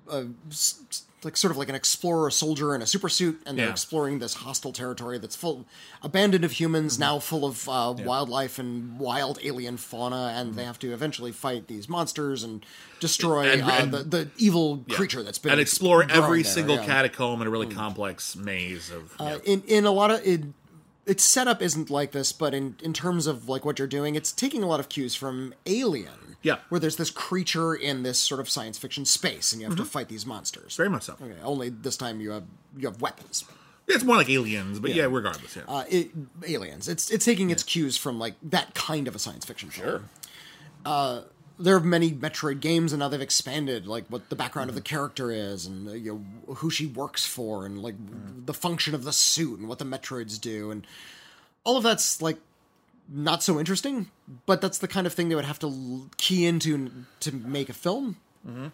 [0.09, 3.41] a s- s- like sort of like an explorer, a soldier in a super suit,
[3.47, 3.72] and they're Yeah.
[3.72, 5.66] exploring this hostile territory that's full,
[6.03, 10.78] abandoned of humans, now full of uh, wildlife and wild alien fauna, and they have
[10.80, 12.63] to eventually fight these monsters and
[12.99, 16.76] destroy And- uh, and- the, the evil creature that's been and explore every there, single
[16.76, 16.86] yeah.
[16.86, 19.13] Catacomb in a really complex maze of.
[19.20, 19.26] yeah.
[19.26, 20.41] Uh, in in a lot of it,
[21.07, 24.32] its setup isn't like this, but in in terms of like what you're doing, it's
[24.32, 26.24] taking a lot of cues from Alien.
[26.45, 26.57] Yeah.
[26.69, 29.85] where there's this creature in this sort of science fiction space, and you have to
[29.85, 30.73] fight these monsters.
[30.73, 30.81] Mm-hmm.
[30.83, 31.13] Very much so.
[31.21, 32.45] Okay, only this time you have
[32.77, 33.43] you have weapons.
[33.87, 35.55] It's more like aliens, but yeah, regardless.
[35.55, 35.63] Yeah.
[35.67, 36.11] Uh, it,
[36.47, 36.87] aliens.
[36.87, 39.87] It's it's taking its cues from like that kind of a science fiction film.
[40.85, 41.23] sure.
[41.57, 44.77] There are many Metroid games, and now they've expanded like what the background Mm-hmm.
[44.77, 46.11] of the character is, and uh, you
[46.47, 48.45] know who she works for, and like Mm.
[48.45, 50.85] the function of the suit, and what the Metroids do, and
[51.63, 52.37] all of that's like
[53.10, 54.10] not so interesting.
[54.45, 56.89] But that's the kind of thing they would have to l- key into
[57.22, 58.18] to make a film.
[58.47, 58.68] Mm-hmm.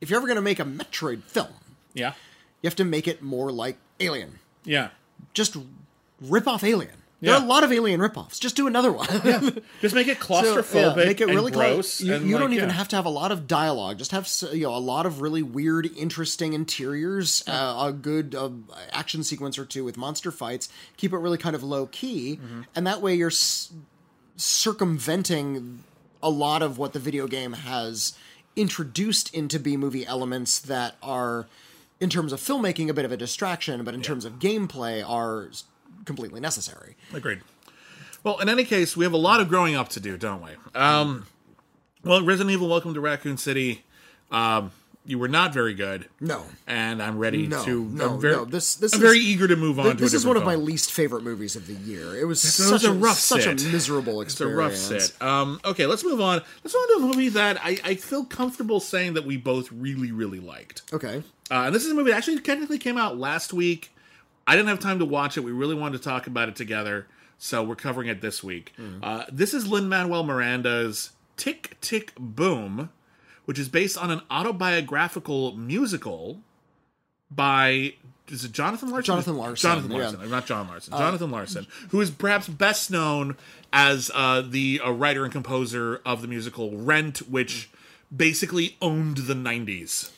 [0.00, 1.48] If you're ever going to make a Metroid film,
[1.94, 2.12] Yeah.
[2.62, 4.38] you have to make it more like Alien.
[4.64, 4.88] Yeah.
[5.32, 5.56] Just
[6.20, 6.96] rip off Alien.
[7.24, 8.38] There are a lot of Alien ripoffs.
[8.40, 9.06] Just do another one.
[9.24, 9.50] yeah.
[9.80, 10.96] Just make it So, claustrophobic.
[10.96, 11.74] yeah, make it really close.
[11.74, 12.00] gross.
[12.00, 12.74] You, and, you don't even yeah.
[12.76, 13.98] have to have a lot of dialogue.
[13.98, 18.50] Just have you know a lot of really weird, interesting interiors, uh, a good uh,
[18.92, 20.68] action sequence or two with monster fights.
[20.96, 22.62] Keep it really kind of low key, Mm-hmm.
[22.74, 23.72] and that way you're s-
[24.36, 25.82] circumventing
[26.22, 28.14] a lot of what the video game has
[28.56, 31.46] introduced into B movie elements that are,
[32.00, 35.50] in terms of filmmaking, a bit of a distraction, but in terms of gameplay, are
[36.04, 36.96] completely necessary.
[37.12, 37.40] Agreed.
[38.22, 40.50] Well, in any case, we have a lot of growing up to do, don't we?
[40.74, 41.26] Um,
[42.04, 43.84] well, Resident Evil: Welcome to Raccoon City.
[44.30, 44.72] Um,
[45.06, 46.06] you were not very good.
[46.18, 46.46] No.
[46.66, 47.84] and I'm ready No, to.
[47.84, 49.84] no, I'm very, no, this- this I'm is- very eager to move on.
[49.84, 52.16] Th- this is one of my least favorite movies of the year.
[52.18, 54.90] It was It such a, rough such a miserable It's a experience.
[54.90, 55.22] rough set.
[55.22, 56.40] Um, okay, let's move on.
[56.64, 59.70] Let's move on to a movie that I, I feel comfortable saying that we both
[59.70, 60.80] really, really liked.
[60.90, 61.22] Okay.
[61.50, 63.90] Uh, and this is a movie that actually technically came out last week.
[64.46, 65.40] I didn't have time to watch it.
[65.44, 67.06] We really wanted to talk about it together,
[67.38, 68.72] so we're covering it this week.
[69.02, 72.90] Uh, this is Lin Manuel Miranda's Tick Tick Boom,
[73.46, 76.40] which is based on an autobiographical musical
[77.30, 77.94] by
[78.28, 79.06] is it Jonathan Larson?
[79.12, 80.20] Jonathan Larson, Jonathan Larson.
[80.22, 80.28] yeah.
[80.28, 80.92] Not John Larson.
[80.96, 83.36] Jonathan Larson, who is perhaps best known
[83.72, 87.70] as uh, the uh, writer and composer of the musical Rent, which
[88.14, 90.10] basically owned the '90s.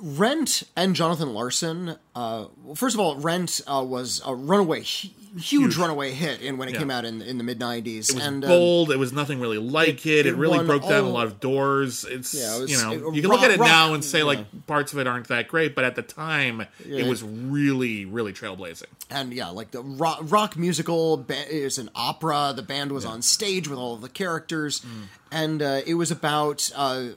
[0.00, 1.96] Rent and Jonathan Larson.
[2.14, 6.56] Uh, well, first of all, Rent uh, was a runaway, hu- huge, runaway hit in
[6.58, 8.10] when it came out in in the mid '90s.
[8.10, 8.50] It was and um,
[8.92, 10.20] it was nothing really like it.
[10.20, 12.04] It, it really broke down a lot of doors.
[12.04, 14.04] It's Yeah, it was- you know it- you can look at it rock- now and
[14.04, 14.24] say yeah.
[14.24, 18.32] like parts of it aren't that great, but at the time it was really really
[18.32, 18.84] trailblazing.
[19.10, 22.52] and yeah, like the rock, rock musical ba- is an opera.
[22.54, 25.02] The band was on stage with all of the characters, Mm.
[25.30, 27.08] and uh, it was about uh,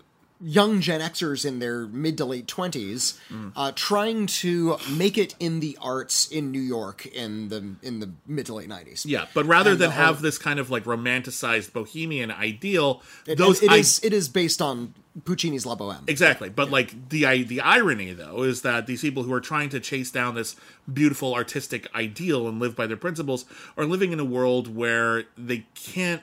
[0.43, 3.51] young Gen Xers in their mid to late twenties Mm.
[3.55, 8.11] uh, trying to make it in the arts in New York in the in the
[8.27, 9.05] mid to late nineties.
[9.05, 13.37] Yeah, but rather And than whole- have this kind of like romanticized bohemian ideal, It,
[13.37, 16.07] those it I- is it is based on Puccini's La Boheme.
[16.07, 19.79] Exactly, but like the the irony though is that these people who are trying to
[19.79, 20.55] chase down this
[20.91, 23.45] beautiful artistic ideal and live by their principles
[23.77, 26.21] are living in a world where they can't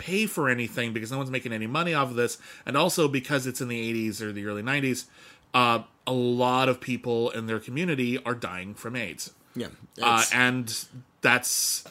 [0.00, 3.46] pay for anything because no one's making any money off of this, and also because
[3.46, 5.04] it's in the 80s or the early 90s,
[5.52, 9.68] uh, a lot of people in their community are dying from AIDS, Yeah,
[10.02, 10.84] uh, and
[11.20, 11.84] that's.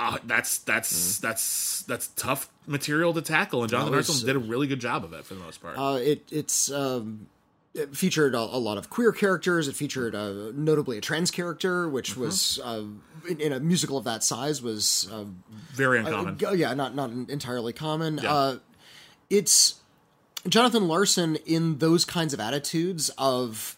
[0.00, 4.38] Uh, that's that's that's that's tough material to tackle, and Jonathan Well, Larson did a
[4.38, 5.76] really good job of it for the most part.
[5.76, 7.26] Uh, it it's um,
[7.78, 9.68] it featured a, a lot of queer characters.
[9.68, 12.20] It featured uh, notably a trans character, which Mm-hmm.
[12.20, 12.82] was uh,
[13.28, 15.24] in, in a musical of that size was uh,
[15.72, 16.36] Very uncommon.
[16.38, 18.18] g- yeah not not entirely common.
[18.22, 18.32] Yeah.
[18.34, 18.58] Uh,
[19.30, 19.76] it's
[20.48, 23.76] Jonathan Larson in those kinds of attitudes of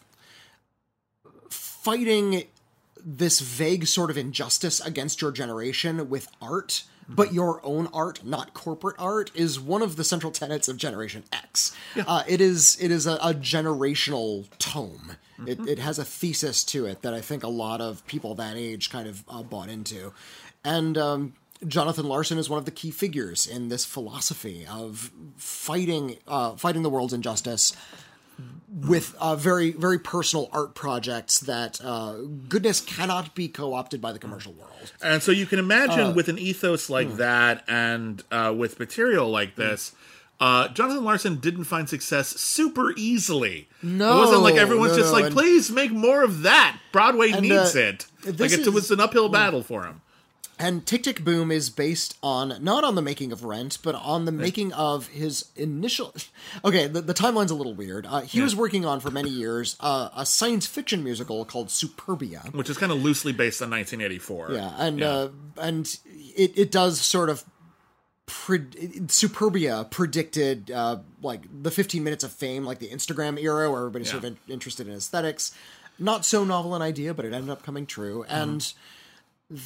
[1.49, 2.43] fighting
[3.03, 6.83] this vague sort of injustice against your generation with art,
[7.15, 11.23] but your own art, not corporate art, is one of the central tenets of Generation
[11.31, 11.75] X.
[12.07, 15.17] Uh, it is it is a, a generational tome.
[15.45, 18.57] It, it has a thesis to it that I think a lot of people that
[18.57, 20.13] age kind of uh, bought into,
[20.63, 21.33] and um,
[21.67, 26.83] Jonathan Larson is one of the key figures in this philosophy of fighting uh, fighting
[26.83, 27.75] the world's injustice
[28.73, 32.15] with uh, very very personal art projects that uh,
[32.47, 34.93] goodness cannot be co-opted by the commercial world.
[35.03, 37.17] And so you can imagine Uh, with an ethos like hmm.
[37.17, 39.91] that and uh, with material like this,
[40.39, 43.67] uh, Jonathan Larson didn't find success super easily.
[43.83, 46.79] No, it wasn't like everyone's no, just no, like, please make more of that.
[46.91, 48.05] Broadway And, needs it.
[48.25, 48.73] Like it, is- Hmm.
[48.73, 50.01] was an uphill battle for him.
[50.61, 54.25] And Tick Tick Boom is based on not on the making of Rent, but on
[54.25, 56.13] the making of his initial.
[56.63, 58.05] Okay, the, the timeline's a little weird.
[58.05, 62.53] Uh, he was working on for many years uh, a science fiction musical called Superbia.
[62.53, 64.51] Which is kind of loosely based on 1984.
[64.51, 65.97] Yeah, and Uh, and
[66.37, 67.43] it it does sort of.
[68.27, 68.59] Pre-
[69.07, 74.09] Superbia predicted uh, like the 15 minutes of fame, like the Instagram era, where everybody's
[74.09, 75.53] sort of in- interested in aesthetics.
[75.99, 78.23] Not so novel an idea, but it ended up coming true.
[78.29, 78.71] And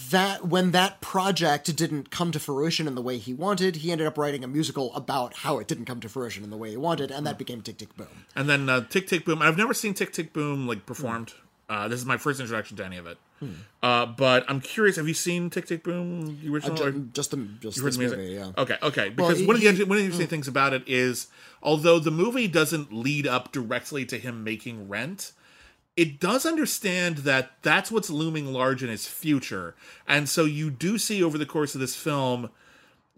[0.09, 4.07] that when that project didn't come to fruition in the way he wanted, he ended
[4.07, 6.77] up writing a musical about how it didn't come to fruition in the way he
[6.77, 8.07] wanted, and that became Tick Tick Boom.
[8.35, 9.41] And then uh, Tick Tick Boom.
[9.43, 11.33] I've never seen Tick Tick Boom like performed.
[11.69, 13.17] Uh, this is my first introduction to any of it.
[13.83, 14.95] Uh, but I'm curious.
[14.95, 16.39] Have you seen Tick Tick Boom?
[16.41, 16.81] The original?
[16.81, 18.17] or- Ju- Just the just heard this the music?
[18.17, 18.51] movie, yeah.
[18.57, 19.09] Okay, okay.
[19.09, 21.27] Because he- one of the one of the interesting things about it is,
[21.61, 25.31] although the movie doesn't lead up directly to him making Rent,
[25.97, 29.75] it does understand that that's what's looming large in his future,
[30.07, 32.49] and so you do see over the course of this film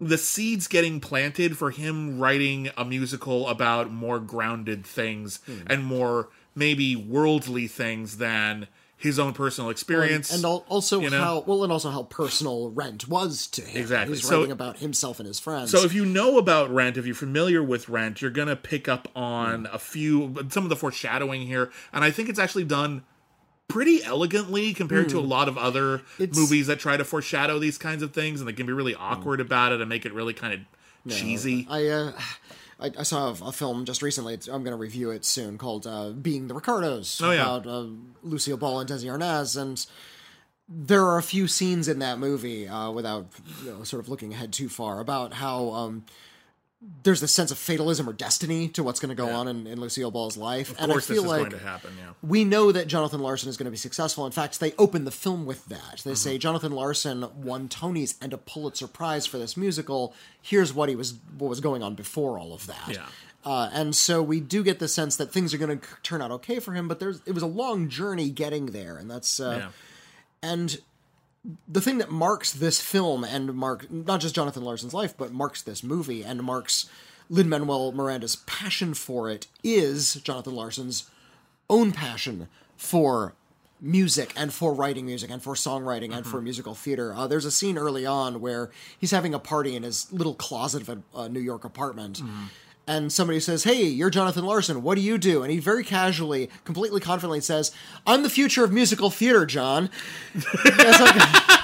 [0.00, 5.62] the seeds getting planted for him writing a musical about more grounded things Hmm.
[5.66, 8.68] and more maybe worldly things than
[9.00, 10.30] his own personal experience.
[10.34, 11.18] and al- also you know?
[11.22, 13.80] how well, and also how personal Rent was to him.
[13.80, 14.16] Exactly.
[14.16, 15.70] He's So- writing about himself and his friends.
[15.70, 19.08] So if you know about Rent, if you're familiar with Rent, you're gonna pick up
[19.14, 23.04] on a few some of the foreshadowing here, and I think it's actually done
[23.68, 27.78] pretty elegantly compared to a lot of other It's- movies that try to foreshadow these
[27.78, 30.32] kinds of things, and they can be really awkward about it and make it really
[30.34, 31.66] kind of cheesy.
[31.70, 32.12] I uh,
[32.80, 34.34] I, I saw a, a film just recently.
[34.34, 37.42] It's, I'm going to review it soon called uh, "Being the Ricardos" Oh, yeah.
[37.42, 37.86] about uh,
[38.22, 39.84] Lucille Ball and Desi Arnaz, and
[40.68, 43.26] there are a few scenes in that movie uh, without
[43.64, 45.70] you know, sort of looking ahead too far about how.
[45.70, 46.04] Um,
[47.02, 49.80] there's this sense of fatalism or destiny to what's going to go on in, in
[49.80, 51.90] Lucille Ball's life, of and I feel like going to happen.
[51.98, 52.12] Yeah.
[52.22, 54.24] we know that Jonathan Larson is going to be successful.
[54.26, 56.02] In fact, they open the film with that.
[56.04, 56.14] They Mm-hmm.
[56.14, 60.14] say Jonathan Larson won Tonys and a Pulitzer Prize for this musical.
[60.40, 62.88] Here's what he was what was going on before all of that.
[62.90, 63.06] Yeah.
[63.44, 66.30] Uh, and so we do get the sense that things are going to turn out
[66.30, 69.58] okay for him, but there's it was a long journey getting there, and that's uh,
[69.62, 69.68] Yeah.
[70.48, 70.78] and
[71.66, 75.62] the thing that marks this film and mark not just Jonathan Larson's life, but marks
[75.62, 76.88] this movie and marks
[77.30, 81.10] Lin Manuel Miranda's passion for it is Jonathan Larson's
[81.70, 83.34] own passion for
[83.80, 87.14] music and for writing music and for songwriting and for musical theater.
[87.14, 90.82] Uh, there's a scene early on where he's having a party in his little closet
[90.82, 92.20] of a, a New York apartment.
[92.88, 94.82] And somebody says, "Hey, you're Jonathan Larson.
[94.82, 97.70] What do you do?" And he very casually, completely confidently says,
[98.06, 99.90] "I'm the future of musical theater, John."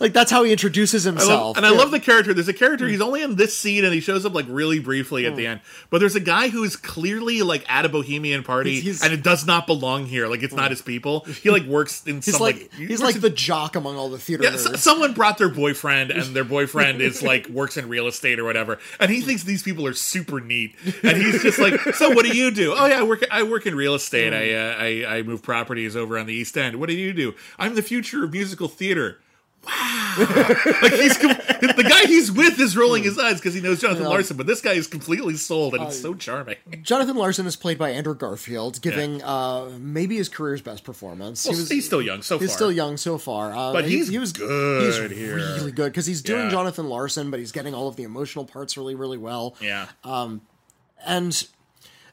[0.00, 1.56] Like, that's how he introduces I love- himself.
[1.56, 2.32] and I love the character.
[2.32, 2.84] There's a character.
[2.86, 2.90] Hmm.
[2.90, 5.50] He's only in this scene, and he shows up like really briefly at the hmm.
[5.52, 5.60] end.
[5.90, 9.22] But there's a guy who's clearly like at a bohemian party, He's- he's- and it
[9.22, 10.26] does not belong here.
[10.28, 10.70] Like it's not hmm.
[10.70, 11.24] his people.
[11.42, 14.08] He like works in He's some like like, he's like in- the jock among all
[14.08, 18.06] the theater Yeah, someone brought their boyfriend, and their boyfriend is like works in real
[18.06, 21.80] estate or whatever, and he thinks these people are super neat, and he's just like,
[21.94, 22.74] "So what do you do?
[22.76, 24.32] Oh yeah, I work I work in real estate.
[24.32, 26.76] I, uh, I I move properties over on the East End.
[26.76, 27.34] What do you do?
[27.58, 29.18] I'm the future of musical theater."
[29.66, 30.14] Wow,
[30.82, 34.04] like he's com- the guy he's with is rolling his eyes because he knows Jonathan
[34.04, 36.56] Larson, but this guy is completely sold, and it's so charming.
[36.82, 41.44] Jonathan Larson is played by Andrew Garfield, giving uh, maybe his career's best performance.
[41.46, 42.56] Well, he's still young so He's far.
[42.56, 45.36] still young so far, uh, But he- he's he was good He's here.
[45.36, 46.50] really good because he's doing Yeah.
[46.50, 49.54] Jonathan Larson, but he's getting all of the emotional parts really, really well.
[49.60, 49.88] Yeah,
[51.06, 51.46] and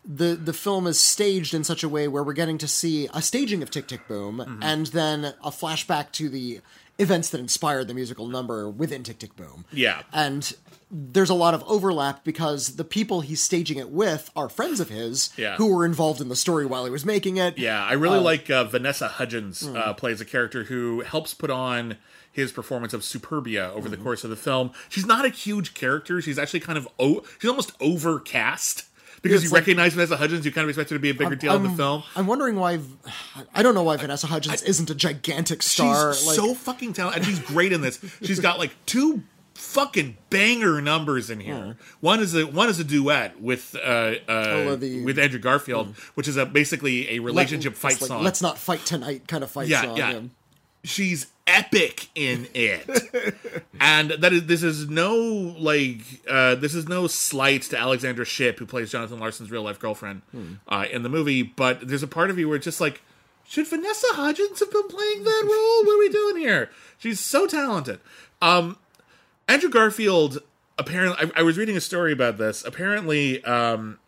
[0.07, 3.21] the the film is staged in such a way where we're getting to see a
[3.21, 4.63] staging of Tick Tick Boom Mm-hmm.
[4.63, 6.61] and then a flashback to the
[6.97, 9.65] events that inspired the musical number within Tick Tick Boom.
[9.71, 10.03] yeah.
[10.13, 10.55] And
[10.91, 14.89] there's a lot of overlap because the people he's staging it with are friends of
[14.89, 15.55] his Yeah.
[15.57, 17.57] who were involved in the story while he was making it.
[17.57, 21.97] Yeah, I really like uh, Vanessa Hudgens uh, plays a character who helps put on
[22.31, 24.71] his performance of Superbia over the course of the film.
[24.89, 26.21] She's not a huge character.
[26.21, 28.85] She's actually kind of o- she's almost overcast
[29.29, 30.45] because you like- recognize Vanessa Hudgens.
[30.45, 32.03] You kind of expect her to be a bigger deal in the I'm- film.
[32.15, 32.79] I'm wondering why.
[33.53, 36.13] I don't know why Vanessa Hudgens isn't a gigantic star.
[36.13, 37.99] She's like, so fucking talented, she's great in this.
[38.21, 39.23] She's got like two
[39.55, 41.77] fucking banger numbers in here.
[42.01, 46.37] One is a one is a duet with uh, uh with Andrew Garfield, which is
[46.37, 48.23] a basically a relationship it's fight like, song.
[48.23, 49.97] Let's not fight tonight, kind of fight yeah, song.
[49.97, 50.21] yeah.
[50.83, 52.87] She's epic in it.
[53.79, 55.15] and that is this is no
[55.57, 59.79] like uh this is no slight to Alexandra Shipp who plays Jonathan Larson's real life
[59.79, 60.21] girlfriend
[60.67, 63.01] uh in the movie, but there's a part of you where it's just like
[63.47, 65.85] should Vanessa Hudgens have been playing that role?
[65.85, 66.71] What are we doing here?
[66.97, 67.99] She's so talented.
[68.41, 68.77] Um
[69.47, 70.39] Andrew Garfield
[70.79, 72.65] apparently I, I was reading a story about this.
[72.65, 73.99] Apparently um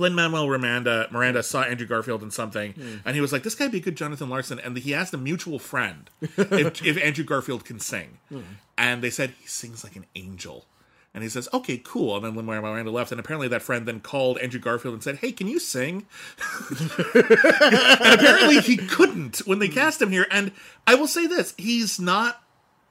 [0.00, 2.96] Lin Manuel Miranda Miranda saw Andrew Garfield in something, hmm.
[3.04, 5.18] and he was like, "This guy'd be a good Jonathan Larson." And he asked a
[5.18, 8.40] mutual friend if, if Andrew Garfield can sing, hmm.
[8.78, 10.64] and they said he sings like an angel.
[11.12, 13.86] And he says, "Okay, cool." And then Lin Manuel Miranda left, and apparently that friend
[13.86, 16.06] then called Andrew Garfield and said, "Hey, can you sing?"
[16.70, 20.26] and apparently he couldn't when they cast him here.
[20.30, 20.52] And
[20.86, 22.42] I will say this: he's not.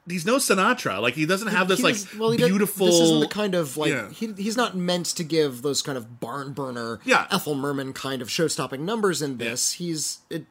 [0.10, 1.02] He's no Sinatra.
[1.02, 2.88] Like he doesn't have this like does- well, beautiful.
[2.88, 4.10] This isn't the kind of like Yeah.
[4.10, 7.28] he, he's not meant to give those kind of barn burner, Yeah.
[7.32, 9.74] Ethel Merman kind of show stopping numbers in this.
[9.74, 10.46] He's it,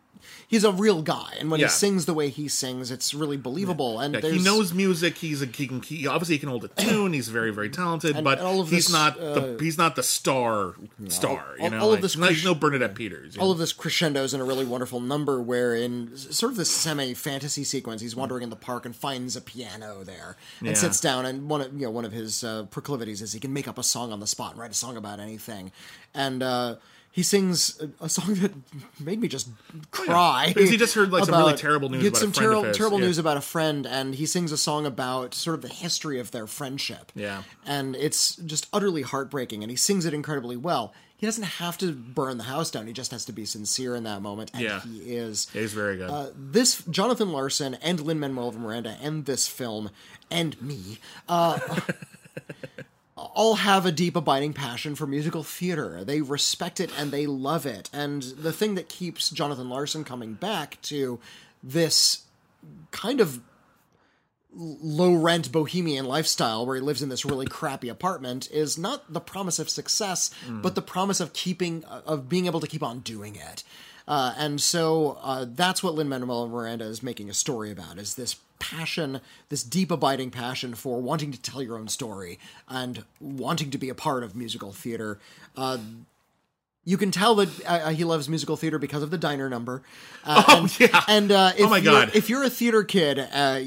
[0.47, 1.67] he's a real guy, and when Yeah.
[1.67, 4.01] he sings the way he sings, it's really believable.
[4.01, 5.19] And Yeah, he knows music.
[5.19, 7.13] He's a he can he, obviously he can hold a tune.
[7.13, 10.03] He's very very talented, but and all of he's this, not the he's not the
[10.03, 10.75] star
[11.09, 11.55] star.
[11.59, 13.37] You all- know, all of this he's he's no Bernadette Peters.
[13.39, 13.53] all know?
[13.53, 17.65] of this crescendos in a really wonderful number where in sort of this semi fantasy
[17.65, 20.75] sequence he's wandering in the park and finds a piano there and Yeah.
[20.75, 23.53] sits down and one of you know one of his uh, proclivities is he can
[23.53, 25.73] make up a song on the spot and write a song about anything
[26.15, 26.77] and uh
[27.19, 28.53] he sings a, a song that
[29.01, 29.49] made me just
[29.91, 32.47] cry Because he just heard, like, some really terrible news he about a some friend
[32.47, 33.07] of terrible, his, terrible yeah.
[33.07, 36.31] news about a friend and he sings a song about sort of the history of
[36.31, 37.43] their friendship Yeah.
[37.67, 41.91] and it's just utterly heartbreaking and he sings it incredibly well he doesn't have to
[41.93, 44.81] burn the house down he just has to be sincere in that moment and Yeah.
[44.83, 46.11] he is he's very good.
[46.11, 49.91] uh, this jonathan larson and lin manuel miranda and this film
[50.31, 51.59] and me uh,
[53.35, 56.05] all have a deep abiding passion for musical theater.
[56.05, 57.91] They respect it and they love it.
[57.93, 61.19] And the thing that keeps jonathan larson coming back to
[61.63, 62.25] this
[62.91, 63.41] kind of
[64.55, 69.21] low rent bohemian lifestyle where he lives in this really crappy apartment is not the
[69.21, 70.31] promise of success
[70.63, 73.63] but the promise of keeping of being able to keep on doing it.
[74.07, 78.15] Uh, and so uh, that's what lin manuel miranda is making a story about is
[78.15, 82.39] this passion this deep abiding passion for wanting to tell your own story
[82.69, 85.19] and wanting to be a part of musical theater
[85.57, 85.79] uh,
[86.85, 89.83] you can tell that uh, he loves musical theater because of the diner number.
[90.25, 91.03] Uh, Oh, and, yeah.
[91.07, 92.11] And uh, if Oh, my you're- God.
[92.15, 93.61] if you're a theater kid, uh,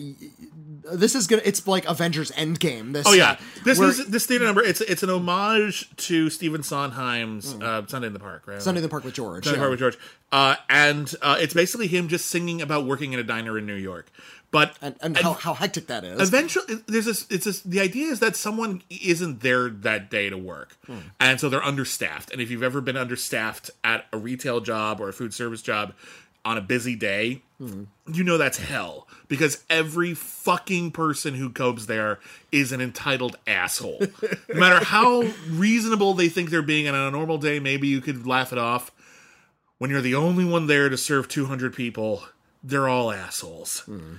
[0.92, 1.44] this is gonna.
[1.46, 2.94] It's like Avengers Endgame.
[2.94, 3.06] This.
[3.06, 4.64] oh yeah, uh, this where- is this theater number.
[4.64, 8.60] It's it's an homage to Stephen Sondheim's uh, Sunday in the Park, right?
[8.60, 9.44] Sunday in the Park with George.
[9.44, 9.64] Sunday in the.
[9.66, 9.98] Park with George,
[10.32, 13.76] uh, and uh, it's basically him just singing about working in a diner in New
[13.76, 14.08] York.
[14.52, 16.20] But and and how, how hectic that is.
[16.20, 20.38] eventually there's this it's this the idea is that someone isn't there that day to
[20.38, 20.98] work hmm.
[21.22, 25.08] and so they're understaffed and if you've ever been understaffed at a retail job or
[25.08, 25.94] a food service job
[26.44, 27.84] on a busy day, hmm.
[28.12, 32.20] you know that's hell because every fucking person who copes there
[32.52, 34.02] is an entitled asshole.
[34.50, 38.02] no matter how reasonable they think they're being, and on a normal day, maybe you
[38.02, 38.92] could laugh it off.
[39.78, 42.24] When you're the only one there to serve 200 people,
[42.64, 43.80] they're all assholes.
[43.82, 44.16] Hmm.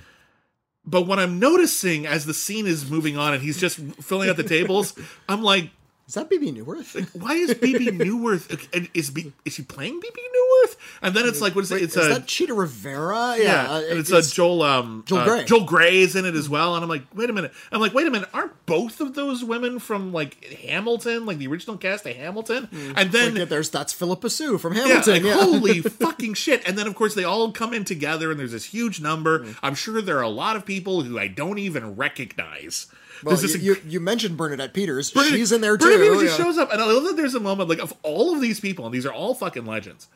[0.85, 4.37] But what I'm noticing as the scene is moving on and he's just filling out
[4.37, 4.93] the tables,
[5.29, 5.71] I'm like,
[6.13, 7.09] Is that Bebe Neuwirth?
[7.19, 8.67] why is Bebe Neuwirth?
[8.71, 10.75] and Is B, is he playing Bebe Neuwirth?
[11.01, 11.81] And then it's like, what is it?
[11.81, 13.35] It's is a that Chita Rivera?
[13.39, 15.45] yeah, uh, and it's, it's- a Joel um Joel uh, Grey.
[15.45, 17.51] Joel Grey is in it as well, and I'm like, wait a minute.
[17.71, 18.29] I'm like, wait a minute.
[18.31, 22.69] Aren't both of those women from like Hamilton, like the original cast of Hamilton?
[22.95, 25.13] And then Like, there's that's Phillipa Soo from yeah, Hamilton.
[25.13, 26.61] like, Yeah, holy fucking shit.
[26.67, 29.39] And then, of course, they all come in together, and there's this huge number.
[29.39, 29.57] Mm.
[29.63, 32.85] I'm sure there are a lot of people who I don't even recognize.
[33.23, 35.11] Well, There's you, this you, you mentioned Bernadette Peters.
[35.11, 35.85] Bernadette- She's in there too.
[35.85, 36.43] Bernadette Peters oh, yeah.
[36.45, 38.85] shows up, and I love that there's a moment like of all of these people,
[38.85, 40.07] and these are all fucking legends.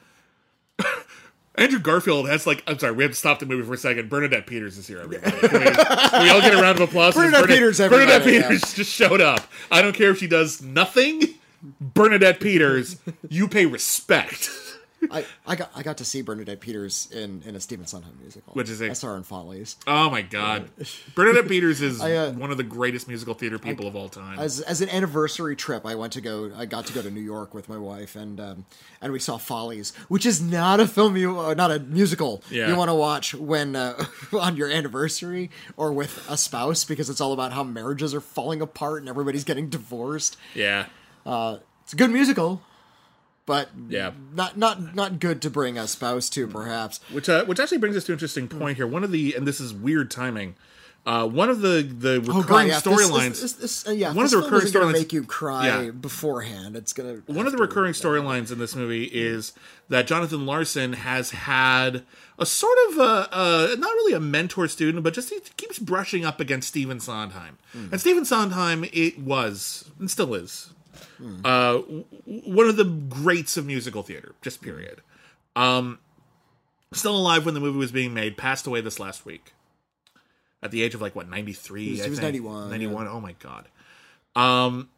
[1.55, 4.09] Andrew Garfield has like I'm sorry, we have to stop the movie for a second.
[4.09, 5.31] Bernadette Peters is here, everybody.
[5.31, 7.15] Can we, can we all get a round of applause?
[7.15, 9.41] Bernadette Bernadette- Peters, Bernadette Peters just showed up.
[9.71, 11.23] I don't care if she does nothing.
[11.81, 12.97] Bernadette Peters,
[13.29, 14.51] you pay respect.
[15.11, 18.53] I, I got I got to see Bernadette Peters in, in a Stephen Sondheim musical.
[18.53, 18.89] Which is it?
[18.89, 19.75] I saw her in Follies.
[19.85, 20.69] Oh my god,
[21.15, 24.39] Bernadette Peters is uh, one of the greatest musical theater people of all time.
[24.39, 26.51] As, as an anniversary trip, I went to go.
[26.55, 28.65] I got to go to New York with my wife, and um,
[28.99, 32.67] and we saw Follies, which is not a film you, uh, not a musical Yeah.
[32.69, 37.21] you want to watch when uh, on your anniversary or with a spouse, because it's
[37.21, 40.37] all about how marriages are falling apart and everybody's getting divorced.
[40.55, 40.87] yeah,
[41.25, 42.61] It's a good musical,
[43.47, 44.11] but Yeah.
[44.35, 46.99] not not not good to bring a spouse to, perhaps.
[47.11, 48.85] which uh, which actually brings us to an interesting point here.
[48.85, 50.53] One of the and this is weird timing.
[51.05, 53.39] Uh, one of the the Oh, recurring yeah, storylines.
[53.39, 55.91] This, this, this, uh, yeah, One of this the recurring storylines- make you cry Yeah.
[55.91, 56.75] beforehand.
[56.75, 59.53] It's gonna one of the recurring storylines in this movie is
[59.87, 62.03] that Jonathan Larson has had
[62.37, 66.25] a sort of a, a not really a mentor student, but just he keeps brushing
[66.25, 67.57] up against Stephen Sondheim.
[67.73, 70.71] And Stephen Sondheim, it was and still is
[71.45, 71.77] uh,
[72.25, 74.35] one of the greats of musical theater.
[74.41, 75.01] Just period.
[75.55, 75.99] Um,
[76.93, 78.37] still alive when the movie was being made.
[78.37, 79.53] Passed away this last week
[80.61, 81.85] at the age of like what ninety three.
[81.95, 83.07] He was- was 91, 91.
[83.07, 83.67] Oh my god.
[84.35, 84.89] Um,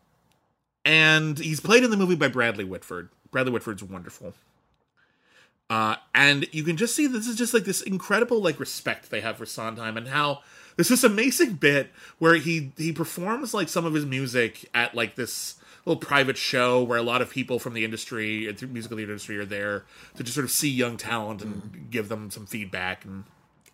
[0.86, 3.10] and he's played in the movie by Bradley Whitford.
[3.32, 4.34] Bradley Whitford's wonderful.
[5.70, 9.22] Uh, and you can just see this is just like this incredible like respect they
[9.22, 10.39] have for Sondheim and how
[10.76, 15.14] there's this amazing bit where he he performs like some of his music at like
[15.16, 19.12] this little private show where a lot of people from the industry, uh, musical theater
[19.12, 23.06] industry, are there to just sort of see young talent and give them some feedback
[23.06, 23.24] and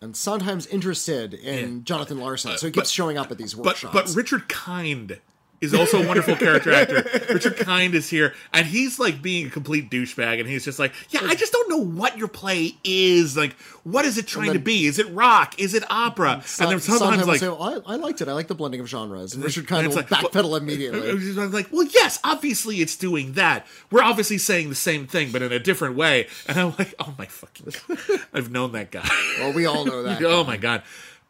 [0.00, 3.94] and Sondheim's interested in Jonathan Larson, so he keeps showing up at these but workshops.
[3.94, 5.20] but Richard Kind
[5.60, 7.04] is also a wonderful character actor.
[7.32, 10.92] Richard Kind is here, and he's like being a complete douchebag, and he's just like,
[11.10, 13.36] "Yeah, I just don't know what your play is.
[13.36, 13.54] Like,
[13.84, 14.86] what is it trying to be?
[14.86, 15.58] Is it rock?
[15.58, 17.40] Is it opera?" And then Sondheim sometimes will like.
[17.40, 18.28] say, well, I, I liked it.
[18.28, 19.34] I like the blending of genres.
[19.34, 21.10] And Richard kind it's will like, backpedal well- immediately.
[21.40, 23.66] I'm like, well, yes, obviously it's doing that.
[23.90, 26.26] We're obviously saying the same thing, but in a different way.
[26.46, 29.08] And I'm like, oh my fucking god, I've known that guy.
[29.38, 30.22] well, we all know that.
[30.22, 30.82] oh my god.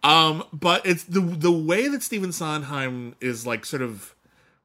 [0.02, 4.14] Um, but it's the the way that Stephen Sondheim is like sort of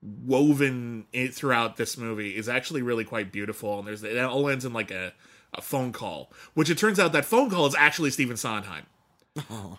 [0.01, 3.79] woven it throughout this movie is actually really quite beautiful.
[3.79, 5.13] And there's it all ends in like a,
[5.53, 8.85] a phone call, which it turns out that phone call is actually Stephen Sondheim.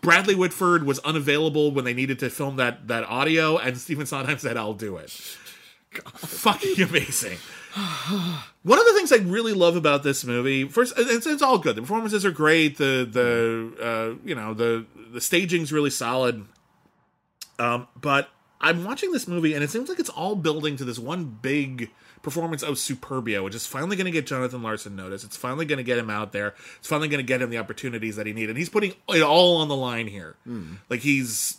[0.00, 4.38] Bradley Whitford was unavailable when they needed to film that that audio, and Stephen Sondheim
[4.38, 7.36] said, "I'll do it." Fucking amazing.
[8.62, 11.76] One of the things I really love about this movie, first, it's, it's all good.
[11.76, 12.78] The performances are great.
[12.78, 16.46] The the uh, you know the the staging's really solid.
[17.58, 18.30] Um, but
[18.62, 21.90] I'm watching this movie, and it seems like it's all building to this one big
[22.22, 25.24] performance of Superbia, which is finally going to get Jonathan Larson noticed.
[25.24, 26.54] It's finally going to get him out there.
[26.78, 28.50] It's finally going to get him the opportunities that he needed.
[28.50, 30.36] And he's putting it all on the line here.
[30.88, 31.58] Like he's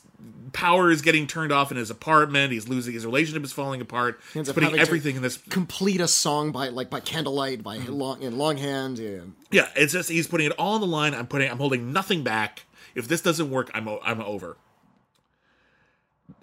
[0.53, 2.53] power is getting turned off in his apartment.
[2.53, 4.21] He's losing his relationship is falling apart.
[4.33, 5.35] He's putting everything in this.
[5.35, 7.91] Complete a song by like by candlelight, by Mm-hmm.
[7.91, 8.99] long in longhand.
[8.99, 9.19] Yeah.
[9.51, 11.13] Yeah, it's just he's putting it all on the line.
[11.13, 11.51] I'm putting.
[11.51, 12.63] I'm holding nothing back.
[12.95, 14.55] If this doesn't work, I'm I'm over.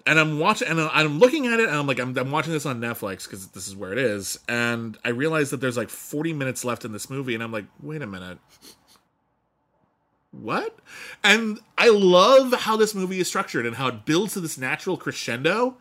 [0.05, 2.65] And I'm watching, and I'm looking at it, and I'm like, I'm, I'm watching this
[2.65, 6.33] on Netflix because this is where it is, and I realize that there's like 40
[6.33, 8.39] minutes left in this movie, and I'm like, wait a minute,
[10.31, 10.79] what?
[11.23, 14.97] And I love how this movie is structured and how it builds to this natural
[14.97, 15.77] crescendo,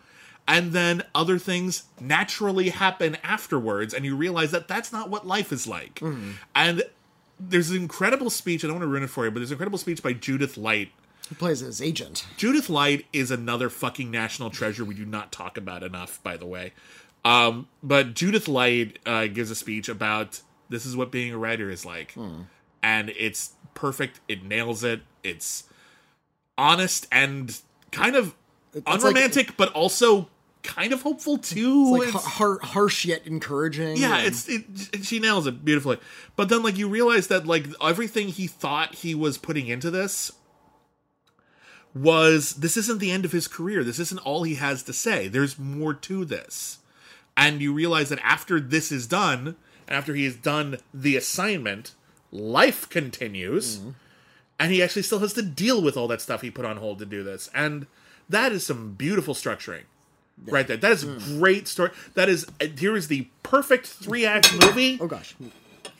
[0.46, 5.52] and then other things naturally happen afterwards, and you realize that that's not what life
[5.52, 5.96] is like.
[6.00, 6.32] Mm-hmm.
[6.54, 6.82] And
[7.38, 8.64] there's an incredible speech.
[8.64, 10.56] I don't want to ruin it for you, but there's an incredible speech by Judith
[10.56, 10.92] Light.
[11.30, 12.26] He plays his agent.
[12.36, 16.44] Judith Light is another fucking national treasure we do not talk about enough, by the
[16.44, 16.72] way.
[17.24, 21.70] Um, but Judith Light uh, gives a speech about this is what being a writer
[21.70, 22.14] is like,
[22.82, 24.20] and it's perfect.
[24.28, 25.02] It nails it.
[25.22, 25.64] It's
[26.58, 27.58] honest and
[27.92, 28.34] kind of
[28.74, 30.28] It's like- unromantic, but also
[30.62, 31.92] kind of hopeful too.
[31.96, 33.96] like It's- har- harsh yet encouraging.
[33.96, 35.98] yeah, and- it's it, she nails it beautifully.
[36.36, 40.32] But then like you realize that like everything he thought he was putting into this
[41.94, 43.82] was this isn't the end of his career.
[43.84, 45.28] This isn't all he has to say.
[45.28, 46.78] There's more to this.
[47.36, 49.56] And you realize that after this is done,
[49.88, 51.92] after he has done the assignment,
[52.30, 53.80] life continues.
[54.58, 56.98] And he actually still has to deal with all that stuff he put on hold
[56.98, 57.48] to do this.
[57.54, 57.86] And
[58.28, 59.84] that is some beautiful structuring.
[60.46, 60.76] Right there.
[60.76, 61.38] That is Hmm.
[61.38, 61.90] great story.
[62.14, 64.96] That is uh, here is the perfect three act movie.
[65.00, 65.34] oh gosh,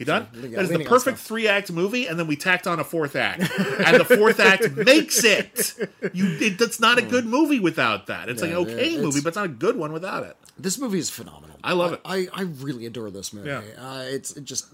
[0.01, 0.29] You done?
[0.35, 3.15] Yeah, that is the perfect three act movie, and then we tacked on a fourth
[3.17, 5.75] act, and the fourth act makes it.
[6.15, 8.31] You, it, that's not a good movie without that.
[8.31, 10.37] It's like an okay it's- movie, but it's not a good one without it.
[10.59, 11.57] this movie is phenomenal.
[11.63, 12.01] I love it.
[12.07, 13.49] I, I really adore this movie.
[13.51, 13.61] Yeah.
[13.79, 14.69] Uh, it's it just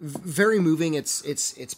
[0.00, 0.94] very moving.
[0.94, 1.76] It's it's it's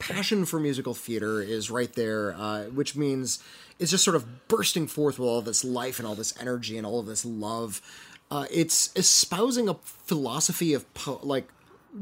[0.00, 3.42] passion for musical theater is right there, uh, which means
[3.78, 6.84] it's just sort of bursting forth with all this life and all this energy and
[6.86, 7.80] all of this love.
[8.30, 11.48] Uh, it's espousing a philosophy of po- like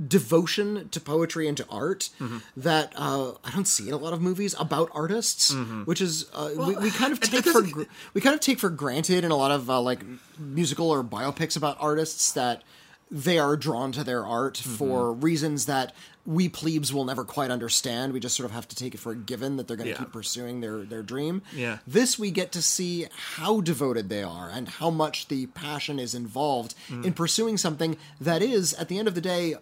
[0.09, 2.39] devotion to poetry and to art Mm-hmm.
[2.59, 6.51] that uh, I don't see in a lot of movies about artists, which is uh,
[6.57, 7.37] we, we kind of Mm-hmm.
[7.37, 7.83] take for gr-
[8.15, 10.01] we kind of take for granted in a lot of uh, like
[10.39, 12.63] musical or biopics about artists that
[13.11, 14.75] they are drawn to their art Mm-hmm.
[14.77, 18.13] for reasons that we plebes will never quite understand.
[18.13, 19.93] We just sort of have to take it for a given that they're going to
[19.93, 19.99] Yeah.
[19.99, 21.43] keep pursuing their their dream.
[21.55, 21.79] Yeah.
[21.87, 26.15] This we get to see how devoted they are and how much the passion is
[26.15, 27.05] involved Mm.
[27.07, 29.57] in pursuing something that is at the end of the day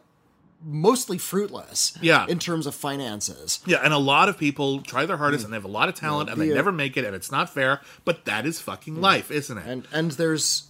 [0.62, 2.26] mostly fruitless Yeah.
[2.28, 3.60] in terms of finances.
[3.66, 5.94] Yeah, and a lot of people try their hardest, and they have a lot of
[5.94, 7.80] talent, and they the, uh, never make it, and it's not fair.
[8.04, 9.66] But that is fucking life, isn't it?
[9.66, 10.64] and and there's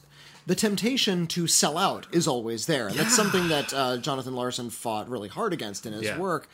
[0.46, 4.68] the temptation to sell out is always there and that's something that uh, jonathan larson
[4.70, 6.18] fought really hard against in his Yeah.
[6.18, 6.48] work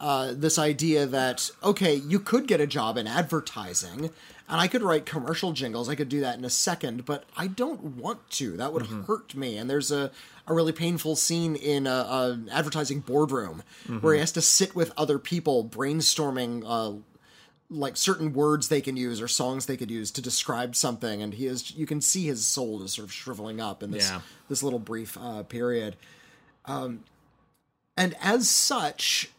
[0.00, 4.04] uh, this idea that okay you could get a job in advertising
[4.48, 7.46] and i could write commercial jingles i could do that in a second but i
[7.48, 10.10] don't want to that would hurt me and there's a
[10.46, 13.62] a really painful scene in a, a advertising boardroom
[14.00, 16.98] where he has to sit with other people brainstorming uh,
[17.70, 21.22] like certain words they can use or songs they could use to describe something.
[21.22, 24.10] And he is you can see his soul is sort of shriveling up in this
[24.10, 24.20] Yeah.
[24.48, 25.96] this little brief uh, period.
[26.66, 27.04] Um
[27.96, 29.30] and as such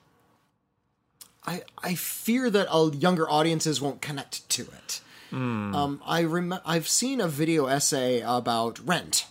[1.45, 5.01] i i fear that uh, younger audiences won't connect to it.
[5.31, 9.25] Um i rem- i've seen a video essay about rent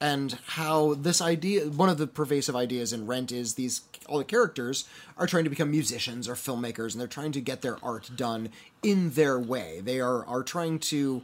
[0.00, 4.24] and how this idea one of the pervasive ideas in rent is these all the
[4.24, 4.88] characters
[5.18, 8.48] are trying to become musicians or filmmakers and they're trying to get their art done
[8.82, 9.80] in their way.
[9.84, 11.22] They are are trying to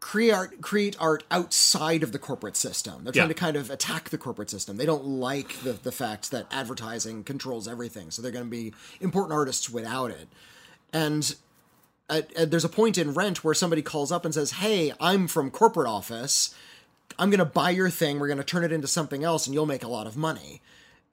[0.00, 3.02] create art, create art outside of the corporate system.
[3.02, 3.34] They're trying Yeah.
[3.34, 4.76] to kind of attack the corporate system.
[4.76, 8.72] They don't like the, the fact that advertising controls everything so they're going to be
[9.00, 10.28] important artists without it.
[10.92, 11.34] And
[12.08, 15.28] at, at- there's a point in rent where somebody calls up and says hey i'm
[15.28, 16.54] from corporate office
[17.18, 18.18] I'm going to buy your thing.
[18.18, 20.60] We're going to turn it into something else and you'll make a lot of money.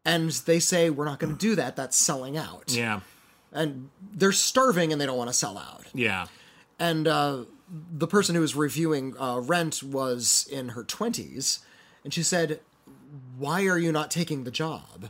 [0.03, 1.75] And they say, we're not going to do that.
[1.75, 2.65] That's selling out.
[2.71, 2.99] yeah,
[3.51, 5.83] And they're starving and they don't want to sell out.
[5.93, 6.27] yeah,
[6.79, 7.45] And uh,
[7.91, 11.59] the person who was reviewing uh, Rent was in her 20s.
[12.03, 12.59] And she said,
[13.37, 15.09] Why are you not taking the job?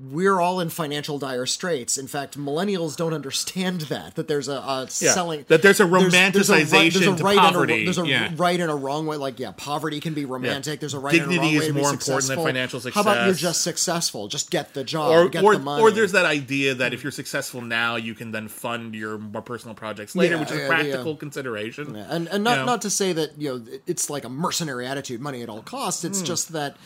[0.00, 1.98] We're all in financial dire straits.
[1.98, 5.12] In fact, millennials don't understand that, that there's a, a yeah.
[5.12, 5.44] selling.
[5.48, 7.84] that there's a there's- there's a right- romanticization there's a right and a- poverty.
[7.84, 8.32] there's a yeah.
[8.36, 9.16] right and a wrong way.
[9.16, 10.78] Like, yeah, poverty can be romantic.
[10.78, 12.44] There's a right and a Dignity wrong way is to be more important than successful.
[12.44, 13.04] financial success.
[13.04, 14.28] How about you're just successful?
[14.28, 15.82] Just get the job, or get or, the money.
[15.82, 17.02] or there's that idea that if mm.
[17.02, 20.58] you're successful now, you can then fund your more personal projects later, Yeah, which is
[20.58, 21.96] yeah, a practical consideration.
[21.96, 22.64] and and not know.
[22.66, 26.04] not to say that you know it's like a mercenary attitude, money at all costs.
[26.04, 26.26] It's mm.
[26.26, 26.76] just that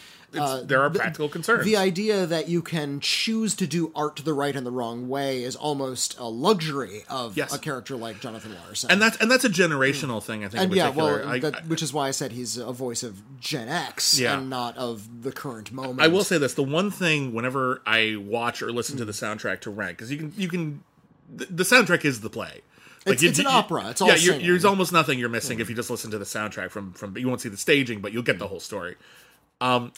[0.40, 1.64] uh, there are the- practical concerns.
[1.64, 5.42] The idea that you can choose to do art the right and the wrong way
[5.44, 7.54] is almost a luxury of Yes.
[7.54, 8.90] a character like Jonathan Larson.
[8.90, 10.44] and that's and that's a generational thing.
[10.44, 10.62] I think.
[10.62, 13.20] and in yeah, well, I, that, which is why I said he's a voice of
[13.40, 14.38] Gen X Yeah.
[14.38, 16.00] and not of the current moment.
[16.00, 19.60] I will say this: the one thing whenever I watch or listen to the soundtrack
[19.62, 20.82] to Rent, because you can you can
[21.34, 22.60] the, the soundtrack is the play.
[23.04, 23.88] Like It's- it's an opera.
[23.90, 24.14] It's all yeah.
[24.14, 27.16] You're, there's almost nothing you're missing if you just listen to the soundtrack from from.
[27.18, 28.94] You won't see the staging, but you'll get the whole story.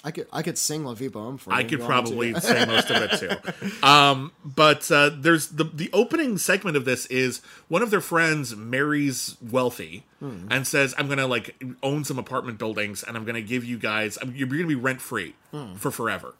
[0.04, 1.56] I could I could sing La Vie Boheme for you.
[1.56, 3.86] I could probably say most of it too.
[3.86, 8.54] Um, but uh, there's the the opening segment of this is one of their friends
[8.54, 10.46] marries wealthy Hmm.
[10.50, 14.18] and says, "I'm gonna like own some apartment buildings and I'm gonna give you guys
[14.34, 15.74] you're gonna be rent free Hmm.
[15.76, 16.34] for forever."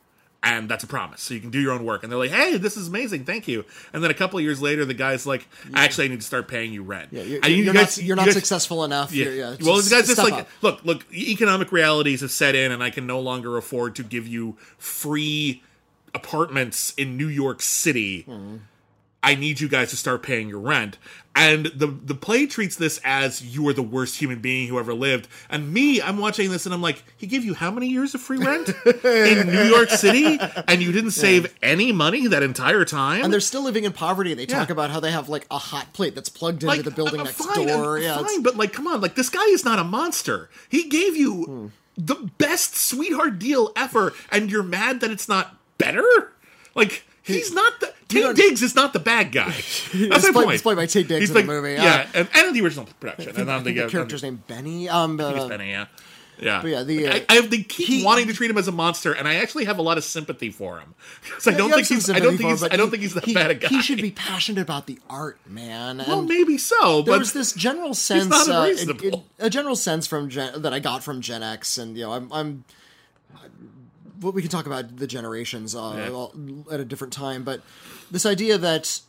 [0.47, 1.23] And that's a promise.
[1.23, 2.03] So you can do your own work.
[2.03, 3.25] And they're like, hey, this is amazing.
[3.25, 3.65] Thank you.
[3.95, 6.49] And then a couple of years later, the guy's like, actually, I need to start
[6.49, 7.09] paying you rent.
[7.13, 9.11] Yeah, you're, And you you're guys- not, you're you not guys- successful enough.
[9.13, 9.25] yeah.
[9.25, 10.49] You're, yeah well, this guy's just like, up.
[10.61, 14.29] look, look, economic realities have set in, and I can no longer afford to give
[14.29, 15.63] you free
[16.15, 18.23] apartments in New York City.
[18.23, 18.57] Hmm.
[19.23, 20.99] I need you guys to start paying your rent.
[21.37, 24.95] And the the play treats this as you are the worst human being who ever
[24.95, 25.27] lived.
[25.51, 28.21] And me, I'm watching this and I'm like, he gave you how many years of
[28.21, 28.69] free rent
[29.05, 30.39] in New York City,
[30.69, 33.25] and you didn't save any money that entire time.
[33.25, 34.33] and they're still living in poverty.
[34.35, 34.73] They talk Yeah.
[34.75, 37.45] about how they have like a hot plate that's plugged into the building uh, next
[37.45, 37.99] fine, door.
[37.99, 40.49] uh, yeah, fine, but like, come on, like this guy is not a monster.
[40.69, 41.67] He gave you Hmm.
[41.97, 46.33] the best sweetheart deal ever, and you're mad that it's not better.
[46.77, 49.51] Like he's not the Taye Diggs is not the bad guy.
[49.51, 50.51] That's my played- point.
[50.55, 53.35] it's played by Taye Diggs He's in the movie, yeah, and, and the original production.
[53.37, 54.89] and I think the, the character's named Benny.
[54.89, 55.87] Um, uh, Benny, yeah.
[56.37, 58.59] Yeah, But yeah, the, uh, I, I have, they keep he- wanting to treat him
[58.59, 60.93] as a monster, and I actually have a lot of sympathy for him.
[61.31, 62.11] 'Cause I don't think he's.
[62.11, 62.63] I don't think he's.
[62.65, 63.69] I don't think he's that he, bad a guy.
[63.69, 66.01] He should be passionate about the art, man.
[66.01, 69.77] And Well, maybe so, there but was this general sense, not uh, it- a general
[69.77, 72.65] sense from Gen, that I got from Gen X, and you know, I'm, I'm
[74.21, 76.73] what we can talk about the generations uh, Yeah.
[76.75, 77.61] at a different time, but
[78.11, 79.01] this idea that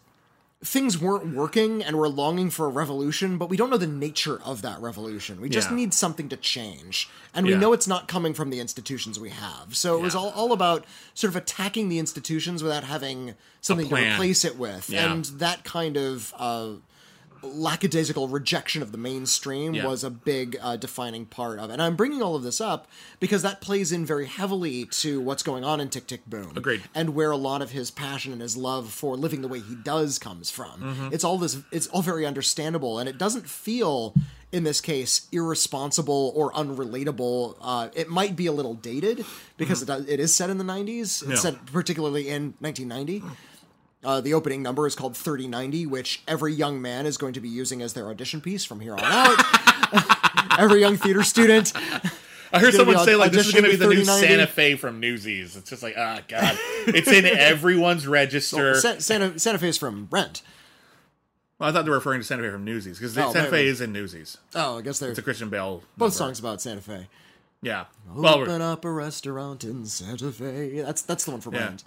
[0.64, 4.42] things weren't working and we're longing for a revolution, but we don't know the nature
[4.44, 5.40] of that revolution.
[5.40, 5.76] We just Yeah.
[5.76, 7.60] need something to change, and we Yeah.
[7.60, 9.76] know it's not coming from the institutions we have.
[9.76, 13.96] So it was all, all about sort of attacking the institutions without having something to
[13.96, 15.12] replace it with, Yeah.
[15.12, 16.34] and that kind of.
[16.38, 16.70] Uh,
[17.46, 19.88] lackadaisical rejection of the mainstream Yeah.
[19.88, 21.74] was a big uh, defining part of it.
[21.74, 22.88] And I'm bringing all of this up
[23.20, 26.54] because that plays in very heavily to what's going on in Tick Tick Boom.
[26.56, 26.84] Agreed.
[26.94, 29.76] And where a lot of his passion and his love for living the way he
[29.76, 30.82] does comes from.
[30.82, 31.10] Mm-hmm.
[31.14, 34.14] It's all this it's all very understandable and it doesn't feel
[34.52, 37.56] in this case irresponsible or unrelatable.
[37.62, 39.26] Uh, it might be a little dated
[39.58, 41.00] because it, does, it is set in the 90s.
[41.00, 41.36] It's Mm-hmm.
[41.36, 43.24] Set particularly in 1990.
[44.06, 47.50] Uh, the opening number is called 3090, which every young man is going to be
[47.50, 50.60] using as their audition piece from here on out.
[50.60, 51.74] every young theater student.
[52.54, 55.00] I heard someone say like this is going to be the new Santa Fe from
[55.00, 55.56] Newsies.
[55.58, 56.58] It's just like ah god,
[56.88, 58.76] it's in everyone's register.
[58.76, 60.42] Sa- Santa, Santa is from Rent.
[61.60, 63.66] well, I thought they were referring to Santa Fe from Newsies because Oh, Santa Fe
[63.68, 64.38] is in Newsies.
[64.54, 65.82] Oh, I guess they're It's a Christian Bale.
[65.98, 66.12] both number.
[66.12, 67.08] songs about Santa Fe.
[67.62, 67.86] Yeah.
[68.14, 70.82] Well, Open up a restaurant in Santa Fe.
[70.82, 71.66] That's that's the one for yeah.
[71.66, 71.84] Rent.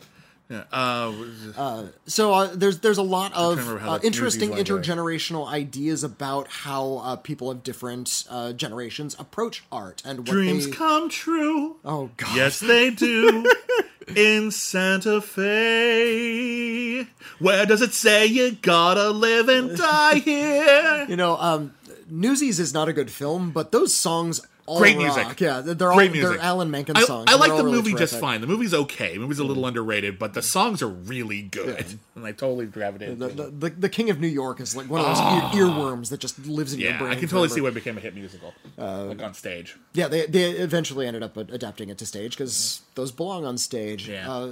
[0.49, 0.65] Yeah.
[0.73, 7.17] Uh, So uh, there's there's a lot of uh, interesting intergenerational ideas about how uh,
[7.17, 10.73] people of different uh, generations approach art and what dreams they.
[10.73, 11.77] come true.
[11.85, 12.35] oh God!
[12.37, 13.45] Yes, they do.
[14.17, 17.07] In Santa Fe,
[17.41, 21.05] where does it say you gotta live and die here?
[21.09, 21.75] You know, um,
[22.09, 25.17] Newsies is not a good film, but those songs all Great rock.
[25.17, 25.41] music.
[25.41, 26.33] Yeah, they're all Great music.
[26.33, 27.27] they're Alan Menken songs.
[27.29, 28.21] I and like the all really movie just terrific.
[28.21, 28.41] fine.
[28.41, 29.15] The movie's okay.
[29.15, 29.69] The movie's a little mm-hmm.
[29.69, 33.19] underrated, but the songs are really good, and I totally gravitated.
[33.19, 35.25] The, to the, the, the King of New York is like one of those ear,
[35.25, 35.53] ah.
[35.55, 37.13] earworms that just lives in your brain.
[37.13, 37.55] I can totally forever.
[37.55, 39.77] see why it became a hit musical, uh, like on stage.
[39.95, 42.85] Yeah, they they eventually ended up adapting it to stage because mm-hmm.
[42.95, 44.09] those belong on stage.
[44.09, 44.31] Yeah.
[44.31, 44.51] Uh,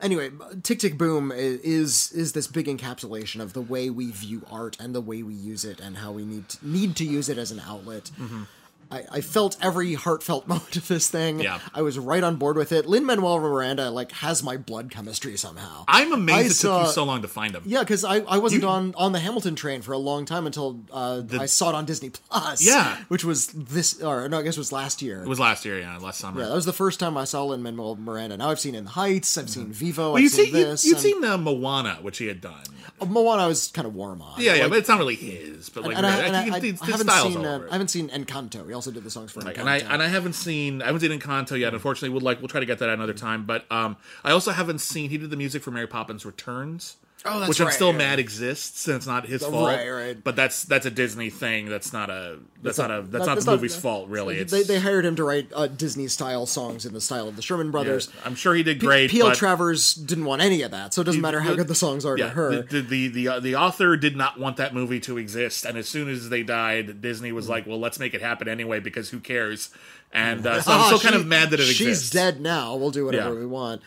[0.00, 0.30] anyway,
[0.62, 4.94] Tick Tick Boom is is this big encapsulation of the way we view art and
[4.94, 7.50] the way we use it and how we need to, need to use it as
[7.50, 8.10] an outlet.
[8.18, 8.42] Mm-hmm.
[8.90, 11.40] I, I felt every heartfelt moment of this thing.
[11.40, 11.58] Yeah.
[11.74, 12.86] I was right on board with it.
[12.86, 15.84] Lin Manuel Miranda like has my blood chemistry somehow.
[15.88, 17.62] I'm I amazed it saw- took you so long to find him.
[17.66, 20.80] Yeah, because I, I wasn't on, on the Hamilton train for a long time until
[20.92, 22.64] uh, I saw it on Disney Plus.
[22.64, 22.96] Yeah.
[23.08, 25.22] which was this, or no, I guess it was last year.
[25.22, 26.40] It was last year, yeah, last summer.
[26.40, 28.36] Yeah, that was the first time I saw Lin Manuel Miranda.
[28.36, 30.84] Now I've seen In the Heights, I've seen Vivo, well, I've seen see, this.
[30.84, 32.62] you, you'd seen uh, Moana, which he had done.
[33.00, 33.42] uh, Moana.
[33.42, 34.40] I was kind of warm on.
[34.40, 35.68] Yeah, yeah, Like, but it's not really his.
[35.68, 37.66] But like, and I, I, and I, I, I haven't seen uh.
[37.68, 38.66] I haven't seen Encanto.
[38.76, 39.58] Also did the songs for Encanto.
[39.58, 41.74] and I and I haven't seen I haven't seen Encanto yet.
[41.74, 43.44] Unfortunately, we'll like we'll try to get that another time.
[43.44, 45.10] But um, I also haven't seen.
[45.10, 46.96] He did the music for Mary Poppins Returns.
[47.28, 47.98] Oh, that's which I'm still yeah.
[47.98, 49.66] mad exists, and it's not his fault.
[49.68, 50.24] right, right.
[50.24, 51.68] But that's that's a Disney thing.
[51.68, 54.38] That's not a that's not a that's That- not that's the movie's fault, really.
[54.38, 57.36] It's They, they hired him to write uh, Disney style songs in the style of
[57.36, 58.08] the Sherman Brothers.
[58.24, 59.10] I'm sure he did great.
[59.10, 59.28] P.L.
[59.28, 61.74] but Travers didn't want any of that, so it doesn't matter how the- good the
[61.74, 62.62] songs are yeah, to her.
[62.62, 65.88] the the, the, uh, the author did not want that movie to exist, and as
[65.88, 69.20] soon as they died, Disney was like, "Well, let's make it happen anyway because who
[69.20, 69.70] cares?"
[70.12, 72.10] And uh, so I'm Ah, still kind of mad that it she's exists.
[72.10, 72.76] dead now.
[72.76, 73.40] We'll do whatever Yeah.
[73.40, 73.82] we want.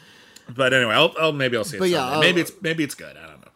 [0.55, 1.79] But anyway, I'll, I'll maybe I'll see it.
[1.79, 2.05] But yeah.
[2.05, 3.15] I'll- maybe it's maybe it's good.
[3.17, 3.47] I don't know.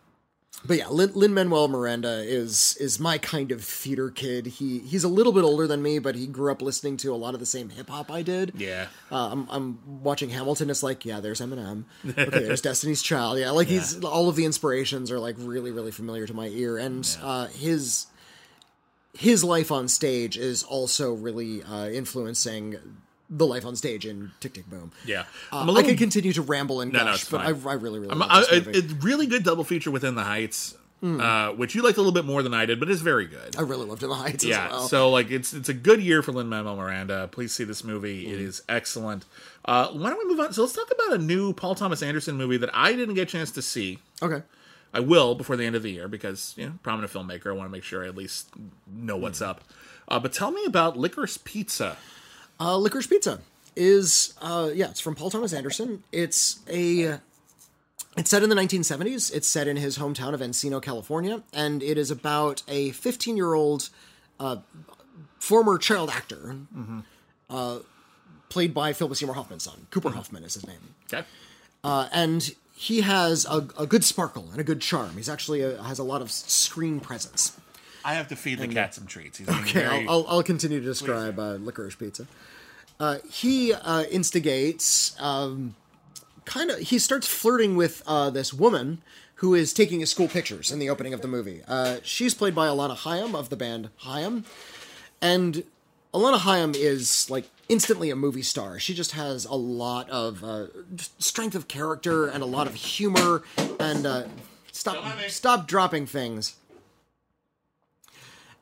[0.65, 4.45] But yeah, Lin Manuel Miranda is is my kind of theater kid.
[4.45, 7.17] He he's a little bit older than me, but he grew up listening to a
[7.17, 8.53] lot of the same hip hop I did.
[8.55, 8.87] Yeah.
[9.11, 10.69] Uh, I'm I'm watching Hamilton.
[10.69, 11.83] It's like yeah, there's Eminem.
[12.07, 13.39] Okay, there's Destiny's Child.
[13.39, 16.77] Yeah, like he's all of the inspirations are like really really familiar to my ear,
[16.77, 18.05] and uh, his
[19.13, 22.77] his life on stage is also really uh, influencing
[23.29, 24.91] the life on stage in Tick Tick Boom.
[25.05, 25.21] Yeah.
[25.51, 27.45] Uh, a I little- could continue to ramble and no, gush, it's but I.
[27.47, 30.75] I really really like I, it's really good double feature within the Heights.
[31.03, 33.57] uh, which you liked a little bit more than I did, but it's very good.
[33.57, 34.87] I really loved In the Heights yeah, as well.
[34.87, 37.27] so like it's it's a good year for Lin Manuel Miranda.
[37.29, 39.25] Please see this movie; It is excellent.
[39.65, 40.53] Uh, why don't we move on?
[40.53, 43.31] So let's talk about a new Paul Thomas Anderson movie that I didn't get a
[43.31, 43.99] chance to see.
[44.21, 44.43] okay.
[44.93, 47.47] I will before the end of the year because you know prominent filmmaker.
[47.47, 48.49] I want to make sure I at least
[48.87, 49.61] know what's up.
[50.07, 51.97] Uh, but tell me about Licorice Pizza.
[52.64, 53.40] Uh, Licorice Pizza
[53.76, 56.03] is uh, yeah, it's from Paul Thomas Anderson.
[56.14, 57.19] It's a
[58.15, 59.34] it's set in the 1970s.
[59.35, 63.53] It's set in his hometown of Encino, California, and it is about a 15 year
[63.53, 63.90] old
[64.40, 64.57] uh,
[65.40, 66.56] former child actor,
[67.49, 67.80] uh,
[68.49, 69.88] played by Philip Seymour Hoffman's son.
[69.90, 70.95] Cooper Hoffman is his name.
[71.11, 71.26] Okay.
[71.84, 75.18] Uh, and he has a, a good sparkle and a good charm.
[75.18, 77.60] He's actually a, has a lot of screen presence.
[78.06, 79.38] I have to feed the cat some treats.
[79.38, 82.27] He's Okay, very- I'll, I'll, I'll continue to describe uh, licorice pizza.
[83.03, 85.75] Uh, he uh, instigates, um,
[86.45, 89.01] kind of, he starts flirting with uh, this woman
[89.35, 91.61] who is taking his school pictures in the opening of the movie.
[91.67, 94.45] Uh, she's played by Alana Haim of the band Haim,
[95.21, 95.65] and
[96.13, 98.80] Alana Haim is like instantly a movie star.
[98.80, 100.67] She just has a lot of uh,
[101.19, 103.43] strength of character and a lot of humor.
[103.81, 104.23] And uh,
[104.71, 106.55] stop, stop dropping things.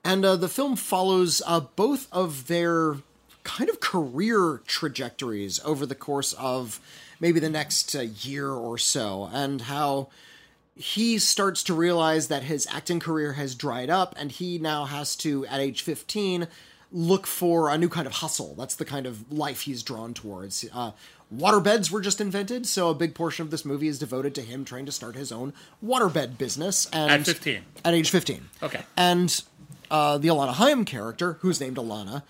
[0.04, 2.96] And uh, the film follows uh, both of their
[3.44, 6.80] kind of career trajectories over the course of
[7.20, 10.10] maybe the next uh, year or so, and how
[10.76, 15.16] he starts to realize that his acting career has dried up, and he now has
[15.18, 16.48] to, at age 15,
[16.92, 18.56] look for a new kind of hustle.
[18.58, 20.66] That's the kind of life he's drawn towards.
[20.74, 20.92] Uh,
[21.34, 24.66] waterbeds were just invented, so a big portion of this movie is devoted to him
[24.66, 25.54] trying to start his own
[25.84, 26.90] waterbed business.
[26.92, 27.62] And At 15.
[27.86, 28.50] At age 15.
[28.64, 28.82] Okay.
[28.98, 29.44] And
[29.90, 32.24] uh, the Alana Haim character, who's named Alana,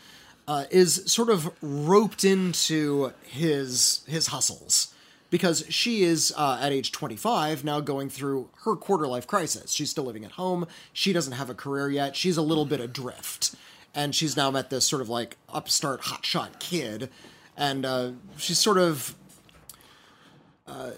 [0.52, 4.94] uh, is sort of roped into his his hustles
[5.30, 9.72] because she is uh, at age 25 now going through her quarter life crisis.
[9.72, 10.68] She's still living at home.
[10.92, 12.18] She doesn't have a career yet.
[12.18, 13.56] She's a little bit adrift,
[13.96, 17.10] and she's now met this sort of like upstart hotshot kid,
[17.56, 19.16] and uh, she's sort of
[20.68, 20.92] uh,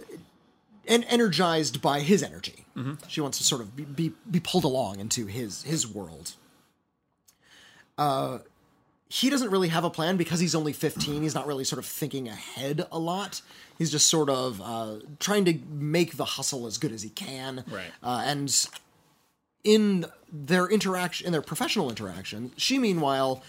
[0.87, 2.65] en- energized by his energy.
[3.07, 6.31] She wants to sort of be, be be pulled along into his his world.
[7.99, 8.39] Uh,
[9.13, 11.21] he doesn't really have a plan because he's only 15.
[11.21, 13.43] He's not really sort of thinking ahead a lot.
[13.77, 17.63] He's just sort of uh, trying to make the hustle as good as he can.
[17.69, 17.91] Right.
[18.01, 18.67] Uh, and
[19.63, 23.43] in their interaction, in their professional interaction, she meanwhile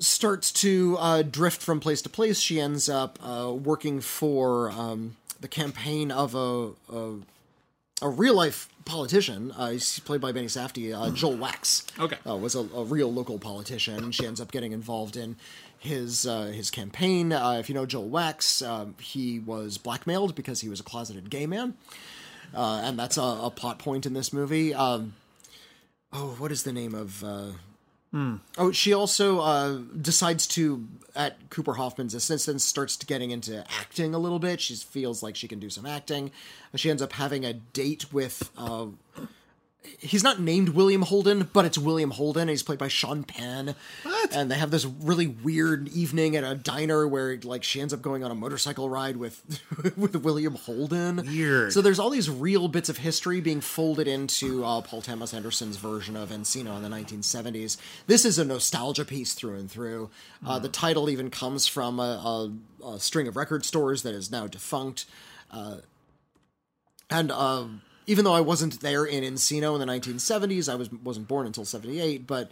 [0.00, 2.40] starts to uh, drift from place to place.
[2.40, 7.18] She ends up uh, working for um, the campaign of a, a
[8.02, 9.52] a real life politician.
[9.52, 10.94] Uh, he's played by Benny Safdie.
[10.94, 11.84] Uh, Joel Wachs.
[11.98, 12.16] Okay.
[12.26, 14.12] Uh, was a, a real local politician.
[14.12, 15.36] She ends up getting involved in
[15.78, 17.32] his uh, his campaign.
[17.32, 21.30] Uh, if you know Joel Wachs, um, he was blackmailed because he was a closeted
[21.30, 21.74] gay man,
[22.54, 24.74] uh, and that's a, a plot point in this movie.
[24.74, 25.14] Um,
[26.12, 27.22] oh, what is the name of?
[28.14, 34.14] Uh, Oh, she also uh, decides to, at Cooper Hoffman's assistance, starts getting into acting
[34.14, 34.60] a little bit.
[34.60, 36.30] She feels like she can do some acting.
[36.74, 38.50] She ends up having a date with.
[38.56, 38.86] Uh,
[39.98, 42.42] he's not named William Holden, but it's William Holden.
[42.42, 43.74] and He's played by Sean Penn.
[44.02, 44.34] What?
[44.34, 48.02] And they have this really weird evening at a diner where, like, she ends up
[48.02, 49.42] going on a motorcycle ride with
[49.96, 51.16] with William Holden.
[51.26, 51.72] Weird.
[51.72, 55.76] So there's all these real bits of history being folded into uh, Paul Thomas Anderson's
[55.76, 57.76] version of Encino in the 1970s.
[58.06, 60.10] This is a nostalgia piece through and through.
[60.46, 62.50] Uh, the title even comes from a,
[62.82, 65.04] a, a string of record stores that is now defunct.
[65.50, 65.78] Uh,
[67.10, 67.64] and uh,
[68.08, 71.64] even though I wasn't there in Encino in the 1970s, I was wasn't born until
[71.64, 72.50] 78, but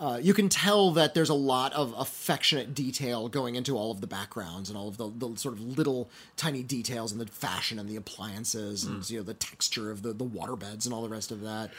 [0.00, 4.00] uh, you can tell that there's a lot of affectionate detail going into all of
[4.00, 7.78] the backgrounds and all of the, the sort of little tiny details and the fashion
[7.78, 11.02] and the appliances and you know the texture of the the water beds and all
[11.02, 11.70] the rest of that.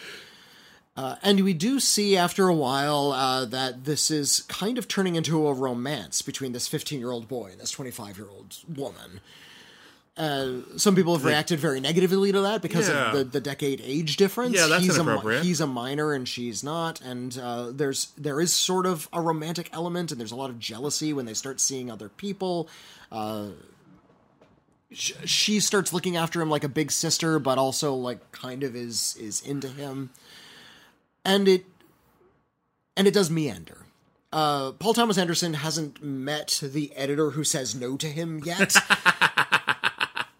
[0.97, 5.15] Uh, and we do see after a while uh, that this is kind of turning
[5.15, 9.21] into a romance between this 15 year old boy and this 25 year old woman.
[10.17, 13.11] Uh, some people have reacted very negatively to that because Yeah.
[13.11, 14.53] of the, the decade age difference.
[14.53, 18.41] Yeah, that's he's a, mi- he's a minor and she's not, and uh, there's there
[18.41, 21.61] is sort of a romantic element, and there's a lot of jealousy when they start
[21.61, 22.67] seeing other people.
[23.11, 23.49] Uh,
[24.91, 28.75] sh- she starts looking after him like a big sister, but also like kind of
[28.75, 30.09] is is into him,
[31.23, 31.63] and it
[32.97, 33.85] and it does meander.
[34.33, 38.75] Uh, Paul Thomas Anderson hasn't met the editor who says no to him yet.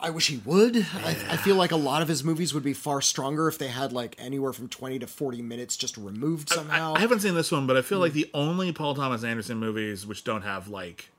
[0.10, 0.76] I wish he would.
[0.76, 3.68] I, I feel like a lot of his movies would be far stronger if they
[3.68, 6.96] had like anywhere from twenty to forty minutes just removed somehow.
[6.96, 8.22] I haven't seen this one, but I feel like hmm.
[8.22, 11.12] the only Paul Thomas Anderson movies which don't have like,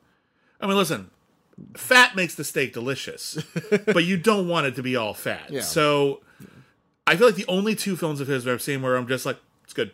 [0.61, 1.09] I mean, listen,
[1.77, 3.39] fat makes the steak delicious,
[3.87, 5.51] but you don't want it to be all fat.
[5.51, 5.61] Yeah.
[5.61, 6.21] So,
[7.07, 9.25] I feel like the only two films of his that I've seen where I'm just
[9.25, 9.93] like, it's good,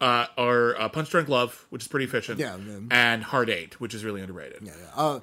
[0.00, 2.78] uh, are uh, Punch Drunk Love, which is pretty efficient, Yeah, yeah.
[2.90, 4.62] and Hard Eight, which is really underrated.
[4.62, 5.20] Yeah, Uh,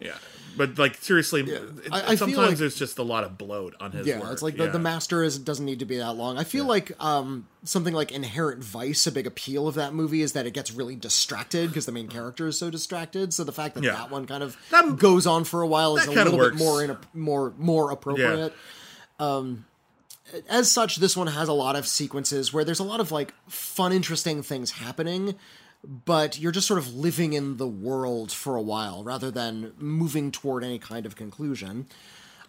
[0.57, 1.61] But like seriously, it-
[1.93, 4.05] I- I sometimes like- there's just a lot of bloat on his.
[4.05, 4.33] Yeah, work.
[4.33, 4.71] it's like the, Yeah.
[4.71, 6.37] the master is doesn't need to be that long.
[6.37, 10.33] I feel like um, something like Inherent Vice, a big appeal of that movie is
[10.33, 13.33] that it gets really distracted because the main character is so distracted.
[13.33, 13.93] So the fact that Yeah.
[13.93, 16.83] that one kind of That- goes on for a while is a little bit more
[16.83, 18.53] in a, more more appropriate.
[19.19, 19.65] Um,
[20.49, 23.33] as such, this one has a lot of sequences where there's a lot of like
[23.47, 25.35] fun, interesting things happening.
[25.83, 30.31] But you're just sort of living in the world for a while rather than moving
[30.31, 31.87] toward any kind of conclusion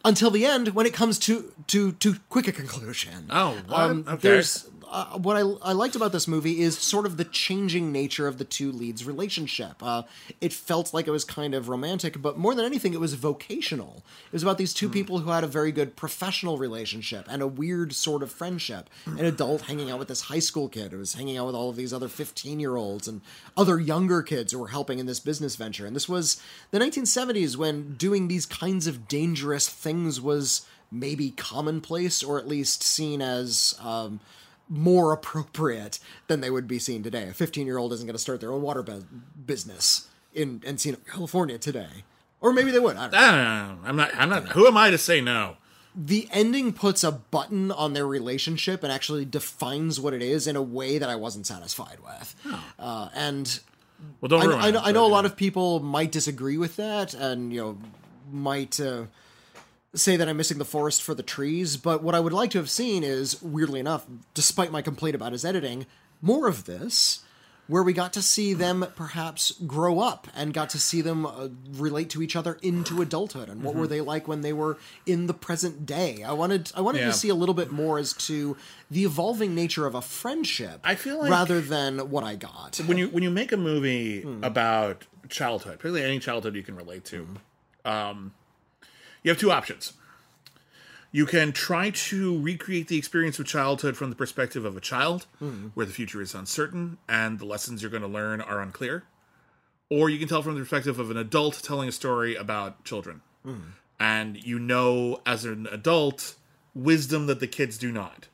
[0.05, 3.29] until the end when it comes to to to quick a conclusion.
[3.31, 3.81] Oh, what?
[3.81, 4.17] Um, Okay.
[4.21, 5.41] There's uh, what I,
[5.71, 9.07] I liked about this movie is sort of the changing nature of the two leads'
[9.07, 9.83] relationship.
[9.83, 10.03] Uh,
[10.43, 14.05] it felt like it was kind of romantic, but more than anything, it was vocational.
[14.27, 17.47] It was about these two people who had a very good professional relationship and a
[17.47, 18.91] weird sort of friendship.
[19.07, 21.71] An adult hanging out with this high school kid who was hanging out with all
[21.71, 23.23] of these other 15 year olds and
[23.57, 25.87] other younger kids who were helping in this business venture.
[25.87, 26.41] And this was
[26.71, 32.83] the 1970s when doing these kinds of dangerous things was maybe commonplace or at least
[32.83, 34.21] seen as um,
[34.69, 35.99] more appropriate
[36.29, 37.29] than they would be seen today.
[37.29, 39.05] A 15 year old isn't going to start their own water bu-
[39.47, 42.05] business in Encino, California today.
[42.41, 42.97] Or maybe they would.
[42.97, 43.19] I don't know.
[43.19, 43.89] I don't know.
[43.89, 44.11] I'm not.
[44.17, 44.49] I'm not.
[44.49, 45.57] Who am I to say no?
[45.95, 50.57] The ending puts a button on their relationship and actually defines what it is in
[50.57, 52.35] a way that I wasn't satisfied with.
[52.79, 53.61] Uh, and
[54.21, 55.31] Well, don't I, ruin I, it, know- I know but, a lot yeah.
[55.31, 57.79] of people might disagree with that and, you know,
[58.33, 59.05] might uh,
[59.95, 61.77] say that I'm missing the forest for the trees.
[61.77, 65.33] But what I would like to have seen is, weirdly enough, despite my complaint about
[65.33, 65.87] his editing,
[66.21, 67.21] more of this.
[67.69, 71.49] Where we got to see them perhaps grow up and got to see them uh,
[71.71, 75.27] relate to each other into adulthood and what were they like when they were in
[75.29, 76.25] the present day.
[76.25, 77.07] I wanted I wanted Yeah.
[77.07, 78.57] to see a little bit more as to
[78.91, 82.79] the evolving nature of a friendship I feel like- rather than what I got.
[82.85, 84.43] when you when you make a movie Hmm.
[84.43, 87.29] about childhood, particularly any childhood you can relate to,
[87.85, 88.33] um,
[89.23, 89.93] you have two options.
[91.15, 95.27] You can try to recreate the experience of childhood from the perspective of a child,
[95.39, 95.69] Hmm.
[95.75, 99.05] where the future is uncertain and the lessons you're going to learn are unclear.
[99.91, 103.21] Or you can tell from the perspective of an adult telling a story about children.
[103.45, 103.57] Hmm.
[104.01, 106.37] And you know, as an adult,
[106.75, 108.29] wisdom that the kids do not.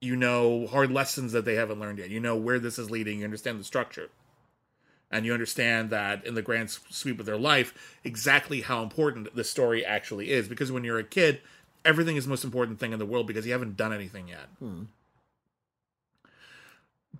[0.00, 2.10] You know hard lessons that they haven't learned yet.
[2.10, 3.20] You know where this is leading.
[3.20, 4.08] You understand the structure.
[5.10, 9.42] And you understand that in the grand sweep of their life, exactly how important the
[9.42, 10.46] story actually is.
[10.46, 11.40] Because when you're a kid,
[11.84, 14.48] everything is the most important thing in the world because you haven't done anything yet.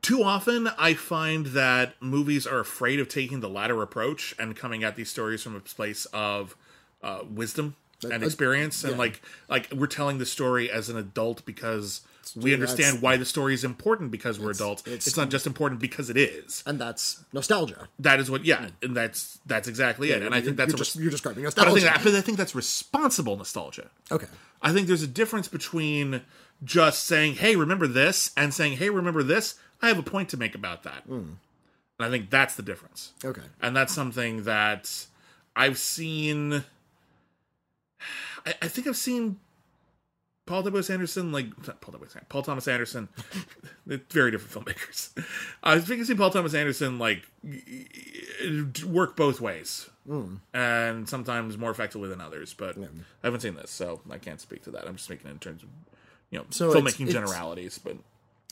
[0.02, 4.82] Too often, I find that movies are afraid of taking the latter approach and coming
[4.82, 6.56] at these stories from a place of
[7.02, 8.98] uh, wisdom and experience, and yeah.
[8.98, 12.00] like like we're telling the story as an adult because
[12.36, 14.82] we understand why the story is important because we're adults.
[14.86, 16.62] it's- It's, not just important because it is.
[16.66, 17.88] and that's nostalgia.
[17.98, 18.84] That is what, yeah, hmm.
[18.84, 20.22] and that's that's exactly it.
[20.22, 21.80] And I think that's you're, just, res- you're describing but I nostalgia.
[21.80, 23.90] think that, but I think that's responsible nostalgia.
[24.10, 24.26] okay.
[24.62, 26.20] I think there's a difference between
[26.62, 30.36] just saying, "Hey, remember this," and saying, "Hey, remember this." I have a point to
[30.36, 31.14] make about that, hmm.
[31.14, 31.38] and
[31.98, 33.12] I think that's the difference.
[33.24, 33.40] Okay.
[33.62, 35.06] And that's something that
[35.56, 36.64] I've seen.
[38.47, 39.38] I, I think I've seen
[40.51, 40.82] Paul W.
[40.93, 42.10] Anderson, like not Paul W.
[42.12, 42.20] S.
[42.28, 43.09] Paul Thomas Anderson,
[43.86, 45.10] very different filmmakers.
[45.62, 47.22] I think I've seen Paul Thomas Anderson like
[48.85, 49.89] work both ways,
[50.52, 52.52] and sometimes more effectively than others.
[52.52, 52.89] But I
[53.22, 54.89] haven't seen this, so I can't speak to that.
[54.89, 55.68] I'm just speaking in terms of
[56.32, 57.78] you know So it's- filmmaking it's- generalities.
[57.78, 57.98] But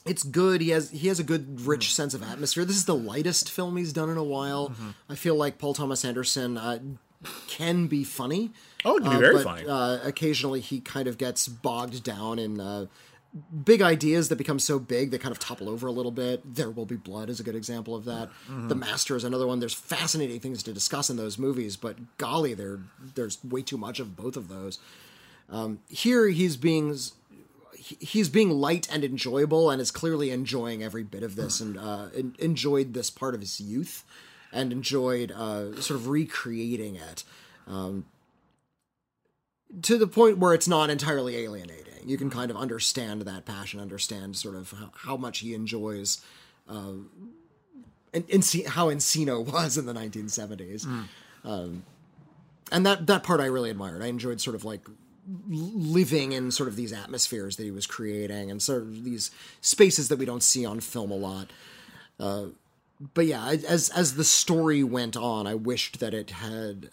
[0.07, 0.61] It's good.
[0.61, 2.65] He has he has a good, rich sense of atmosphere.
[2.65, 4.69] This is the lightest film he's done in a while.
[4.69, 4.91] Mm-hmm.
[5.09, 6.79] I feel like Paul Thomas Anderson uh,
[7.49, 8.53] can be funny.
[8.85, 9.67] Oh, it can be uh, very but.
[9.69, 12.87] Uh, occasionally, he kind of gets bogged down in uh,
[13.65, 16.55] big ideas that become so big they kind of topple over a little bit.
[16.55, 18.29] There Will Be Blood is a good example of that.
[18.29, 18.69] Mm-hmm.
[18.69, 19.61] The Master is another one.
[19.61, 22.81] There's fascinating things to discuss in those movies, but golly, there
[23.15, 24.79] there's way too much of both of those.
[25.51, 26.95] Um, here, he's being
[27.77, 32.09] he's being light and enjoyable, and is clearly enjoying every bit of this, and uh,
[32.17, 34.05] en- enjoyed this part of his youth,
[34.53, 37.25] and enjoyed uh, sort of recreating it
[37.67, 38.07] um,
[39.83, 42.09] to the point where it's not entirely alienating.
[42.09, 46.21] You can kind of understand that passion, understand sort of how, how much he enjoys.
[46.69, 46.93] Uh,
[48.15, 50.87] and, and see how Encino was in the 1970s,
[51.45, 51.83] um,
[52.71, 54.03] and that that part I really admired.
[54.03, 54.87] I enjoyed sort of like
[55.49, 59.31] living in sort of these atmospheres that he was creating and sort of these
[59.61, 61.51] spaces that we don't see on film a lot.
[62.19, 62.47] Uh,
[63.15, 66.91] but yeah, as as the story went on, I wished that it had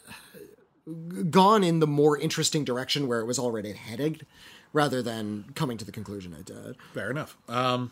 [1.29, 4.25] gone in the more interesting direction where it was already headed,
[4.73, 6.75] rather than coming to the conclusion I did.
[6.93, 7.37] Fair enough.
[7.47, 7.91] Um,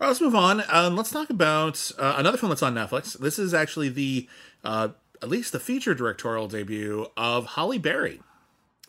[0.00, 0.62] all right, let's move on.
[0.68, 3.18] Um, let's talk about uh, another film that's on Netflix.
[3.18, 4.28] This is actually the,
[4.64, 4.88] uh,
[5.22, 8.20] at least the feature directorial debut of Halle Berry.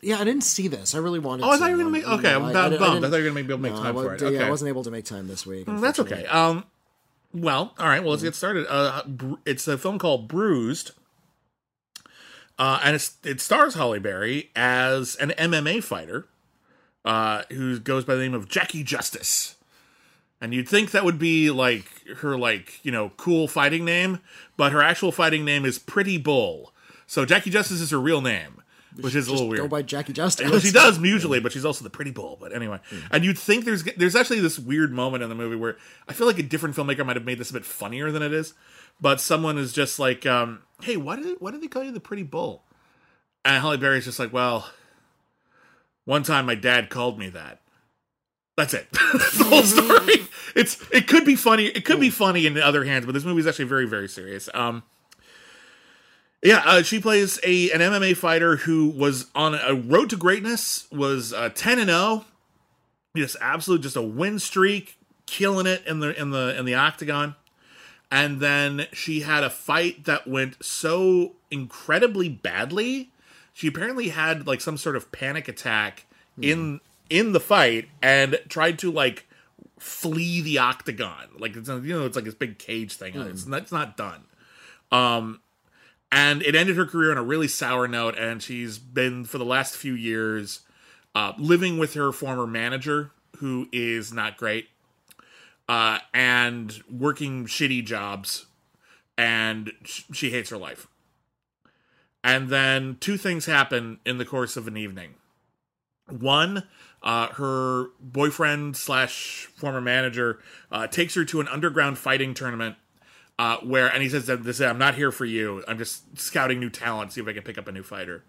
[0.02, 0.94] Yeah, I didn't see this.
[0.94, 1.44] I really wanted.
[1.44, 2.06] Oh, I thought you were gonna make.
[2.08, 3.04] Okay, I'm I- I bummed.
[3.04, 4.32] I, I thought you were gonna be able to make no, time for it.
[4.32, 5.66] yeah, I wasn't able to make time this week.
[5.66, 6.24] that's okay.
[6.26, 6.64] Um,
[7.34, 8.00] well, all right.
[8.00, 8.66] Well, let's get started.
[8.68, 9.02] Uh,
[9.44, 10.92] it's a film called Bruised,
[12.60, 16.26] uh, and it stars Halle Berry as an MMA fighter,
[17.06, 19.56] uh, who goes by the name of Jackie Justice.
[20.42, 21.86] And you'd think that would be like
[22.18, 24.20] her, like you know, cool fighting name,
[24.58, 26.74] but her actual fighting name is Pretty Bull.
[27.06, 28.59] So Jackie Justice is her real name,
[28.98, 29.62] which is a little weird.
[29.62, 30.50] Go by Jackie Justice.
[30.50, 32.36] Well, she does usually, but she's also the pretty bull.
[32.40, 32.80] But anyway,
[33.10, 35.76] and you'd think there's there's actually this weird moment in the movie where
[36.08, 38.32] I feel like a different filmmaker might have made this a bit funnier than it
[38.32, 38.54] is,
[39.00, 42.00] but someone is just like, um, "Hey, why did why did they call you the
[42.00, 42.64] pretty bull?"
[43.44, 44.70] And Halle Berry's just like, "Well,
[46.04, 47.60] one time my dad called me that."
[48.56, 48.88] That's it.
[48.92, 50.26] That's the whole story.
[50.56, 51.66] It's it could be funny.
[51.66, 54.08] It could be funny in the other hands, but this movie is actually very very
[54.08, 54.48] serious.
[54.52, 54.82] Um,
[56.42, 60.86] yeah, uh, she plays a an MMA fighter who was on a road to greatness,
[60.90, 62.24] was uh, ten and zero,
[63.14, 64.96] just absolute, just a win streak,
[65.26, 67.34] killing it in the in the in the octagon,
[68.10, 73.10] and then she had a fight that went so incredibly badly.
[73.52, 76.06] She apparently had like some sort of panic attack
[76.40, 76.80] in
[77.10, 79.26] in the fight and tried to like
[79.78, 81.28] flee the octagon.
[81.38, 83.14] Like it's you know it's like this big cage thing.
[83.16, 84.22] It's not, it's not done.
[84.90, 85.40] Um,
[86.12, 89.44] and it ended her career on a really sour note and she's been for the
[89.44, 90.60] last few years
[91.14, 94.68] uh, living with her former manager who is not great
[95.68, 98.46] uh, and working shitty jobs
[99.16, 100.88] and sh- she hates her life.
[102.22, 105.14] And then two things happen in the course of an evening.
[106.08, 106.64] One
[107.02, 110.38] uh, her boyfriend slash former manager
[110.70, 112.76] uh, takes her to an underground fighting tournament
[113.40, 115.64] uh, where and he says that this I'm not here for you.
[115.66, 118.22] I'm just scouting new talent, see if I can pick up a new fighter.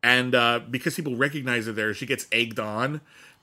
[0.00, 3.00] And uh, because people recognize her there, she gets egged on,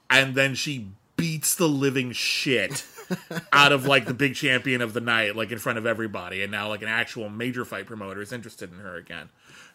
[0.09, 0.87] and then she
[1.17, 2.85] beats the living shit
[3.51, 6.43] out of like the big champion of the night, like in front of everybody.
[6.43, 9.27] And now like an actual major fight promoter is interested in her again.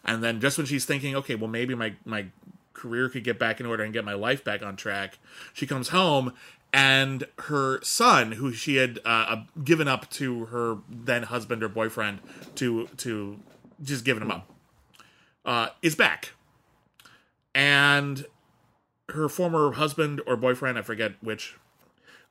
[0.05, 2.25] And then just when she's thinking, okay, well maybe my my
[2.73, 5.19] career could get back in order and get my life back on track,
[5.53, 6.33] she comes home
[6.73, 12.19] and her son, who she had uh, given up to her then husband or boyfriend
[12.55, 13.39] to to
[13.81, 14.51] just giving him up,
[15.45, 16.33] uh, is back,
[17.53, 18.25] and
[19.09, 21.55] her former husband or boyfriend, I forget which,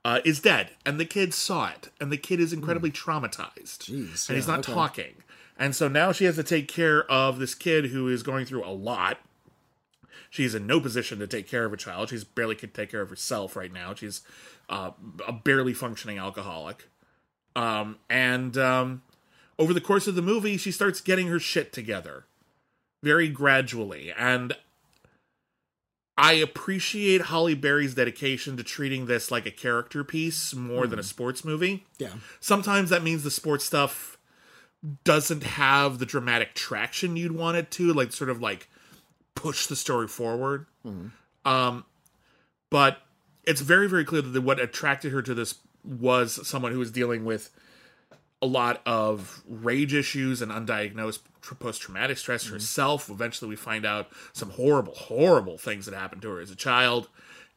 [0.05, 4.29] uh, is dead, and the kid saw it, and the kid is incredibly traumatized, Jeez,
[4.29, 4.73] and he's not okay.
[4.73, 5.15] talking,
[5.59, 8.65] and so now she has to take care of this kid who is going through
[8.65, 9.19] a lot.
[10.35, 12.09] She's in no position to take care of a child.
[12.09, 13.95] She's barely could take care of herself right now.
[13.95, 14.23] She's
[14.69, 14.91] uh,
[15.29, 16.89] a barely functioning alcoholic.
[17.55, 19.03] Um, and um,
[19.61, 22.25] over the course of the movie, she starts getting her shit together
[23.01, 24.13] very gradually.
[24.19, 24.57] And
[26.19, 31.05] I appreciate Halle Berry's dedication to treating this like a character piece more than a
[31.05, 31.87] sports movie.
[31.99, 32.15] Yeah.
[32.41, 34.19] Sometimes that means the sports stuff
[35.05, 38.69] doesn't have the dramatic traction you'd want it to, like sort of like
[39.35, 40.67] push the story forward.
[41.45, 41.85] Um,
[42.71, 42.99] but
[43.45, 47.25] it's very, very clear that what attracted her to this was someone who was dealing
[47.25, 47.51] with
[48.41, 51.21] a lot of rage issues and undiagnosed
[51.61, 53.09] post traumatic stress herself.
[53.11, 57.09] Eventually, we find out some horrible, horrible things that happened to her as a child.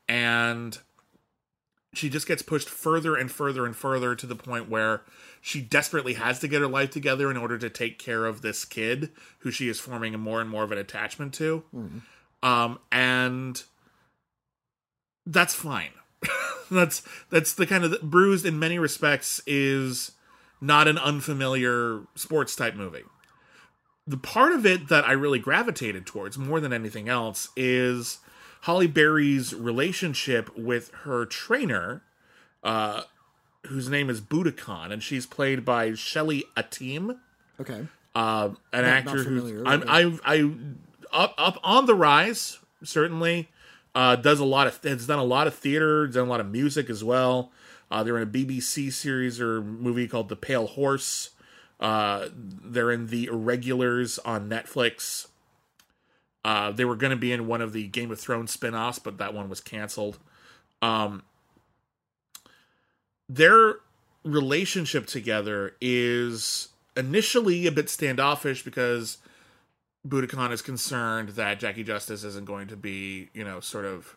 [0.08, 0.78] And
[1.94, 5.02] she just gets pushed further and further and further to the point where
[5.48, 8.66] she desperately has to get her life together in order to take care of this
[8.66, 9.10] kid
[9.40, 11.64] who she is forming more and more of an attachment to.
[12.44, 13.64] Um, and
[15.26, 15.92] that's fine.
[16.72, 20.12] that's that's the kind of bruised in many respects is
[20.60, 23.04] not an unfamiliar sports type movie.
[24.06, 28.18] The part of it that I really gravitated towards more than anything else is
[28.64, 32.04] Halle Berry's relationship with her trainer,
[32.64, 33.04] uh,
[33.68, 37.18] whose name is Buddhakan, and she's played by Sheila Atim
[37.60, 37.88] Okay.
[38.16, 39.90] uh, an not actor who's I'm, okay.
[40.24, 40.52] I I
[41.12, 43.50] up up on the rise certainly
[43.96, 46.52] uh, does a lot of has done a lot of theater done a lot of
[46.52, 47.52] music as well
[47.90, 51.32] uh, they're in a BBC series or movie called The Pale Horse
[51.80, 55.28] uh, they're in The Irregulars on Netflix
[56.46, 59.18] uh, they were going to be in one of the Game of Thrones spin-offs but
[59.18, 60.20] that one was canceled
[60.82, 61.24] um,
[63.30, 63.76] their
[64.24, 69.18] relationship together is initially a bit standoffish because
[70.08, 74.16] Buddhakan is concerned that Jackie Justice isn't going to be, you know, sort of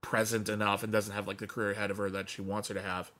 [0.00, 2.74] present enough and doesn't have like the career ahead of her that she wants her
[2.74, 3.10] to have.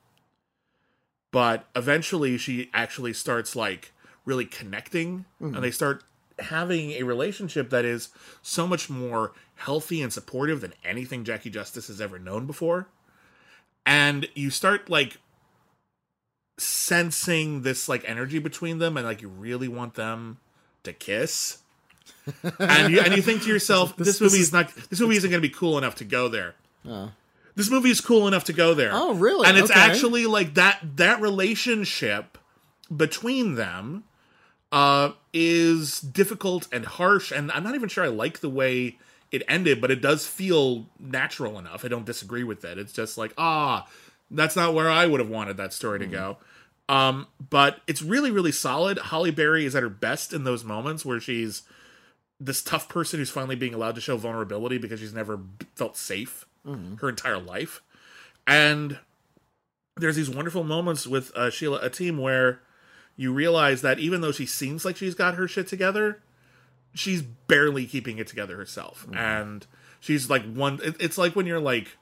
[1.32, 3.92] But eventually she actually starts like
[4.24, 5.62] really connecting and mm-hmm.
[5.62, 6.04] they start
[6.38, 8.10] having a relationship that is
[8.42, 12.88] so much more healthy and supportive than anything Jackie Justice has ever known before.
[13.86, 15.18] And you start like
[16.56, 20.38] sensing this like energy between them and like you really want them
[20.84, 21.58] to kiss.
[22.58, 25.30] and you and you think to yourself, this, This- movie is not this movie isn't
[25.30, 26.54] going to be cool enough to go there.
[27.56, 28.90] This movie is cool enough to go there.
[28.92, 29.46] Oh, really?
[29.48, 29.78] And it's Okay.
[29.80, 32.36] actually like that that relationship
[32.94, 34.04] between them
[34.72, 38.98] uh is difficult and harsh and I'm not even sure I like the way
[39.32, 41.84] it ended, but it does feel natural enough.
[41.84, 43.86] I don't disagree with that It's just like, ah,
[44.30, 46.38] that's not where I would have wanted that story to go.
[46.88, 48.98] Um, but it's really, really solid.
[48.98, 51.62] Halle Berry is at her best in those moments where she's
[52.40, 55.40] this tough person who's finally being allowed to show vulnerability because she's never
[55.74, 56.46] felt safe
[56.96, 57.82] her entire life.
[58.46, 58.98] And
[59.96, 62.60] there's these wonderful moments with uh, Sheila Atim where
[63.16, 66.20] you realize that even though she seems like she's got her shit together,
[66.92, 69.06] she's barely keeping it together herself.
[69.14, 69.66] And
[70.00, 70.80] she's like one.
[70.82, 71.96] It, it's like when you're like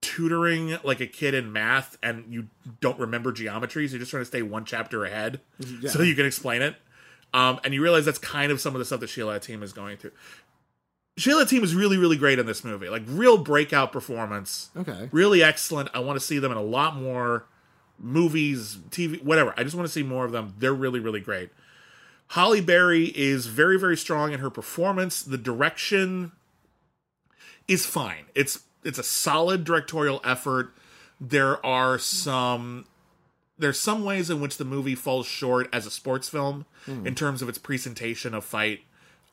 [0.00, 2.48] tutoring like a kid in math and you
[2.80, 5.40] don't remember geometry, so you're just trying to stay one chapter ahead
[5.88, 6.76] so you can explain it.
[7.34, 9.72] Um, and you realize that's kind of some of the stuff that Sheila Atim is
[9.72, 10.12] going through.
[11.18, 12.88] Sheila Atim is really, really great in this movie.
[12.88, 14.70] Like real breakout performance.
[14.76, 15.08] Okay.
[15.12, 15.90] Really excellent.
[15.92, 17.46] I want to see them in a lot more
[17.98, 19.52] movies, TV, whatever.
[19.56, 20.54] I just want to see more of them.
[20.58, 21.50] They're really, really great.
[22.28, 25.22] Halle Berry is very, very strong in her performance.
[25.22, 26.32] The direction
[27.66, 28.26] is fine.
[28.34, 30.72] It's it's a solid directorial effort.
[31.20, 32.86] There are some
[33.58, 36.64] there's some ways in which the movie falls short as a sports film
[37.04, 38.82] in terms of its presentation of fight,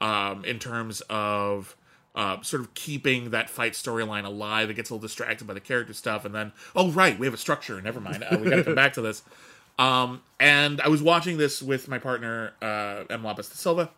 [0.02, 1.77] um, in terms of
[2.15, 4.69] uh, sort of keeping that fight storyline alive.
[4.69, 7.34] It gets a little distracted by the character stuff, and then oh right, we have
[7.34, 7.82] a structure.
[7.82, 9.23] Never mind, uh, we got to come back to this.
[9.77, 13.90] Um, and I was watching this with my partner uh, Em Lopez de Silva,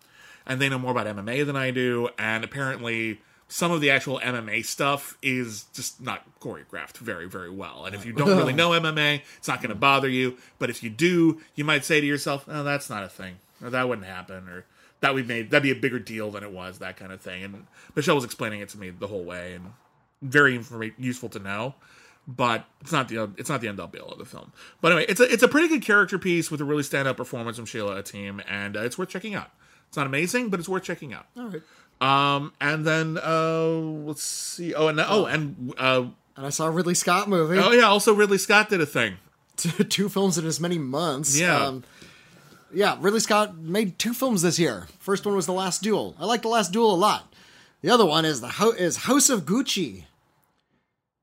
[0.48, 4.20] and they know more about MMA than I do, and apparently some of the actual
[4.20, 7.86] MMA stuff is just not choreographed very, very well.
[7.86, 10.38] And if you don't really know MMA, it's not going to bother you.
[10.60, 13.70] But if you do, you might say to yourself, "Oh, that's not a thing," or
[13.70, 14.66] "That wouldn't happen," or
[15.00, 17.44] "That we made that'd be a bigger deal than it was," that kind of thing.
[17.44, 19.74] And Michelle was explaining it to me the whole way, and
[20.22, 21.76] very informa- useful to know.
[22.28, 24.52] But it's not the it's not the end all be all of the film.
[24.82, 27.56] But anyway, it's a it's a pretty good character piece with a really standout performance
[27.56, 29.52] from Sheila Atim, and uh, it's worth checking out.
[29.88, 31.28] It's not amazing, but it's worth checking out.
[31.38, 31.62] All right.
[32.00, 34.74] Um, and then uh, let's see.
[34.74, 36.06] Oh, and oh, and uh,
[36.36, 37.58] And I saw a Ridley Scott movie.
[37.58, 37.84] oh yeah.
[37.84, 39.16] Also, Ridley Scott did a thing.
[39.58, 41.40] two films in as many months.
[41.40, 41.58] Yeah.
[41.66, 41.84] Um,
[42.72, 44.88] yeah, Ridley Scott made two films this year.
[45.00, 46.16] First one was The Last Duel.
[46.20, 47.34] I like The Last Duel a lot.
[47.82, 50.04] The other one is the Ho- is House of Gucci,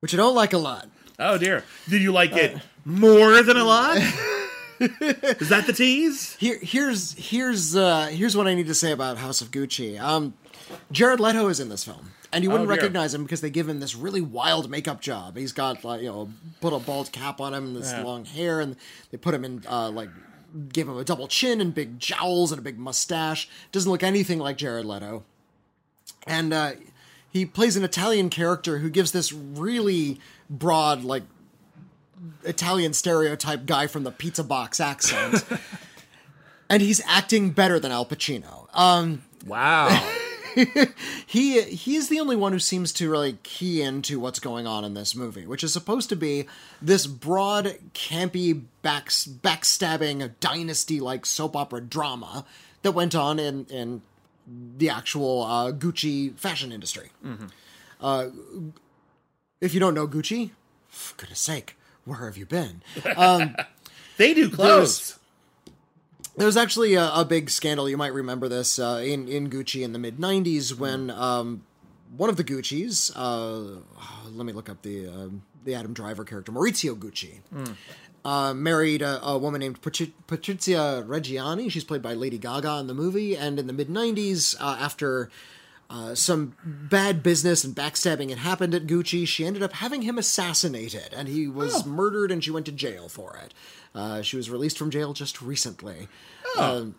[0.01, 0.89] which I don't like a lot.
[1.19, 1.63] Oh dear.
[1.89, 3.99] Did you like it more than a lot?
[4.81, 6.35] Is that the tease?
[6.37, 10.01] Here, here's here's uh, here's what I need to say about House of Gucci.
[10.01, 10.35] Um,
[10.93, 13.69] Jared Leto is in this film, and you wouldn't Oh, recognize him because they give
[13.69, 15.37] him this really wild makeup job.
[15.37, 16.31] He's got like you know
[16.61, 18.03] put a bald cap on him, and this Yeah.
[18.03, 18.77] long hair, and
[19.11, 20.09] they put him in uh, like
[20.73, 23.49] gave him a double chin and big jowls and a big mustache.
[23.73, 25.25] Doesn't look anything like Jared Leto,
[26.27, 26.73] and uh,
[27.31, 31.25] he plays an Italian character who gives this really broad like
[32.45, 35.45] Italian stereotype guy from the pizza box accent.
[36.71, 38.69] and he's acting better than Al Pacino.
[38.75, 39.89] Um, Wow.
[41.27, 44.85] he he is the only one who seems to really key into what's going on
[44.85, 46.47] in this movie, which is supposed to be
[46.81, 52.45] this broad, campy, back, backstabbing, dynasty-like soap opera drama
[52.83, 54.03] that went on in in
[54.47, 57.11] the actual uh, Gucci fashion industry.
[58.01, 58.29] Uh,
[59.61, 60.51] if you don't know Gucci,
[60.89, 62.83] for goodness sake, where have you been?
[64.19, 65.19] they do clothes.
[66.37, 67.89] There was actually a, a big scandal.
[67.89, 71.63] You might remember this uh, in in Gucci in the mid '90s when um,
[72.17, 73.15] one of the Gucci's.
[73.15, 73.79] Uh,
[74.33, 75.29] let me look up the uh,
[75.65, 77.39] the Adam Driver character, Maurizio Gucci,
[78.25, 81.71] uh, married a, a woman named Patri- Patrizia Reggiani.
[81.71, 83.37] She's played by Lady Gaga in the movie.
[83.37, 85.31] And in the mid '90s, uh, after
[85.89, 89.27] uh, some bad business and backstabbing had happened at Gucci.
[89.27, 93.09] She ended up having him assassinated, and he was murdered, and she went to jail
[93.09, 93.55] for it.
[93.95, 96.09] Uh, she was released from jail just recently.
[96.59, 96.97] Um,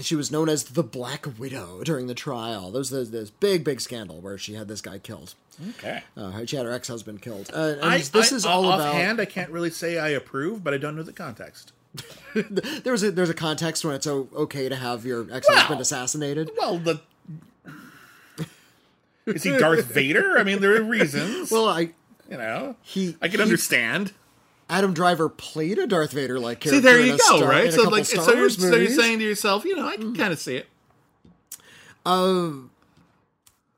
[0.00, 2.70] she was known as the Black Widow during the trial.
[2.70, 5.34] There was this, this big, big scandal where she had this guy killed.
[5.70, 6.02] Okay.
[6.16, 7.50] Uh, she had her ex-husband killed.
[7.52, 8.80] Uh, and I, this I- is all about.
[8.88, 9.20] offhand.
[9.20, 11.72] I can't really say I approve, but I don't know the context.
[12.34, 16.50] There's a there's a context when it's okay to have your ex-husband Well, assassinated.
[16.58, 17.00] Well, the
[19.24, 20.38] Is he Darth Vader?
[20.38, 21.50] I mean, there are reasons.
[21.56, 21.80] Well, I
[22.30, 24.12] you know, he I can he- understand.
[24.68, 26.88] Adam Driver played a Darth Vader like See, character.
[26.88, 27.72] there in you go, Star, right?
[27.72, 30.38] So, like, so you're, so you're saying to yourself, you know, I can kind of
[30.38, 30.66] see it.
[32.04, 32.70] Um.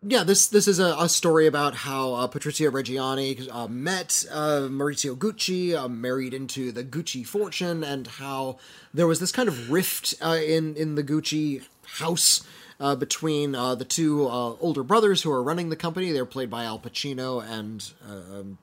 [0.03, 4.69] yeah, this this is a, a story about how uh, Patrizia Reggiani uh, met uh,
[4.71, 8.59] Maurizio Gucci, uh, married into the Gucci fortune, and how
[8.95, 11.65] there was this kind of rift uh, in in the Gucci
[11.99, 12.43] house.
[12.81, 16.49] Uh, between uh, the two uh, older brothers who are running the company, they're played
[16.49, 18.59] by Al Pacino and uh, um,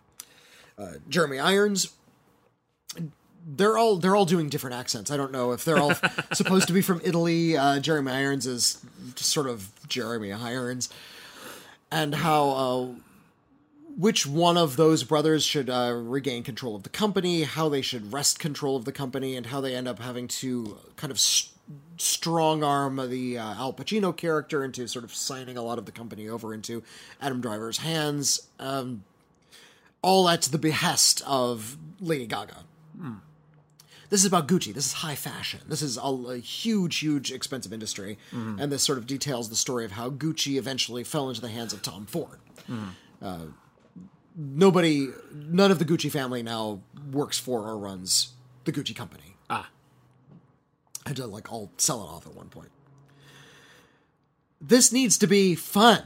[0.80, 1.90] uh, Jeremy Irons.
[3.48, 5.12] They're all they're all doing different accents.
[5.12, 5.94] I don't know if they're all
[6.34, 7.56] supposed to be from Italy.
[7.56, 8.84] Uh, Jeremy Irons is
[9.16, 10.90] sort of Jeremy Irons
[11.92, 12.88] and how uh,
[13.98, 18.12] which one of those brothers should uh, regain control of the company, how they should
[18.12, 21.52] wrest control of the company, and how they end up having to kind of s
[21.98, 25.92] strong arm the uh, Al Pacino character into sort of signing a lot of the
[25.92, 26.84] company over into
[27.22, 28.48] Adam Driver's hands.
[28.60, 29.04] Um,
[30.02, 32.58] all at the behest of Lady Gaga.
[34.10, 34.74] This is about Gucci.
[34.74, 35.62] This is high fashion.
[35.68, 39.84] This is a, a huge, huge, expensive industry, and this sort of details the story
[39.86, 42.40] of how Gucci eventually fell into the hands of Tom Ford.
[43.22, 43.40] Uh,
[44.36, 48.34] nobody, none of the Gucci family now works for or runs
[48.66, 49.36] the Gucci company.
[49.50, 49.70] Ah.
[51.06, 52.70] had to like all sell it off at one point.
[54.62, 56.04] This needs to be fun.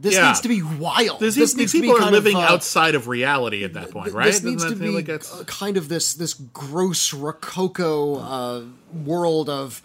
[0.00, 0.28] This Yeah.
[0.28, 1.20] needs to be wild.
[1.20, 3.90] These, this these needs people are kind of, living uh, outside of reality at that
[3.90, 4.26] point, right?
[4.26, 5.08] This needs to be like
[5.46, 8.62] kind of this this gross rococo uh,
[9.04, 9.82] world of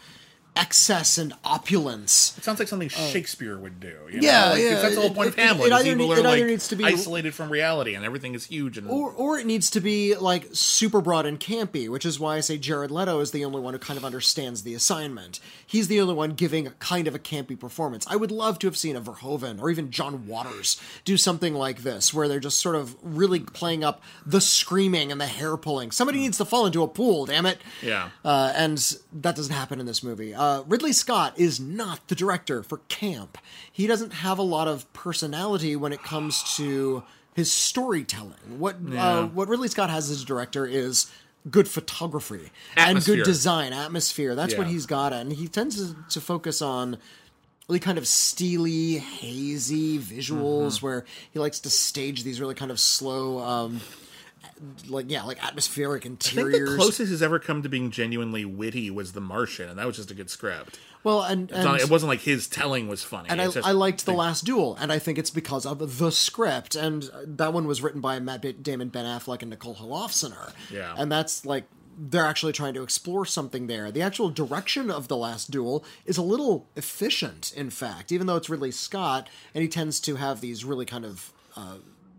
[0.56, 2.38] excess and opulence.
[2.38, 3.88] It sounds like something Shakespeare would do.
[3.88, 4.20] You Oh.
[4.22, 4.52] Yeah, know?
[4.52, 5.72] like, yeah, That's the whole it- point of it- it Hamlet.
[5.74, 8.36] either people need- are it either like needs to be- isolated from reality, and everything
[8.36, 8.78] is huge.
[8.78, 12.38] And Or, or it needs to be like super broad and campy, which is why
[12.38, 15.40] I say Jared Leto is the only one who kind of understands the assignment.
[15.66, 18.06] He's the only one giving a kind of a campy performance.
[18.10, 21.84] I would love to have seen a Verhoeven or even John Waters do something like
[21.84, 25.92] this, where they're just sort of really playing up the screaming and the hair pulling.
[25.92, 27.58] Somebody needs to fall into a pool, damn it.
[27.82, 28.10] Yeah.
[28.24, 28.78] Uh, and
[29.12, 30.34] that doesn't happen in this movie.
[30.34, 33.38] Uh, Ridley Scott is not the director for Camp.
[33.72, 37.04] He doesn't have a lot of personality when it comes to
[37.34, 38.60] his storytelling.
[38.60, 39.08] What Yeah.
[39.20, 41.08] uh, what Ridley Scott has as a director is
[41.50, 44.34] good photography and good design, atmosphere.
[44.36, 46.98] That's what he's got, and he tends to, to focus on
[47.68, 50.86] really kind of steely, hazy visuals Mm-hmm.
[50.86, 53.40] where he likes to stage these really kind of slow.
[53.40, 53.82] Um,
[54.88, 56.54] like yeah, like atmospheric interiors.
[56.56, 59.78] I think the closest he's ever come to being genuinely witty was The Martian, and
[59.80, 60.80] that was just a good script.
[61.04, 63.30] well, and, It's not- it wasn't like his telling was funny.
[63.30, 66.12] And I, just- I liked The Last Duel, and I think it's because of the
[66.12, 66.76] script.
[66.76, 70.52] And that one was written by Matt Damon, Ben Affleck, and Nicole Holofcener.
[70.72, 70.96] Yeah.
[70.98, 71.66] And that's like,
[71.98, 73.90] they're actually trying to explore something there.
[73.92, 78.36] The actual direction of The Last Duel is a little efficient, in fact, even though
[78.36, 81.32] it's Ridley Scott, and he tends to have these really kind of.
[81.56, 81.76] Uh,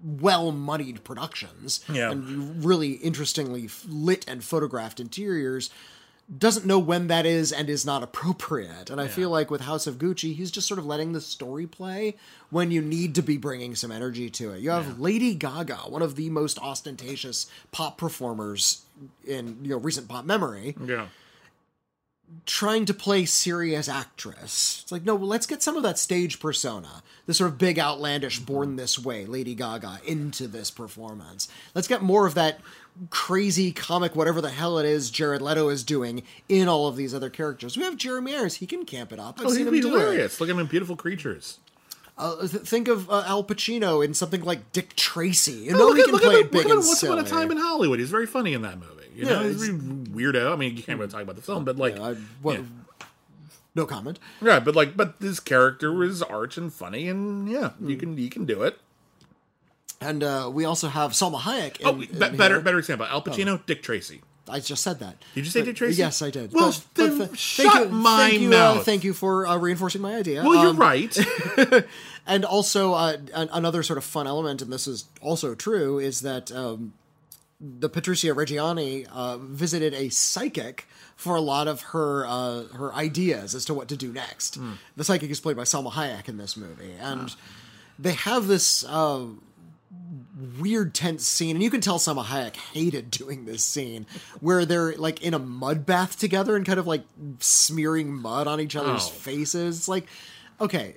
[0.06, 2.12] well moneyed productions Yeah.
[2.12, 5.68] and really interestingly lit and photographed interiors
[6.38, 8.90] doesn't know when that is and is not appropriate.
[8.90, 11.68] And I feel like with House of Gucci, he's just sort of letting the story
[11.68, 12.16] play
[12.50, 14.60] when you need to be bringing some energy to it.
[14.60, 18.82] You have Lady Gaga, one of the most ostentatious pop performers
[19.24, 21.06] in you know recent pop memory, yeah.
[22.44, 24.80] Trying to play serious actress.
[24.82, 27.78] It's like, no, well, let's get some of that stage persona, the sort of big,
[27.78, 31.48] outlandish, born this way, Lady Gaga, into this performance.
[31.74, 32.60] Let's get more of that
[33.10, 37.14] crazy comic, whatever the hell it is Jared Leto is doing in all of these
[37.14, 37.76] other characters.
[37.76, 39.38] We have Jeremy Irons; he can camp it up.
[39.40, 40.40] I've Oh, seen he'd him be hilarious.
[40.40, 41.58] Look at him in Beautiful Creatures.
[42.18, 45.52] Uh, think of uh, Al Pacino in something like Dick Tracy.
[45.52, 47.24] You know Oh, look he can look play at, it look at Once Upon a.
[47.24, 47.98] Time in Hollywood.
[47.98, 48.92] He's very funny in that movie.
[49.14, 50.52] You Yeah, know, he's weirdo.
[50.52, 52.64] I mean, you can't really talk about the film, but like, I, what, yeah.
[53.74, 54.18] No comment.
[54.40, 57.90] Yeah, but like, but this character was arch and funny, and yeah, Hmm.
[57.90, 58.78] you can you can do it.
[60.00, 61.80] And uh, we also have Salma Hayek.
[61.80, 62.06] In, Oh, be-
[62.36, 64.22] better better example: Al Pacino, Dick Tracy.
[64.48, 65.16] I just said that.
[65.34, 65.98] Did you say But- Dick Tracy?
[65.98, 66.52] Yes, I did.
[66.52, 68.84] Well, But- then but shut thank you, my thank you, Uh, mouth.
[68.84, 70.42] thank you for uh, reinforcing my idea.
[70.44, 71.16] Well, you're Um, right.
[72.28, 76.22] And also, uh, an- another sort of fun element, and this is also true, is
[76.22, 76.92] that um,
[77.60, 83.54] the Patricia Reggiani uh, visited a psychic for a lot of her uh, her ideas
[83.54, 84.56] as to what to do next.
[84.56, 84.72] Hmm.
[84.96, 87.36] The psychic is played by Salma Hayek in this movie, and Ah.
[87.96, 88.84] they have this.
[88.84, 89.26] Uh,
[90.58, 94.04] weird tense scene and you can tell Salma Hayek hated doing this scene
[94.40, 97.02] where they're like in a mud bath together and kind of like
[97.40, 99.10] smearing mud on each other's Oh.
[99.10, 99.78] faces.
[99.78, 100.06] It's like
[100.60, 100.96] okay.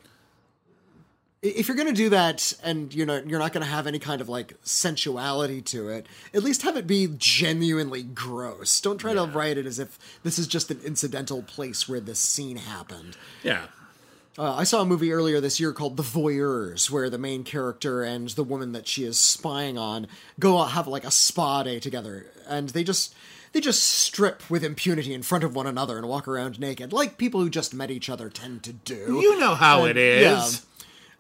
[1.41, 3.97] If you're going to do that and you know you're not going to have any
[3.97, 8.81] kind of like sensuality to it at least have it be genuinely gross.
[8.81, 12.19] Don't try to write it as if this is just an incidental place where this
[12.19, 13.15] scene happened.
[13.41, 13.67] Yeah,
[14.39, 18.03] Uh, I saw a movie earlier this year called The Voyeurs, where the main character
[18.03, 20.07] and the woman that she is spying on
[20.39, 23.13] go out have like a spa day together, and they just
[23.51, 27.17] they just strip with impunity in front of one another and walk around naked, like
[27.17, 29.19] people who just met each other tend to do.
[29.21, 30.21] You know how it is.
[30.21, 30.68] yeah.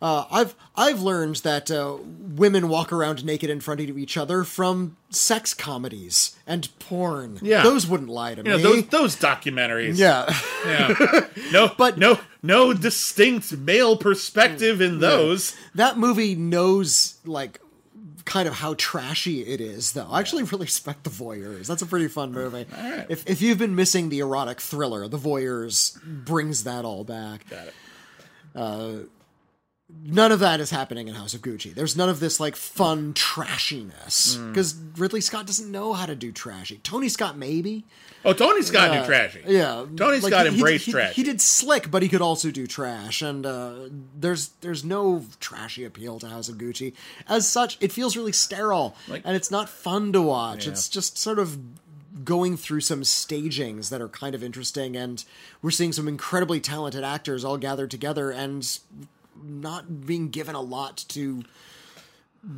[0.01, 4.45] Uh, I've I've learned that uh, women walk around naked in front of each other
[4.45, 7.37] from sex comedies and porn.
[7.41, 7.63] Yeah.
[7.63, 8.63] those wouldn't lie to You know, me.
[8.63, 9.97] those those documentaries.
[9.97, 10.33] yeah,
[10.65, 11.27] Yeah.
[11.51, 15.53] No, But- no, no distinct male perspective in those.
[15.75, 17.59] that movie knows like
[18.23, 21.85] kind of how trashy it is though i actually really respect the voyeurs that's a
[21.87, 23.07] pretty fun movie right.
[23.09, 27.67] if, if you've been missing the erotic thriller the voyeurs brings that all back Got
[27.69, 27.73] it.
[30.03, 33.13] None of that is happening in house of gucci there's none of this like fun
[33.13, 34.49] trashiness Mm.
[34.53, 37.85] because ridley scott doesn't know how to do trashy tony scott maybe
[38.25, 39.41] Oh, Tony Scott Uh, did trashy.
[39.47, 41.13] Yeah, Tony like, Scott he- he- embraced he, trash.
[41.15, 45.85] He did slick, but he could also do trash, and uh, there's there's no trashy
[45.85, 46.91] appeal to House of Gucci.
[47.29, 50.65] As such, it feels really sterile, Like- and it's not fun to watch.
[50.65, 50.73] Yeah.
[50.73, 51.59] It's just sort of
[52.25, 55.23] going through some stagings that are kind of interesting, and
[55.61, 58.79] we're seeing some incredibly talented actors all gathered together and
[59.43, 61.43] not being given a lot to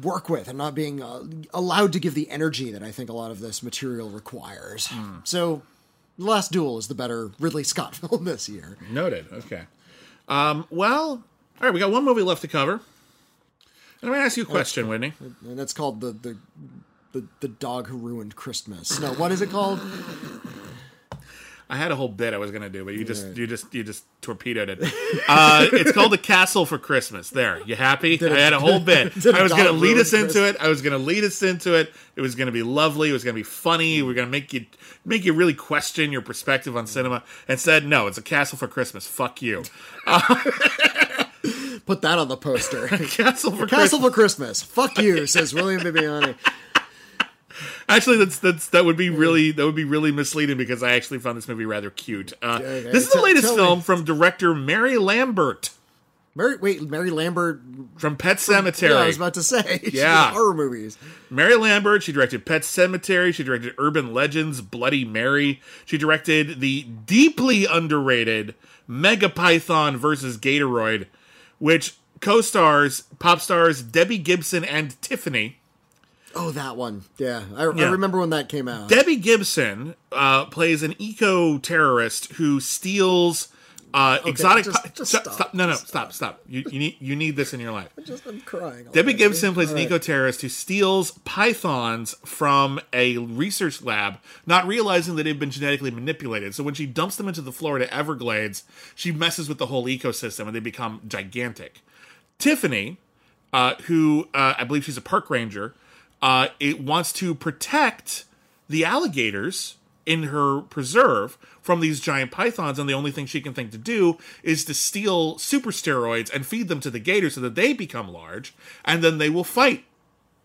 [0.02, 3.14] work with and not being uh, allowed to give the energy that I think a
[3.14, 4.90] lot of this material requires.
[5.24, 5.64] So,
[6.20, 8.78] The Last Duel is the better Ridley Scott film this year.
[8.92, 9.26] Noted.
[9.32, 9.64] Okay.
[10.28, 11.24] Um, well, all
[11.60, 12.74] right, we got one movie left to cover.
[12.74, 12.82] And
[14.04, 15.14] I'm going to ask you a question, Witney.
[15.20, 16.38] And that's called the the
[17.12, 19.00] the, the dog who ruined Christmas.
[19.00, 19.80] No, what is it called?
[21.72, 23.74] I had a whole bit I was going to do, but you just you just
[23.74, 24.80] you just torpedoed it.
[25.28, 27.30] Uh, it's called The Castle for Christmas.
[27.30, 28.18] There, you happy?
[28.18, 29.14] Did I had a whole bit.
[29.34, 30.56] I was going to lead us into Christmas?
[30.56, 30.62] it.
[30.62, 31.94] I was going to lead us into it.
[32.18, 33.10] It was going to be lovely.
[33.10, 34.02] It was going to be funny.
[34.02, 34.66] We're going to make you
[35.06, 37.24] make you really question your perspective on cinema.
[37.48, 39.08] And said, no, it's a Castle for Christmas.
[39.08, 39.64] Fuck you.
[41.86, 42.88] Put that on the poster.
[43.08, 44.02] Castle for Castle Christmas.
[44.02, 44.62] for Christmas.
[44.62, 46.36] Fuck you, says William Bibbiani.
[47.90, 51.20] Actually, that's that's that would be really that would be really misleading because I actually
[51.20, 52.34] found this movie rather cute.
[52.42, 53.84] Uh, Okay, this is the latest tell film me.
[53.84, 55.72] from director Mary Lambert
[56.34, 57.62] Mary, wait, Mary Lambert.
[57.98, 58.92] from Pet Sematary.
[58.92, 59.82] Yeah, I was about to say.
[59.92, 60.32] Yeah.
[60.32, 60.98] horror movies.
[61.30, 62.04] Mary Lambert.
[62.04, 63.34] She directed Pet Sematary.
[63.34, 65.60] She directed Urban Legends, Bloody Mary.
[65.84, 68.56] She directed the deeply underrated
[68.88, 71.08] Mega Python versus Gatoroid,
[71.60, 75.58] which co-stars pop stars Debbie Gibson and Tiffany.
[76.36, 77.04] Oh, that one.
[77.18, 77.88] Yeah, I, Yeah.
[77.88, 78.90] I remember when that came out.
[78.90, 83.50] Debbie Gibson uh, plays an eco terrorist who steals
[83.94, 84.64] uh, exotic.
[84.64, 85.54] just- just stop, stop.
[85.54, 86.42] No, no, stop, stop.
[86.48, 87.90] You, you need you need this in your life.
[88.06, 88.86] Just I'm crying.
[88.86, 89.14] Debbie already.
[89.16, 89.86] Gibson plays an right.
[89.86, 95.92] eco terrorist who steals pythons from a research lab, not realizing that they've been genetically
[95.92, 96.56] manipulated.
[96.56, 98.64] So when she dumps them into the Florida Everglades,
[98.96, 101.82] she messes with the whole ecosystem and they become gigantic.
[102.40, 102.98] Tiffany,
[103.52, 105.74] uh, who uh, I believe she's a park ranger,
[106.22, 108.26] uh, it wants to protect
[108.70, 113.54] the alligators in her preserve from these giant pythons, and the only thing she can
[113.54, 117.42] think to do is to steal super steroids and feed them to the gators so
[117.42, 118.54] that they become large,
[118.84, 119.86] and then they will fight,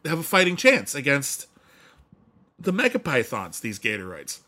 [0.04, 1.46] have a fighting chance against
[2.58, 4.40] the megapythons, these gatoroids.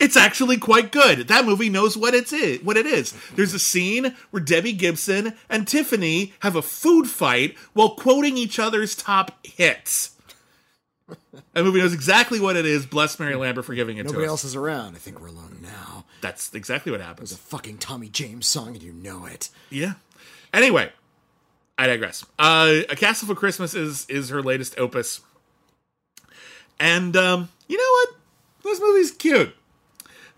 [0.00, 1.28] It's actually quite good.
[1.28, 3.14] That movie knows what it's is, what it is.
[3.36, 8.58] There's a scene where Debbie Gibson and Tiffany have a food fight while quoting each
[8.58, 10.16] other's top hits.
[11.52, 12.86] That movie knows exactly what it is.
[12.86, 14.14] Bless Mary Lambert for giving it Nobody to us.
[14.14, 14.94] Nobody else is around.
[14.94, 16.04] I think we're alone now.
[16.22, 17.32] That's exactly what happens.
[17.32, 19.50] It's a fucking Tommy James song, and you know it.
[19.68, 19.94] Yeah.
[20.54, 20.90] Anyway,
[21.76, 22.24] I digress.
[22.38, 25.20] Uh, a Castle for Christmas is is her latest opus,
[26.78, 28.08] and um, you know what?
[28.62, 29.54] This movie's cute.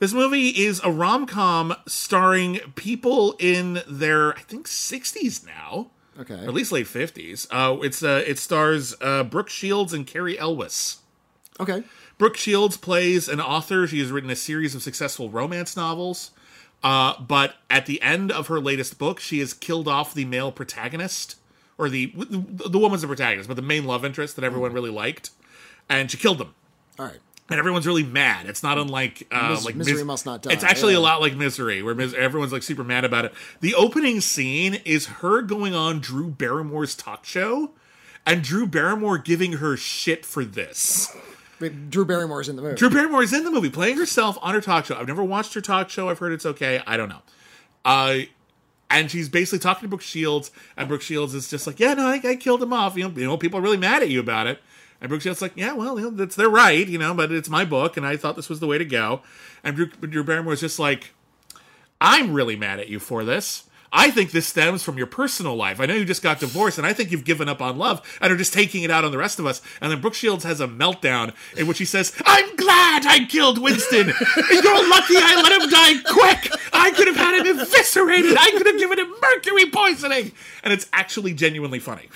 [0.02, 6.34] This movie is a rom com starring people in their I think sixties now, Okay.
[6.34, 7.46] or at least late fifties.
[7.52, 11.02] Uh, it's uh, it stars uh, Brooke Shields and Cary Elwes.
[11.60, 11.84] Okay.
[12.18, 13.86] Brooke Shields plays an author.
[13.86, 16.32] She has written a series of successful romance novels.
[16.82, 20.50] Uh, but at the end of her latest book, she has killed off the male
[20.50, 21.36] protagonist,
[21.78, 25.30] or the the woman's the protagonist, but the main love interest that everyone really liked,
[25.88, 26.56] and she killed them.
[26.98, 27.20] All right.
[27.50, 28.46] And everyone's really mad.
[28.46, 31.00] It's not unlike uh, Mis- like Misery Must Not Die, It's actually yeah.
[31.00, 33.34] a lot like Misery, where mis- everyone's like super mad about it.
[33.60, 37.72] The opening scene is her going on Drew Barrymore's talk show,
[38.24, 41.14] and Drew Barrymore giving her shit for this.
[41.60, 42.76] Wait, Drew Barrymore's in the movie.
[42.76, 44.96] Drew Barrymore is in the movie playing herself on her talk show.
[44.96, 46.08] I've never watched her talk show.
[46.08, 46.80] I've heard it's okay.
[46.86, 47.22] I don't know.
[47.84, 48.18] Uh,
[48.90, 52.06] and she's basically talking to Brooke Shields, and Brooke Shields is just like, "Yeah, no,
[52.06, 52.96] I, I killed him off.
[52.96, 54.60] You know, you know, people are really mad at you about it."
[55.02, 57.50] And Brooke Shields like, "Yeah, well, you know, that's their right, you know, but it's
[57.50, 59.20] my book, and I thought this was the way to go."
[59.62, 61.12] And Drew, Drew Barrymore was just like,
[62.02, 63.64] I'm really mad at you for this.
[63.92, 65.78] I think this stems from your personal life.
[65.78, 68.32] I know you just got divorced, and I think you've given up on love and
[68.32, 69.60] are just taking it out on the rest of us.
[69.80, 73.62] And then Brooke Shields has a meltdown in which he says, I'm glad I killed
[73.62, 74.06] Winston.
[74.06, 76.60] You're lucky I let him die quick.
[76.72, 78.36] I could have had him eviscerated.
[78.36, 80.32] I could have given him mercury poisoning.
[80.64, 82.08] And it's actually genuinely funny.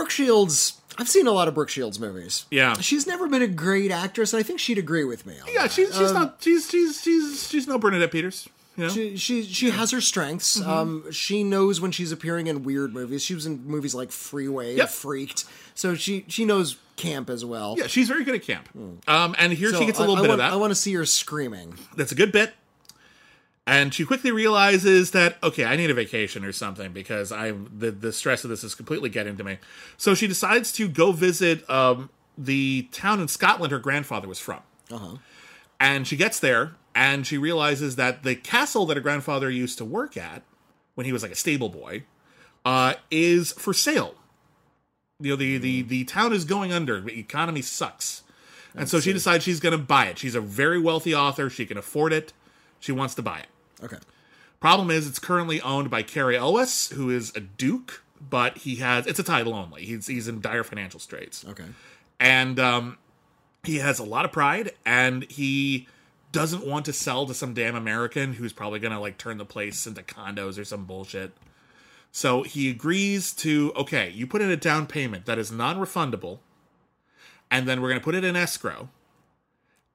[0.00, 0.80] Brooke Shields.
[0.98, 2.46] I've seen a lot of Brooke Shields movies.
[2.50, 2.74] Yeah.
[2.74, 5.38] She's never been a great actress, and I think she'd agree with me.
[5.38, 5.72] On Yeah, that.
[5.72, 8.48] she's she's not she's she's she's she's no Bernadette Peters.
[8.76, 8.90] You know?
[8.90, 10.58] She she, she has her strengths.
[10.58, 10.70] Mm-hmm.
[10.70, 13.22] Um, she knows when she's appearing in weird movies.
[13.24, 14.88] She was in movies like Freeway, Yep.
[14.88, 15.44] Freaked.
[15.74, 17.76] So she she knows camp as well.
[17.78, 18.68] yeah, she's very good at camp.
[19.08, 20.52] Um, and here So she gets a little I bit want, of that.
[20.52, 21.74] I want to see her screaming.
[21.96, 22.52] That's a good bit.
[23.66, 27.90] And she quickly realizes that okay, I need a vacation or something because I'm the
[27.90, 29.58] the stress of this is completely getting to me.
[29.96, 34.60] So she decides to go visit um, the town in Scotland her grandfather was from.
[34.90, 35.16] Uh-huh.
[35.78, 39.84] And she gets there and she realizes that the castle that her grandfather used to
[39.84, 40.42] work at
[40.94, 42.04] when he was like a stable boy
[42.64, 44.14] uh, is for sale.
[45.20, 47.00] You know, the, the, the town is going under.
[47.00, 48.22] The economy sucks.
[48.74, 50.18] And so she decides she's going to buy it.
[50.18, 51.50] She's a very wealthy author.
[51.50, 52.32] She can afford it.
[52.80, 53.84] She wants to buy it.
[53.84, 53.98] Okay.
[54.58, 59.06] Problem is, it's currently owned by Cary Elwes, who is a duke, but he has
[59.06, 59.84] it's a title only.
[59.86, 61.64] He's he's in dire financial straits, Okay.
[62.18, 62.98] and um,
[63.64, 65.86] he has a lot of pride, and he
[66.32, 69.86] doesn't want to sell to some damn American who's probably gonna like turn the place
[69.86, 71.32] into condos or some bullshit.
[72.12, 76.38] So he agrees to okay, you put in a down payment that is non-refundable,
[77.50, 78.90] and then we're gonna put it in escrow,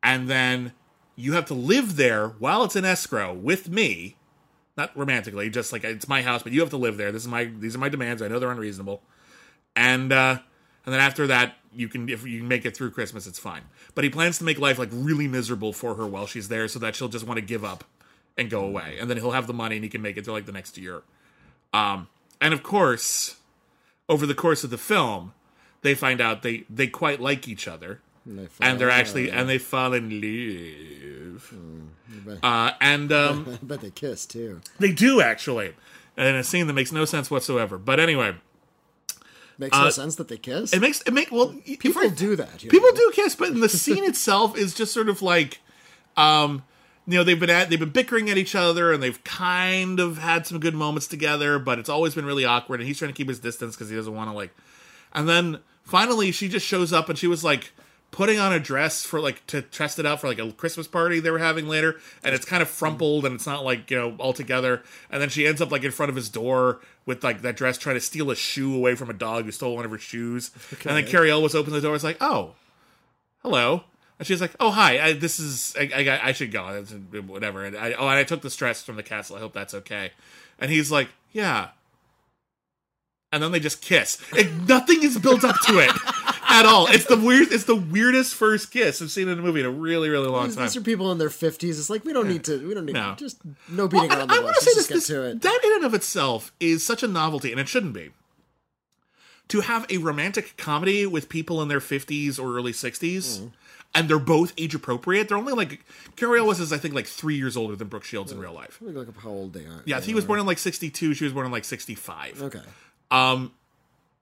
[0.02, 0.74] and then
[1.16, 4.16] you have to live there while it's in escrow with me
[4.78, 7.12] not romantically, just like it's my house, but you have to live there.
[7.12, 8.22] This is my these are my demands.
[8.22, 9.02] I know they're unreasonable,
[9.76, 10.40] and uh,
[10.86, 13.62] and then after that, you can if you can make it through Christmas, it's fine.
[13.94, 16.80] But he plans to make life like really miserable for her while she's there, so
[16.80, 17.84] that she'll just want to give up
[18.38, 20.34] and go away, and then he'll have the money and he can make it through
[20.34, 21.04] like the next year.
[21.74, 22.10] Um,
[22.42, 23.38] and of course,
[24.10, 25.34] over the course of the film,
[25.84, 29.58] they find out they they quite like each other And, and they're actually and they
[29.58, 31.54] fall in love.
[32.42, 34.62] Uh, and um, I bet they kiss too.
[34.80, 35.74] they do actually,
[36.18, 37.78] in a scene that makes no sense whatsoever.
[37.78, 38.36] But anyway,
[39.58, 40.74] Makes no sense that they kiss.
[40.74, 42.60] Uh, it makes it make well People do that.
[42.60, 42.96] People know.
[42.96, 45.62] do kiss, but the scene itself is just sort of like,
[46.18, 46.64] um,
[47.08, 50.18] you know, they've been at they've been bickering at each other, and they've kind of
[50.18, 53.16] had some good moments together, but it's always been really awkward, and he's trying to
[53.16, 54.54] keep his distance because he doesn't want to like.
[55.14, 57.72] And then finally, she just shows up, and she was like
[58.16, 61.20] putting on a dress for like to test it out for like a Christmas party
[61.20, 64.16] they were having later, and it's kind of frumpled, and it's not like you know
[64.20, 64.84] all together.
[65.12, 67.78] And then she ends up like in front of his door with like that dress,
[67.78, 70.52] trying to steal a shoe away from a dog who stole one of her shoes.
[70.86, 72.54] And then Cary Elwes opens the door, it's like, oh
[73.42, 73.84] hello.
[74.18, 74.98] And she's like, "Oh, hi.
[75.08, 76.30] I, this is I, I.
[76.30, 76.68] I should go.
[76.70, 76.94] It's,
[77.28, 79.36] whatever." And I, oh, and I took the stress from the castle.
[79.36, 80.12] I hope that's okay.
[80.58, 81.72] And he's like, "Yeah."
[83.34, 84.18] And then they just kiss.
[84.32, 85.92] It, nothing is built up to it
[86.60, 86.88] at all.
[86.88, 87.52] It's the weird.
[87.52, 90.48] It's the weirdest first kiss I've seen in a movie in a really, really long
[90.48, 90.66] These, time.
[90.66, 91.80] these are people in their fifties.
[91.80, 92.68] It's like we don't need to.
[92.68, 93.16] We don't need No.
[93.18, 93.38] just
[93.70, 94.64] no beating Well, around I, the I want bush.
[94.64, 95.42] to say Let's this, get to it.
[95.42, 98.12] that in and of itself is such a novelty, and it shouldn't be.
[99.50, 103.52] To have a romantic comedy with people in their fifties or early sixties, Mm.
[103.94, 105.28] and they're both age appropriate.
[105.30, 108.32] They're only like Cary Elwes is, I think, like three years older than Brooke Shields
[108.32, 108.80] in real life.
[108.82, 109.84] Look up how old they are.
[109.86, 111.14] Yeah, he was born in like sixty two.
[111.14, 112.42] She was born in like sixty five.
[112.42, 112.62] Okay.
[113.12, 113.52] Um,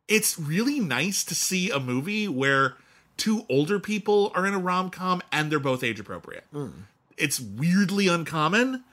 [0.07, 2.75] it's really nice to see a movie where
[3.17, 6.45] two older people are in a rom com and they're both age appropriate.
[6.51, 6.69] Hmm.
[7.17, 8.83] It's weirdly uncommon,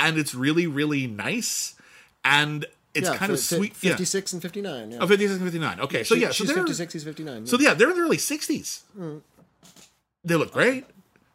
[0.00, 1.74] and it's really really nice,
[2.24, 3.74] and it's yeah, kind of sweet.
[3.80, 4.90] Yeah, Fifty-six and fifty-nine.
[4.92, 4.98] Yeah.
[5.00, 5.80] oh, 56 and 59.
[5.80, 6.92] Okay, so She- yeah, so she's they're fifty-six.
[6.92, 7.46] He's fifty-nine.
[7.46, 8.82] so yeah, they're in their early 60s.
[8.96, 9.18] Hmm.
[10.24, 10.58] They look uh-huh.
[10.58, 10.84] great.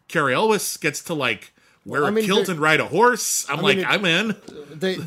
[0.10, 1.53] Cary Elwes gets to like
[1.85, 3.49] wear I a mean, kilt and ride a horse.
[3.49, 4.35] I'm like, it- I'm in.
[4.73, 4.97] they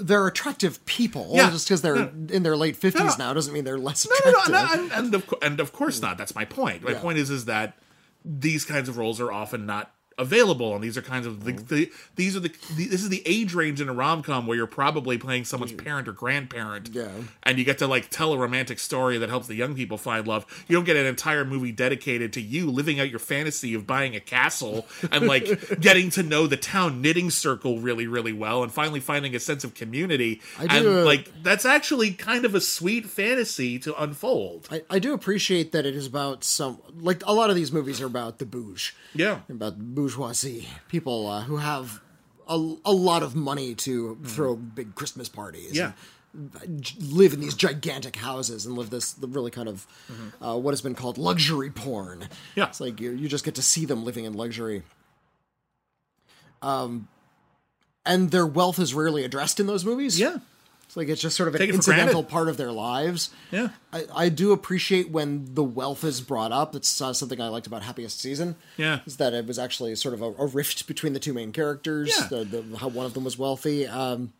[0.00, 1.30] they're attractive people.
[1.34, 1.50] Yeah.
[1.50, 1.96] Just because they're
[2.30, 3.26] in their late fifties No.
[3.26, 4.32] now doesn't mean they're less attractive.
[4.52, 6.18] no, no, no, and, and of and of course not.
[6.18, 6.82] That's my point.
[6.82, 7.76] My point is is that
[8.24, 11.92] these kinds of roles are often not available, and these are kinds of the, the
[12.16, 14.66] these are the, the this is the age range in a rom com where you're
[14.66, 17.08] probably playing someone's parent or grandparent, Yeah.
[17.44, 20.26] and you get to like tell a romantic story that helps the young people find
[20.26, 20.44] love.
[20.68, 24.16] You don't get an entire movie dedicated to you living out your fantasy of buying
[24.16, 28.72] a castle and like getting to know the town knitting circle really, really well, and
[28.72, 30.40] finally finding a sense of community.
[30.58, 34.68] I and do, uh, like that's actually kind of a sweet fantasy to unfold.
[34.70, 38.00] I, I do appreciate that it is about some like a lot of these movies
[38.00, 39.40] are about the bouge, Yeah.
[39.48, 39.78] about
[40.08, 42.00] bourgeoisie people uh, who have
[42.48, 42.54] a,
[42.84, 45.76] a lot of money to throw big Christmas parties.
[45.76, 45.92] Yeah.
[46.62, 49.86] and live in these gigantic houses and live this really kind of
[50.40, 52.28] uh, what has been called luxury porn.
[52.54, 52.68] Yeah.
[52.68, 54.82] it's like you you just get to see them living in luxury.
[56.60, 57.08] Um,
[58.04, 60.18] and their wealth is rarely addressed in those movies.
[60.18, 60.38] Yeah.
[60.88, 62.30] It's like it's just sort of an incidental granted.
[62.30, 63.28] part of their lives.
[63.50, 63.68] Yeah.
[63.92, 66.74] I, I do appreciate when the wealth is brought up.
[66.74, 68.56] It's uh, something I liked about Happiest Season.
[68.78, 69.00] Yeah.
[69.04, 72.10] is that it was actually sort of a, a rift between the two main characters.
[72.18, 72.28] Yeah.
[72.28, 73.86] The, the, how one of them was wealthy.
[73.86, 74.32] Um,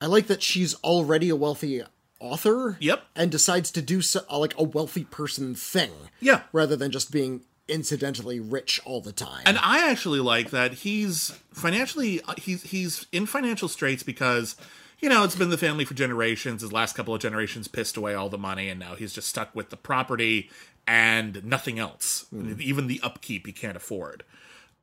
[0.00, 1.82] I like that she's already a wealthy
[2.20, 2.76] author.
[2.78, 3.02] Yep.
[3.16, 5.90] and decides to do so, uh, like a wealthy person thing.
[6.20, 6.42] Yeah.
[6.52, 9.42] rather than just being incidentally rich all the time.
[9.46, 14.54] And I actually like that he's financially he's he's in financial straits because
[15.02, 16.62] you know it's been the family for generations.
[16.62, 19.54] His last couple of generations pissed away all the money, and now he's just stuck
[19.54, 20.48] with the property
[20.86, 22.26] and nothing else.
[22.60, 24.24] Even the upkeep he can't afford.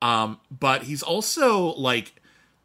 [0.02, 2.22] Um, but he's also like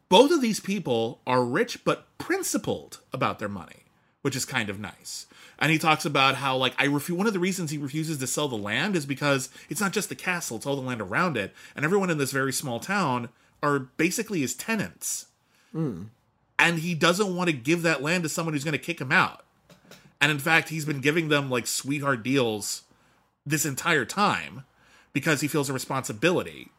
[0.09, 3.85] both of these people are rich but principled about their money,
[4.21, 5.25] which is kind of nice.
[5.57, 8.27] And he talks about how like I refuse one of the reasons he refuses to
[8.27, 11.37] sell the land is because it's not just the castle, it's all the land around
[11.37, 11.53] it.
[11.75, 13.29] And everyone in this very small town
[13.63, 15.27] are basically his tenants.
[16.57, 19.11] And he doesn't want to give that land to someone who's going to kick him
[19.11, 19.43] out.
[20.21, 22.83] And in fact, he's been giving them like sweetheart deals
[23.45, 24.63] this entire time
[25.13, 26.69] because he feels a responsibility.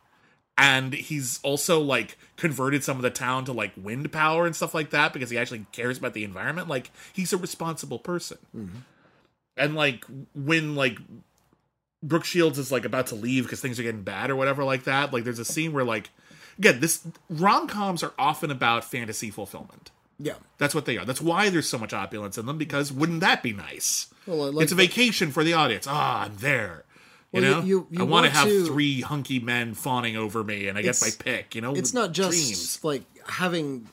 [0.58, 4.74] And he's also like converted some of the town to like wind power and stuff
[4.74, 6.68] like that because he actually cares about the environment.
[6.68, 8.38] Like he's a responsible person.
[8.56, 8.78] Mm-hmm.
[9.58, 10.04] And like
[10.34, 10.98] when like
[12.02, 14.84] brooke shields is like about to leave because things are getting bad or whatever like
[14.84, 16.10] that like there's a scene where like
[16.58, 19.90] again this rom-coms are often about fantasy fulfillment.
[20.18, 21.04] Yeah, that's what they are.
[21.04, 24.08] That's why there's so much opulence in them because wouldn't that be nice?
[24.26, 25.86] Well, like it's a vacation for the audience.
[25.88, 26.84] Ah i'm there.
[27.32, 30.68] You Well, know, you- you- I want to have three hunky men fawning over me,
[30.68, 31.54] and I get my pick.
[31.54, 32.78] You know, it's not just dreams.
[32.82, 33.88] like having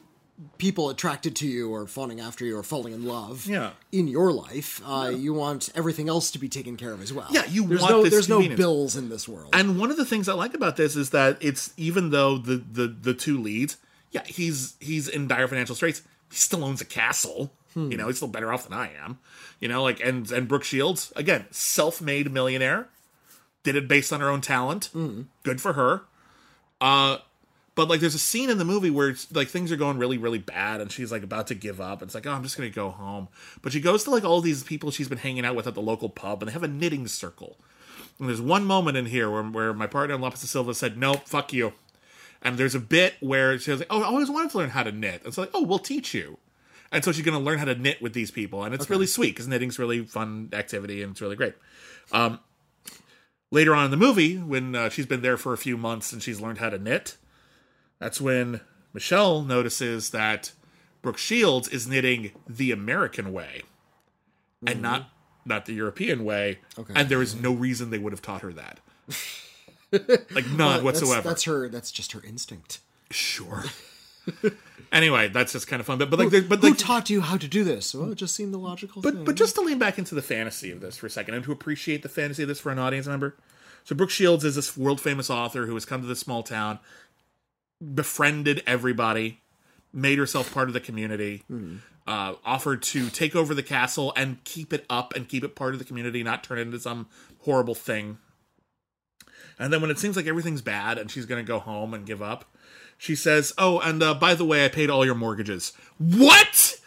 [0.57, 3.45] people attracted to you or fawning after you or falling in love.
[3.45, 3.71] Yeah.
[3.91, 7.27] in your life, uh, you want everything else to be taken care of as well.
[7.29, 9.49] Yeah, you there's want no there's no bills in this world.
[9.53, 12.57] And one of the things I like about this is that it's even though the
[12.57, 13.77] the the two leads,
[14.11, 16.01] yeah, he's he's in dire financial straits.
[16.31, 17.53] He still owns a castle.
[17.75, 19.17] You know, he's still better off than I am.
[19.59, 22.87] You know, like and and Brooke Shields again, self-made millionaire,
[23.63, 24.91] did it based on her own talent.
[25.43, 26.01] Good for her.
[26.79, 27.17] Uh,
[27.75, 30.17] but like, there's a scene in the movie where it's, like things are going really,
[30.17, 32.01] really bad, and she's like about to give up.
[32.01, 33.27] And It's like, oh, I'm just gonna go home.
[33.61, 35.81] But she goes to like all these people she's been hanging out with at the
[35.81, 37.57] local pub, and they have a knitting circle.
[38.19, 40.97] And there's one moment in here where, where my partner in La Pasta Silva said,
[40.97, 41.73] "Nope, fuck you."
[42.41, 44.83] And there's a bit where she was like, "Oh, I always wanted to learn how
[44.83, 46.37] to knit." And it's like, "Oh, we'll teach you."
[46.91, 49.07] And so she's going to learn how to knit with these people, and it's really
[49.07, 51.55] sweet because knitting's really fun activity and it's really great.
[52.11, 52.39] Um,
[53.49, 56.21] later on in the movie, when uh, she's been there for a few months and
[56.21, 57.17] she's learned how to knit,
[58.03, 58.59] that's when
[58.93, 60.51] Michelle notices that
[61.01, 63.61] Brooke Shields is knitting the American way
[64.67, 65.49] and not mm-hmm.
[65.49, 66.59] not the European way.
[66.77, 66.93] Okay.
[66.95, 68.81] And there is no reason they would have taught her that.
[69.91, 71.29] like none That's- whatsoever.
[71.29, 71.69] That's, her.
[71.69, 72.79] That's just her instinct.
[73.09, 73.63] Sure.
[74.91, 75.97] anyway, that's just kind of fun.
[75.97, 77.95] But, but like, there- but Who taught you how to do this?
[77.95, 79.13] Well, it just seemed the logical thing.
[79.13, 81.43] but but just to lean back into the fantasy of this for a second, and
[81.45, 83.37] to appreciate the fantasy of this for an audience member.
[83.85, 86.79] So Brooke Shields is this world famous author who has come to this small town,
[87.93, 89.41] befriended everybody,
[89.91, 91.43] made herself part of the community,
[92.07, 95.73] uh, offered to take over the castle and keep it up and keep it part
[95.73, 97.07] of the community, not turn it into some
[97.39, 98.17] horrible thing.
[99.59, 102.05] And then when it seems like everything's bad and she's going to go home and
[102.05, 102.45] give up,
[102.97, 106.79] she says, "Oh, and uh, by the way, I paid all your mortgages." What?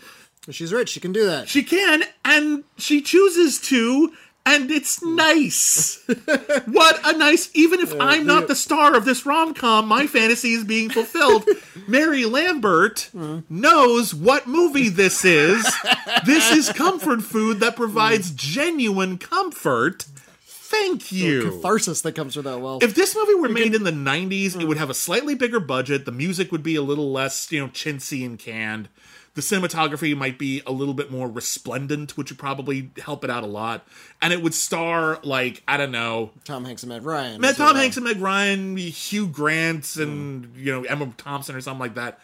[0.50, 0.90] she's rich.
[0.90, 1.48] She can do that.
[1.48, 4.12] She can, and she chooses to,
[4.46, 5.16] and it's hmm.
[5.16, 6.02] nice.
[6.66, 7.50] what a nice.
[7.54, 11.46] Even if I'm not the star of this rom com, my fantasy is being fulfilled.
[11.88, 13.40] Mary Lambert hmm.
[13.50, 15.66] knows what movie this is.
[16.24, 18.36] this is comfort food that provides hmm.
[18.36, 20.06] genuine comfort.
[20.44, 21.50] Thank you.
[21.50, 22.82] Catharsis that comes with that wealth.
[22.82, 26.04] If this movie were made in the 90s, it would have a slightly bigger budget.
[26.04, 28.88] The music would be a little less, you know, chintzy and canned.
[29.36, 33.42] The cinematography might be a little bit more resplendent, which would probably help it out
[33.42, 33.86] a lot.
[34.22, 37.38] And it would star, like, I don't know, Tom Hanks and Meg Ryan.
[37.38, 37.76] Matt, Tom.
[37.76, 40.58] Hanks and Meg Ryan, Hugh Grant, and, hmm.
[40.58, 42.18] you know, Emma Thompson or something like that.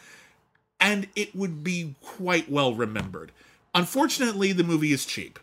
[0.80, 3.30] And it would be quite well remembered.
[3.74, 5.38] Unfortunately, the movie is cheap.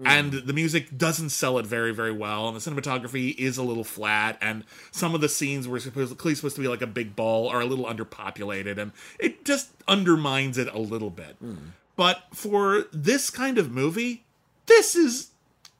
[0.00, 0.06] Mm.
[0.08, 3.84] And the music doesn't sell it very, very well, and the cinematography is a little
[3.84, 7.48] flat, and some of the scenes were supposedly supposed to be like a big ball
[7.48, 8.90] are a little underpopulated, and
[9.20, 11.36] it just undermines it a little bit.
[11.42, 11.58] Mm.
[11.94, 14.24] But for this kind of movie,
[14.66, 15.30] this is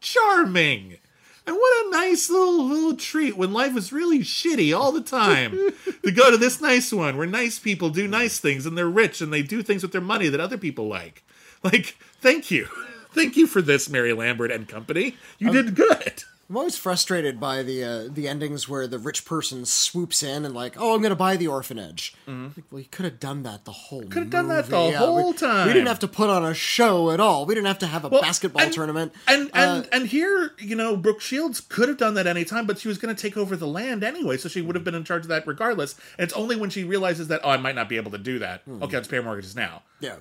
[0.00, 0.98] charming.
[1.46, 5.50] And what a nice little little treat when life is really shitty all the time
[6.02, 9.20] to go to this nice one where nice people do nice things and they're rich
[9.20, 11.22] and they do things with their money that other people like.
[11.62, 12.68] Like, thank you.
[13.14, 15.16] Thank you for this, Mary Lambert and company.
[15.38, 16.24] You did good.
[16.50, 20.54] I'm always frustrated by the uh, the endings where the rich person swoops in and
[20.54, 22.14] like, oh, I'm going to buy the orphanage.
[22.26, 24.02] Like, well, you could have done that the whole.
[24.02, 24.10] Time.
[24.10, 24.24] Could Mm-hmm.
[24.24, 25.66] have done that the we, whole We time.
[25.68, 27.46] We didn't have to put on a show at all.
[27.46, 29.14] We didn't have to have a Well, basketball and- tournament.
[29.26, 32.78] And Uh, and and here, you know, Brooke Shields could have done that anytime, but
[32.78, 35.04] she was going to take over the land anyway, so she would have been in
[35.04, 35.94] charge of that regardless.
[36.18, 38.38] And it's only when she realizes that oh, I might not be able to do
[38.40, 38.60] that.
[38.66, 38.82] Hmm.
[38.82, 39.82] Okay, let's pay mortgages now.
[40.00, 40.16] yeah.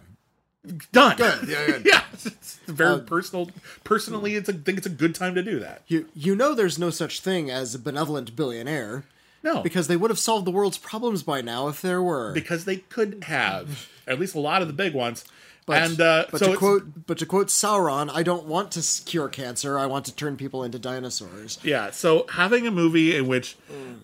[0.93, 1.17] Done.
[1.17, 1.85] Good, yeah, good.
[1.85, 2.03] yeah.
[2.13, 3.51] It's very Uh, personal.
[3.83, 5.81] Personally, it's a, I think it's a good time to do that.
[5.87, 9.03] You you know there's no such thing as a benevolent billionaire
[9.43, 12.31] No, because they would have solved the world's problems by now if there were.
[12.31, 15.25] because they could have at least a lot of the big ones.
[15.65, 19.03] But, and uh, but so to quote but to quote Sauron, I don't want to
[19.05, 19.79] cure cancer.
[19.79, 21.57] I want to turn people into dinosaurs.
[21.63, 23.55] Yeah, so having a movie in which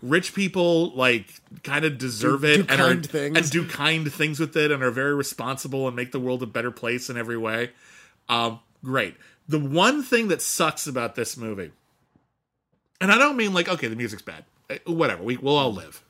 [0.02, 1.26] rich people like
[1.64, 2.92] kind of deserve Do- it do and are,
[3.38, 6.46] and do kind things with it and are very responsible and make the world a
[6.46, 7.72] better place in every way.
[8.30, 9.16] Um, great.
[9.50, 11.72] The one thing that sucks about this movie,
[13.02, 15.24] and I don't mean like okay, the music's bad, Uh, whatever.
[15.24, 16.04] We we'll all live.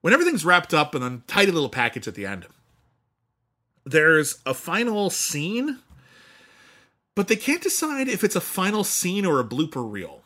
[0.00, 2.46] When everything's wrapped up in a tidy little package at the end,
[3.86, 5.78] there's a final scene
[7.14, 10.22] but they can't decide if it's a final scene or a blooper reel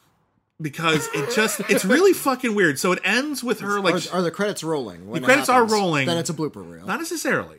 [0.61, 4.23] because it just it's really fucking weird so it ends with her like Are, are
[4.23, 5.07] the credits rolling?
[5.09, 6.07] When The it credits are rolling.
[6.07, 6.87] Then it's a blooper reel.
[6.87, 7.59] not necessarily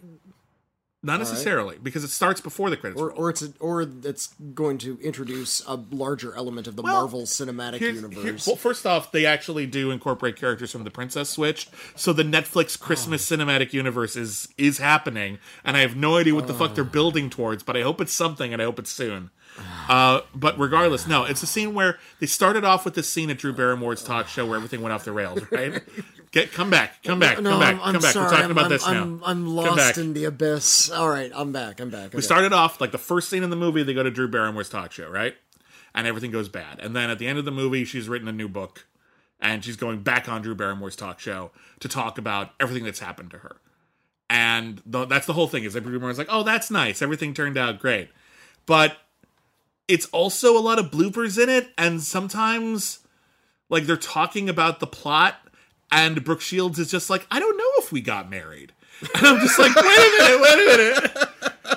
[1.03, 4.77] not necessarily because it starts before the credits or, or it's a, or it's going
[4.77, 8.45] to introduce a larger element of the Well, Marvel Cinematic Here's- Universe.
[8.45, 12.79] well, first off, they actually do incorporate characters from the Princess Switch, so the Netflix
[12.79, 13.35] Christmas Oh.
[13.35, 16.73] cinematic universe is is happening, and I have no idea what the fuck Oh.
[16.75, 19.31] they're building towards, but I hope it's something, and I hope it's soon.
[19.89, 23.37] Uh, but regardless, no, it's a scene where they started off with this scene at
[23.39, 25.81] Drew Barrymore's talk show where everything went off the rails, right?
[26.31, 28.13] Get come back, come back, no, come back, I'm, I'm come back.
[28.13, 28.25] sorry.
[28.25, 29.23] We're talking I'm, about I'm, this I'm.
[29.25, 29.97] I'm lost back.
[29.97, 30.89] in the abyss.
[30.89, 31.81] All right, I'm back.
[31.81, 32.13] I'm back.
[32.13, 33.83] We started off like the first scene in the movie.
[33.83, 35.35] They go to Drew Barrymore's talk show, right?
[35.93, 36.79] And everything goes bad.
[36.79, 38.85] And then at the end of the movie, she's written a new book,
[39.41, 41.51] and she's going back on Drew Barrymore's talk show
[41.81, 43.57] to talk about everything that's happened to her.
[44.29, 45.65] And the, that's the whole thing.
[45.65, 47.01] Is that Drew Barrymore's like, "Oh, that's nice.
[47.01, 48.07] Everything turned out great,"
[48.65, 48.95] but
[49.89, 52.99] it's also a lot of bloopers in it, and sometimes
[53.67, 55.35] like they're talking about the plot,
[55.91, 58.71] and Brooke Shields is just like, "I don't know if we got married,"
[59.15, 61.11] and I'm just like, "Wait a minute, wait a minute."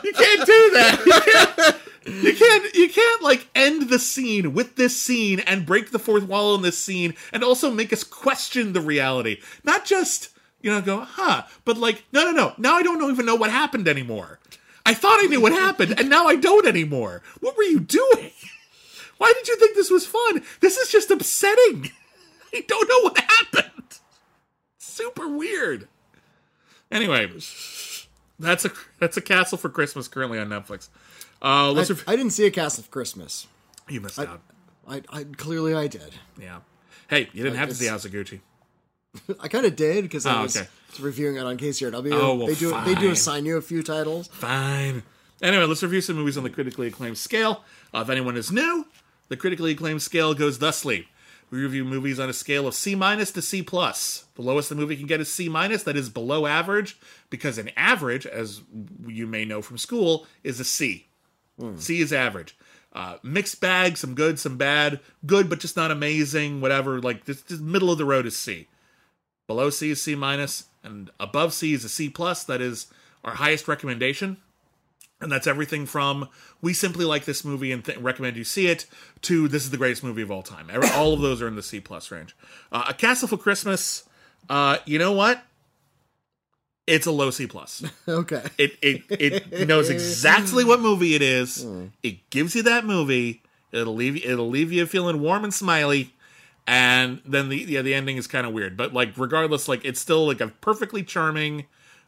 [0.04, 1.76] You can't do that.
[2.06, 2.74] You can't, you can't.
[2.74, 6.62] You can't like end the scene with this scene and break the fourth wall in
[6.62, 9.40] this scene, and also make us question the reality.
[9.64, 10.30] Not just
[10.60, 12.52] you know go huh, but like no, no, no.
[12.58, 14.38] Now I don't even know what happened anymore.
[14.86, 17.22] I thought I knew what happened, and now I don't anymore.
[17.40, 18.32] What were you doing?
[19.16, 20.42] Why did you think this was fun?
[20.60, 21.90] This is just upsetting.
[22.52, 23.73] I don't know what happened.
[24.94, 25.88] Super weird.
[26.92, 27.26] Anyway,
[28.38, 30.88] that's a that's a Castle for Christmas currently on Netflix.
[31.42, 33.48] Uh, let's I, I didn't see a Castle of Christmas.
[33.88, 34.40] you missed out.
[34.86, 36.14] I, I clearly I did.
[36.40, 36.60] Yeah.
[37.08, 38.38] Hey, you didn't have to see House of Gucci.
[39.40, 40.68] I kind of did because I Oh, was, okay.
[41.00, 42.12] reviewing it on KCRW.
[42.12, 44.28] Oh, well, they do they do assign you a few titles.
[44.28, 45.02] Fine.
[45.42, 47.64] Anyway, let's review some movies on the critically acclaimed scale.
[47.92, 48.86] Uh, if anyone is new,
[49.28, 51.08] the critically acclaimed scale goes thusly.
[51.54, 54.24] We review movies on a scale of C minus to C plus.
[54.34, 56.98] The lowest the movie can get is C minus, that is below average,
[57.30, 58.62] because an average, as
[59.06, 61.06] you may know from school, is a C.
[61.76, 62.56] C is average.
[62.92, 64.98] Uh, mixed bag, some good, some bad.
[65.26, 66.60] Good, but just not amazing.
[66.60, 67.00] Whatever.
[67.00, 68.66] Like this, this middle of the road is C.
[69.46, 72.42] Below C is C minus, and above C is a C plus.
[72.42, 72.88] That is
[73.22, 74.38] our highest recommendation.
[75.20, 76.28] And that's everything from
[76.60, 78.84] we simply like this movie and th- recommend you see it
[79.22, 80.68] to this is the greatest movie of all time.
[80.94, 82.36] All of those are in the C plus range.
[82.70, 84.04] Uh, a Castle for Christmas.
[84.50, 85.42] Uh, you know what?
[86.86, 87.82] It's a low C plus.
[88.08, 88.42] Okay.
[88.58, 91.66] It it it knows exactly what movie it is.
[92.02, 93.42] It gives you that movie.
[93.72, 96.12] It'll leave you, it'll leave you feeling warm and smiley.
[96.66, 100.00] And then the yeah the ending is kind of weird, but like regardless, like it's
[100.00, 101.64] still like a perfectly charming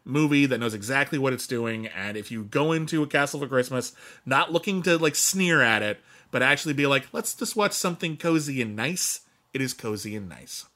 [0.06, 1.86] movie that knows exactly what it's doing.
[1.88, 3.92] And if you go into a Castle for Christmas
[4.24, 6.00] not looking to like sneer at it,
[6.30, 9.20] but actually be like, let's just watch something cozy and nice,
[9.52, 10.66] it is cozy and nice.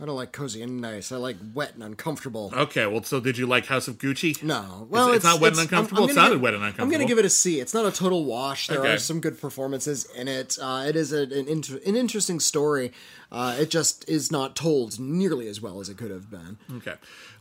[0.00, 1.12] I don't like cozy and nice.
[1.12, 2.50] I like wet and uncomfortable.
[2.56, 4.42] Okay, well, so did you like House of Gucci?
[4.42, 6.04] No, well, it's not wet and uncomfortable?
[6.04, 6.84] It gonna sounded give- wet and uncomfortable.
[6.84, 7.60] I'm going to give it a C.
[7.60, 8.68] It's not a total wash.
[8.68, 8.94] There Okay.
[8.94, 10.56] are some good performances in it.
[10.60, 12.90] Uh, it is a, an, inter- an interesting story.
[13.30, 16.56] Uh, it just is not told nearly as well as it could have been.
[16.78, 16.94] Okay.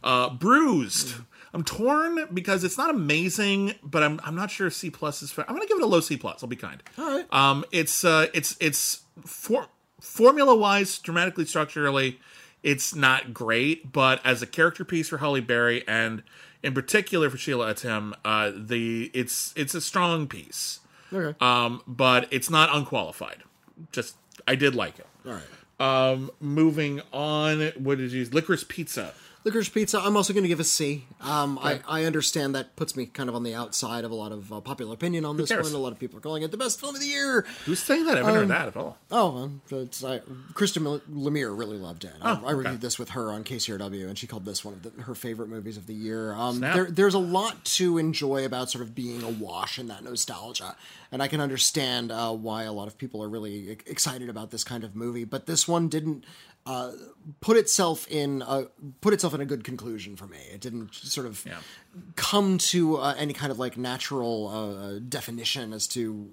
[0.03, 1.15] Uh, Bruised.
[1.53, 5.31] I'm torn because it's not amazing, but I'm I'm not sure if C plus is
[5.31, 5.43] fair.
[5.49, 6.41] I'm gonna give it a low C plus.
[6.43, 6.81] I'll be kind.
[6.97, 7.25] All right.
[7.33, 9.67] Um, it's uh, it's it's for,
[9.99, 12.21] formula wise, dramatically, structurally,
[12.63, 16.23] it's not great, but as a character piece for Halle Berry and
[16.63, 20.79] in particular for Sheila Atim, uh, the it's it's a strong piece.
[21.11, 21.35] Okay.
[21.41, 23.43] Um, but it's not unqualified.
[23.91, 24.15] Just
[24.47, 25.07] I did like it.
[25.25, 25.43] All right.
[25.79, 28.33] Um, moving on, what did you use?
[28.33, 29.13] licorice pizza?
[29.43, 31.05] Licorice Pizza, I'm also going to give a C.
[31.19, 34.31] Um, I, I understand that puts me kind of on the outside of a lot
[34.31, 35.65] of uh, popular opinion on this cares?
[35.65, 35.73] one.
[35.73, 37.43] A lot of people are calling it the best film of the year.
[37.65, 38.17] Who's saying that?
[38.17, 38.97] I haven't Um, heard that at all.
[39.09, 40.21] Oh, it's, I,
[40.53, 42.13] Christy Lemire really loved it.
[42.21, 42.53] I, Oh, I okay.
[42.53, 45.49] reviewed this with her on KCRW, and she called this one of the, her favorite
[45.49, 46.33] movies of the year.
[46.35, 50.75] Um, there, there's a lot to enjoy about sort of being awash in that nostalgia,
[51.11, 54.63] and I can understand uh, why a lot of people are really excited about this
[54.63, 55.23] kind of movie.
[55.25, 56.25] But this one didn't
[56.65, 56.91] uh,
[57.39, 58.65] put itself in a,
[59.01, 60.37] put itself in a good conclusion for me.
[60.53, 61.57] It didn't sort of Yeah.
[62.15, 66.29] come to uh, any kind of like natural uh, definition as to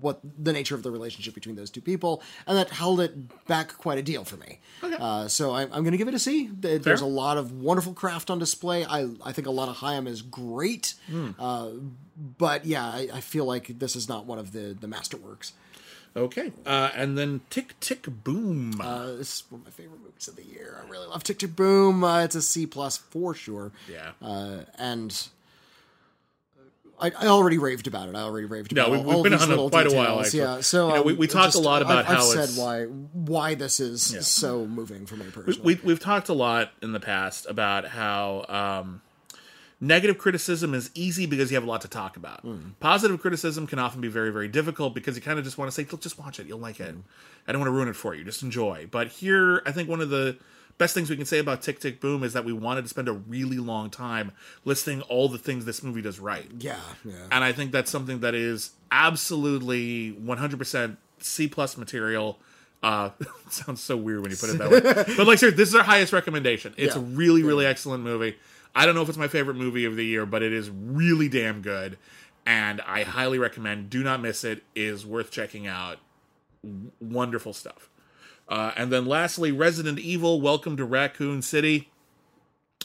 [0.00, 3.76] what the nature of the relationship between those two people, and that held it back
[3.78, 4.60] quite a deal for me.
[4.82, 6.48] Uh, so I, I'm going to give it a C.
[6.60, 8.84] Th- There's a lot of wonderful craft on display.
[8.84, 10.94] I I think a lot of Haim is great,
[11.38, 11.70] uh,
[12.38, 15.52] but yeah, I, I feel like this is not one of the the masterworks.
[16.18, 18.80] Okay, uh, and then Tick Tick Boom.
[18.80, 20.82] Uh, this is one of my favorite movies of the year.
[20.84, 22.02] I really love Tick Tick Boom.
[22.04, 23.72] Uh, it's a C plus for sure.
[23.90, 24.10] yeah.
[24.20, 25.28] uh, and
[27.00, 28.16] I, I already raved about it.
[28.16, 30.20] I already raved No, about we- all, we've all been on it quite a while,
[30.20, 30.40] actually.
[30.40, 32.60] Yeah, so You know, we- um, we talked a lot about I've, how I've said
[32.60, 35.60] why why this is so moving for me personally.
[35.76, 39.00] we, we've talked a lot in the past about how um,
[39.80, 42.44] negative criticism is easy because you have a lot to talk about.
[42.80, 45.74] Positive criticism can often be very, very difficult because you kind of just want to
[45.74, 46.46] say, "Look, just watch it.
[46.46, 46.94] You'll like it.
[47.46, 48.24] I don't want to ruin it for you.
[48.24, 48.88] Just enjoy.
[48.90, 50.36] But here, I think one of the
[50.78, 53.08] best things we can say about Tick Tick Boom is that we wanted to spend
[53.08, 54.30] a really long time
[54.64, 56.46] listing all the things this movie does right.
[56.60, 57.14] yeah, yeah.
[57.32, 62.38] And I think that's something that is absolutely 100% C plus material.
[62.82, 63.10] Uh,
[63.50, 64.80] sounds so weird when you put it that way.
[65.16, 66.74] but like, seriously, this is our highest recommendation.
[66.76, 67.04] It's a Yeah.
[67.10, 68.36] really, really excellent movie.
[68.74, 71.28] I don't know if it's my favorite movie of the year, but it is really
[71.28, 71.98] damn good.
[72.46, 73.90] And I highly recommend.
[73.90, 74.62] Do not miss it.
[74.74, 75.98] It Is worth checking out.
[76.62, 77.90] W- wonderful stuff.
[78.48, 81.90] Uh, and then lastly, Resident Evil: Welcome to Raccoon City.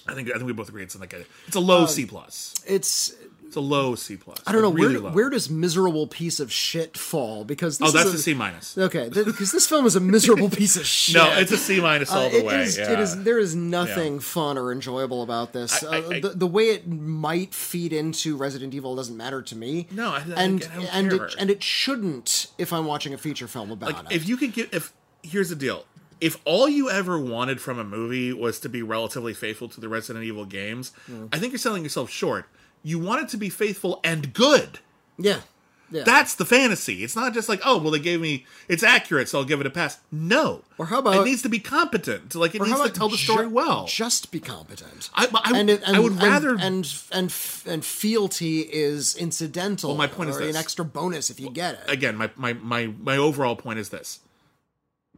[0.07, 2.55] I think I think we both agree it's like a it's a low C plus.
[2.68, 3.14] It's
[3.53, 4.39] It's a low C plus.
[4.47, 5.11] I don't know really where low.
[5.11, 8.75] where does miserable piece of shit fall because this Oh, that's is a C minus.
[8.77, 11.13] Okay, because this film is a miserable piece of shit.
[11.15, 12.61] No, it's a C minus all Uh, the it way.
[12.63, 12.93] is- yeah.
[12.93, 13.23] It is.
[13.23, 15.84] There is nothing fun or enjoyable about this.
[15.84, 19.55] I- I- uh, the, the way it might feed into Resident Evil doesn't matter to
[19.55, 19.88] me.
[19.91, 21.25] No, I- and and care.
[21.27, 24.15] it, and it shouldn't if I'm watching a feature film about like it.
[24.15, 25.85] if you could get if here's the deal.
[26.21, 29.89] If all you ever wanted from a movie was to be relatively faithful to the
[29.89, 31.25] Resident Evil games, Hmm.
[31.34, 32.45] I think you're selling yourself short.
[32.84, 34.80] You want it to be faithful and good.
[35.18, 35.39] yeah,
[35.89, 36.03] yeah.
[36.03, 37.03] That's the fantasy.
[37.03, 39.68] It's not just like, oh, well, they gave me it's accurate, so I'll give it
[39.68, 39.99] a pass.
[40.11, 40.64] No.
[40.80, 42.34] Or how about- it needs to be competent.
[42.35, 43.85] Like it needs to tell the story ju- well.
[43.85, 45.10] Just be competent.
[45.14, 49.15] I, I, and, it, and I would and- rather and and f- and fealty is
[49.15, 49.91] incidental.
[49.91, 51.81] Well, my point is or an extra bonus if you get it.
[51.91, 54.19] again, my, my my my overall point is this: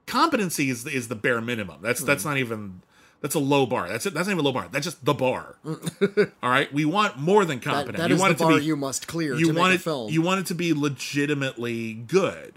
[0.07, 1.77] competency is is the bare minimum.
[1.81, 2.29] That's that's Hmm.
[2.29, 2.81] not even
[3.21, 3.87] that's a low bar.
[3.89, 4.13] That's it.
[4.13, 4.67] That's not even a low bar.
[4.71, 5.55] That's just the bar.
[5.65, 7.97] All right, we want more than competent.
[7.97, 9.73] that you is want the it bar to be you must clear you to want
[9.73, 10.11] it film.
[10.11, 12.55] you want it to be legitimately good.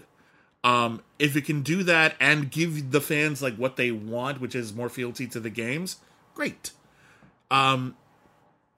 [0.63, 4.55] Um, if it can do that and give the fans like what they want, which
[4.55, 5.97] is more fealty to the games,
[6.35, 6.71] great.
[7.49, 7.95] Um,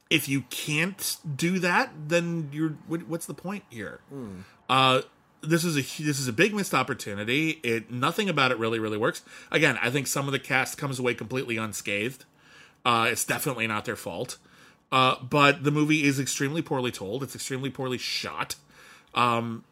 [0.09, 3.99] if you can't do that, then you're what, what's the point here?
[4.69, 5.01] Uh,
[5.41, 7.59] this is a this is a big missed opportunity.
[7.63, 9.21] It nothing about it really really works.
[9.51, 12.25] Again, I think some of the cast comes away completely unscathed.
[12.85, 14.37] Uh, it's definitely not their fault.
[14.91, 17.23] Uh, but the movie is extremely poorly told.
[17.23, 18.55] It's extremely poorly shot.
[19.15, 19.63] Um,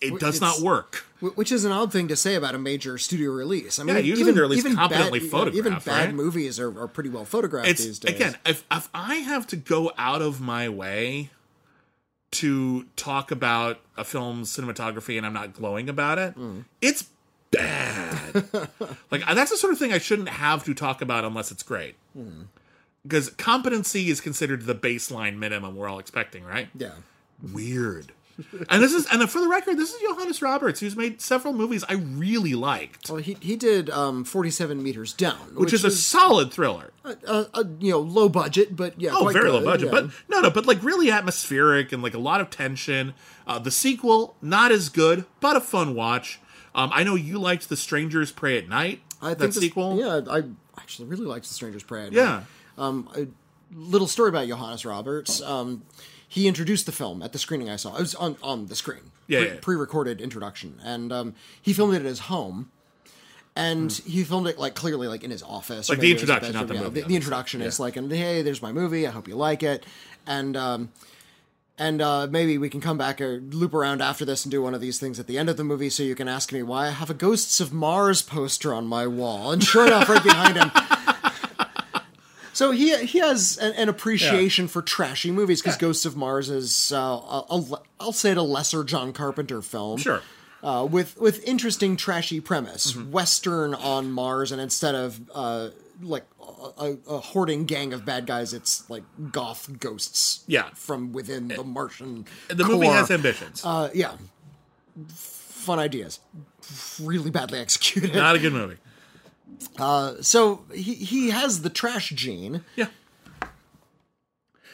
[0.00, 1.04] it does not work.
[1.20, 3.78] Which is an odd thing to say about a major studio release.
[3.78, 6.14] I mean, Yeah, usually they're at least even competently bad, photographed, Even bad right?
[6.14, 8.14] movies are, are pretty well photographed It's these days.
[8.14, 11.30] again, if if I have to go out of my way
[12.34, 16.64] to talk about a film's cinematography and I'm not glowing about it, Mm.
[16.80, 17.08] it's
[17.50, 18.48] bad.
[19.10, 21.94] like that's the sort of thing I shouldn't have to talk about unless it's great.
[22.18, 22.46] Mm.
[23.02, 26.68] Because competency is considered the baseline minimum we're all expecting, right?
[26.76, 26.92] yeah.
[27.52, 28.12] Weird.
[28.68, 31.84] And this is and for the record, this is Johannes Roberts, who's made several movies
[31.88, 35.90] I really liked, Well, he he did um, forty seven meters down, which, is a
[35.90, 36.92] solid thriller.
[37.04, 40.00] a, a, a, you know low budget, but yeah, Oh, very low budget, yeah.
[40.00, 43.14] but no, no, but like really atmospheric and like a lot of tension.
[43.46, 46.40] Uh, the sequel not as good, but a fun watch.
[46.74, 49.00] Um, I know you liked The Strangers Prey at Night.
[49.22, 49.96] I that think this- sequel.
[49.98, 50.42] Yeah, I
[50.76, 52.06] actually really liked The Stranger's Prey.
[52.06, 52.16] At Night.
[52.16, 52.42] Yeah.
[52.76, 53.26] Um, a
[53.72, 55.40] little story about Johannes Roberts.
[55.40, 55.82] Um,
[56.34, 57.94] he introduced the film at the screening I saw.
[57.94, 59.12] It was on, on the screen.
[59.28, 59.54] Yeah, pre- yeah.
[59.60, 60.80] Pre-recorded introduction.
[60.84, 62.70] And um, he filmed it at his home.
[63.56, 65.88] And he filmed it like clearly like in his office.
[65.88, 66.74] Like the introduction, not the.
[66.74, 69.06] Yeah, movie, The, the introduction is like, and, hey, there's my movie.
[69.06, 69.86] I hope you like it.
[70.26, 70.88] And um,
[71.78, 74.74] And uh, maybe we can come back or loop around after this and do one
[74.74, 76.86] of these things at the end of the movie so you can ask me why
[76.86, 79.52] I have a Ghosts of Mars poster on my wall.
[79.52, 80.70] And sure enough, right behind him.
[82.54, 84.70] So he he has an, an appreciation Yeah.
[84.70, 85.80] for trashy movies because Yeah.
[85.88, 89.98] Ghosts of Mars is uh, a, a, I'll say it a lesser John Carpenter film
[89.98, 90.22] Sure.
[90.62, 93.10] uh, with with interesting trashy premise, Mm-hmm.
[93.12, 95.68] Western on Mars, and instead of uh,
[96.00, 96.24] like
[96.78, 100.44] a, a hoarding gang of bad guys, it's like goth ghosts.
[100.46, 100.70] Yeah.
[100.74, 102.24] from within the Martian.
[102.48, 103.62] The movie has ambitions.
[103.64, 104.12] uh, yeah,
[105.08, 106.20] fun ideas,
[107.00, 108.14] really badly executed.
[108.14, 108.76] Not a good movie.
[110.20, 112.64] So he he has the trash gene.
[112.76, 112.86] Yeah.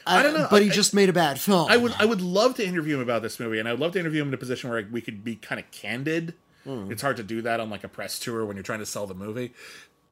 [0.07, 1.71] I don't know, but he I- just made a bad film.
[1.71, 3.93] I would I would love to interview him about this movie, and I would love
[3.93, 6.35] to interview him in a position where we could be kind of candid.
[6.65, 6.91] Hmm.
[6.91, 9.07] It's hard to do that on like a press tour when you're trying to sell
[9.07, 9.53] the movie.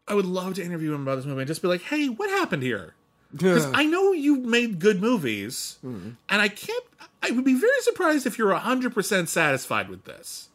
[0.07, 2.31] I would love to interview him about this movie and just be like, "Hey, what
[2.31, 2.95] happened here?"
[3.33, 6.11] Because I know you made good movies, Hmm.
[6.29, 6.85] and I can't.
[7.23, 10.49] I would be very surprised if you're hundred percent satisfied with this.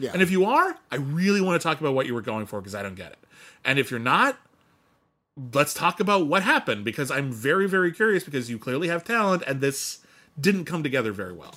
[0.00, 0.10] yeah.
[0.12, 2.60] And if you are, I really want to talk about what you were going for
[2.60, 3.18] because I don't get it.
[3.64, 4.38] And if you're not,
[5.54, 9.42] let's talk about what happened because I'm very, very curious because you clearly have talent
[9.46, 10.00] and this
[10.40, 11.54] didn't come together very well.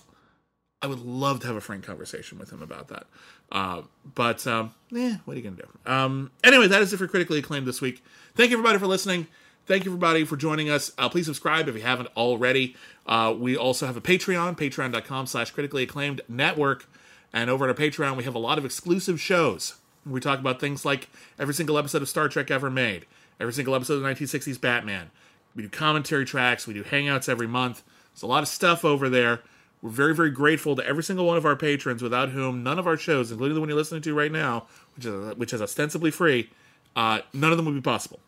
[0.81, 3.05] I would love to have a frank conversation with him about that.
[3.51, 3.83] Uh,
[4.15, 5.91] but, um, eh, what are you going to do?
[5.91, 8.03] Um, anyway, that is it for Critically Acclaimed this week.
[8.35, 9.27] Thank you, everybody, for listening.
[9.67, 10.91] Thank you, everybody, for joining us.
[10.97, 12.75] Uh, please subscribe if you haven't already.
[13.05, 16.87] Uh, we also have a Patreon, patreon.com slash critically acclaimed network.
[17.31, 19.75] And over at our Patreon, we have a lot of exclusive shows.
[20.05, 23.05] We talk about things like every single episode of Star Trek ever made,
[23.39, 25.11] every single episode of the 1960s Batman.
[25.55, 27.83] We do commentary tracks, we do hangouts every month.
[28.13, 29.41] There's a lot of stuff over there.
[29.81, 32.85] We're very, very grateful to every single one of our patrons, without whom none of
[32.87, 36.11] our shows, including the one you're listening to right now, which is which is ostensibly
[36.11, 36.49] free,
[36.95, 38.19] uh, none of them would be possible.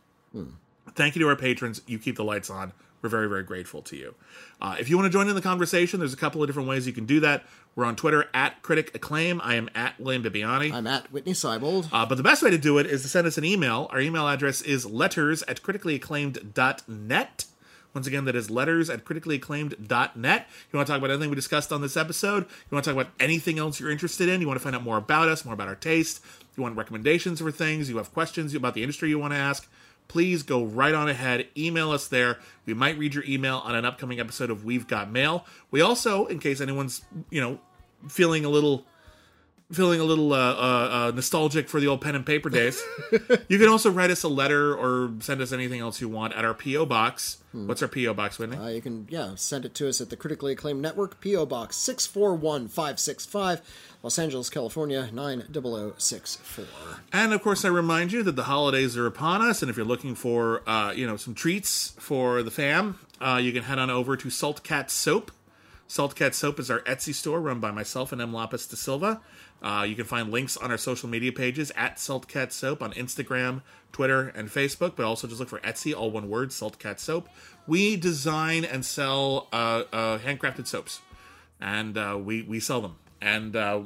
[0.95, 1.81] Thank you to our patrons.
[1.87, 2.73] You keep the lights on.
[3.01, 4.15] We're very, very grateful to you.
[4.61, 6.87] Uh, if you want to join in the conversation, there's a couple of different ways
[6.87, 7.43] you can do that.
[7.75, 9.41] We're on Twitter at Critic Acclaim.
[9.41, 10.71] I am at William Bibbiani.
[10.71, 11.89] I'm at Witney Seibold.
[11.91, 13.87] Uh, but the best way to do it is to send us an email.
[13.91, 17.45] Our email address is letters at criticallyacclaimed.net.
[17.93, 20.47] Once again, that is letters at criticallyacclaimed.net.
[20.71, 22.43] You want to talk about anything we discussed on this episode?
[22.43, 24.41] You want to talk about anything else you're interested in?
[24.41, 26.23] You want to find out more about us, more about our taste?
[26.55, 27.89] You want recommendations for things?
[27.89, 29.67] You have questions about the industry you want to ask?
[30.13, 31.47] Please go right on ahead.
[31.57, 32.37] Email us there.
[32.67, 35.43] We might read your email on an upcoming episode of We've Got Mail.
[35.71, 37.59] We also, in case anyone's, you know,
[38.07, 38.85] feeling a little
[39.71, 42.79] feeling a little uh, uh, uh, nostalgic for the old pen and paper days,
[43.47, 46.45] you can also write us a letter or send us anything else you want at
[46.45, 47.39] our PO box.
[47.53, 48.57] What's our PO box, Witney?
[48.57, 51.45] Uh, you can, yeah, send it to us at the Critically Acclaimed Network, P.O.
[51.45, 53.61] Box 641565,
[54.03, 56.65] Los Angeles, California, 90064.
[57.13, 59.85] and of course, I remind you that the holidays are upon us, and if you're
[59.85, 63.89] looking for uh, you know some treats for the fam, uh, you can head on
[63.89, 65.31] over to Salt Cat Soap.
[65.87, 68.33] Salt Cat Soap is our Etsy store run by myself and M.
[68.33, 69.21] Lapis de Silva.
[69.61, 72.91] Uh, you can find links on our social media pages at Salt Cat Soap on
[72.93, 73.61] Instagram,
[73.93, 77.29] Twitter, and Facebook, but also just look for Etsy, all one word, Salt Cat Soap.
[77.67, 80.99] We design and sell uh, uh, handcrafted soaps,
[81.61, 82.97] and uh, we, we sell them.
[83.23, 83.83] And uh,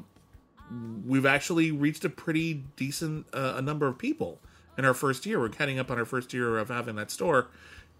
[1.05, 4.39] we've actually reached a pretty decent uh, a number of people
[4.77, 5.39] in our first year.
[5.39, 7.47] We're heading up on our first year of having that store,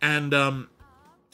[0.02, 0.70] and um,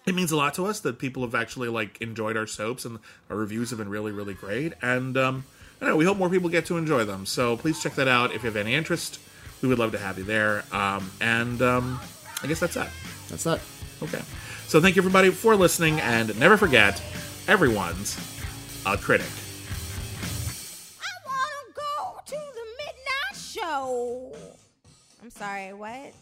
[0.05, 2.99] it means a lot to us that people have actually like enjoyed our soaps, and
[3.29, 4.73] our reviews have been really, really great.
[4.81, 5.45] And um,
[5.81, 7.25] I know, we hope more people get to enjoy them.
[7.25, 9.19] So please check that out if you have any interest.
[9.61, 10.65] We would love to have you there.
[10.73, 11.99] Um, and um,
[12.41, 12.89] I guess that's that.
[13.29, 13.61] That's that.
[14.01, 14.21] Okay.
[14.67, 17.01] So thank you everybody for listening, and never forget,
[17.47, 18.17] everyone's
[18.85, 19.42] a critic.
[23.73, 26.13] I'm sorry, what?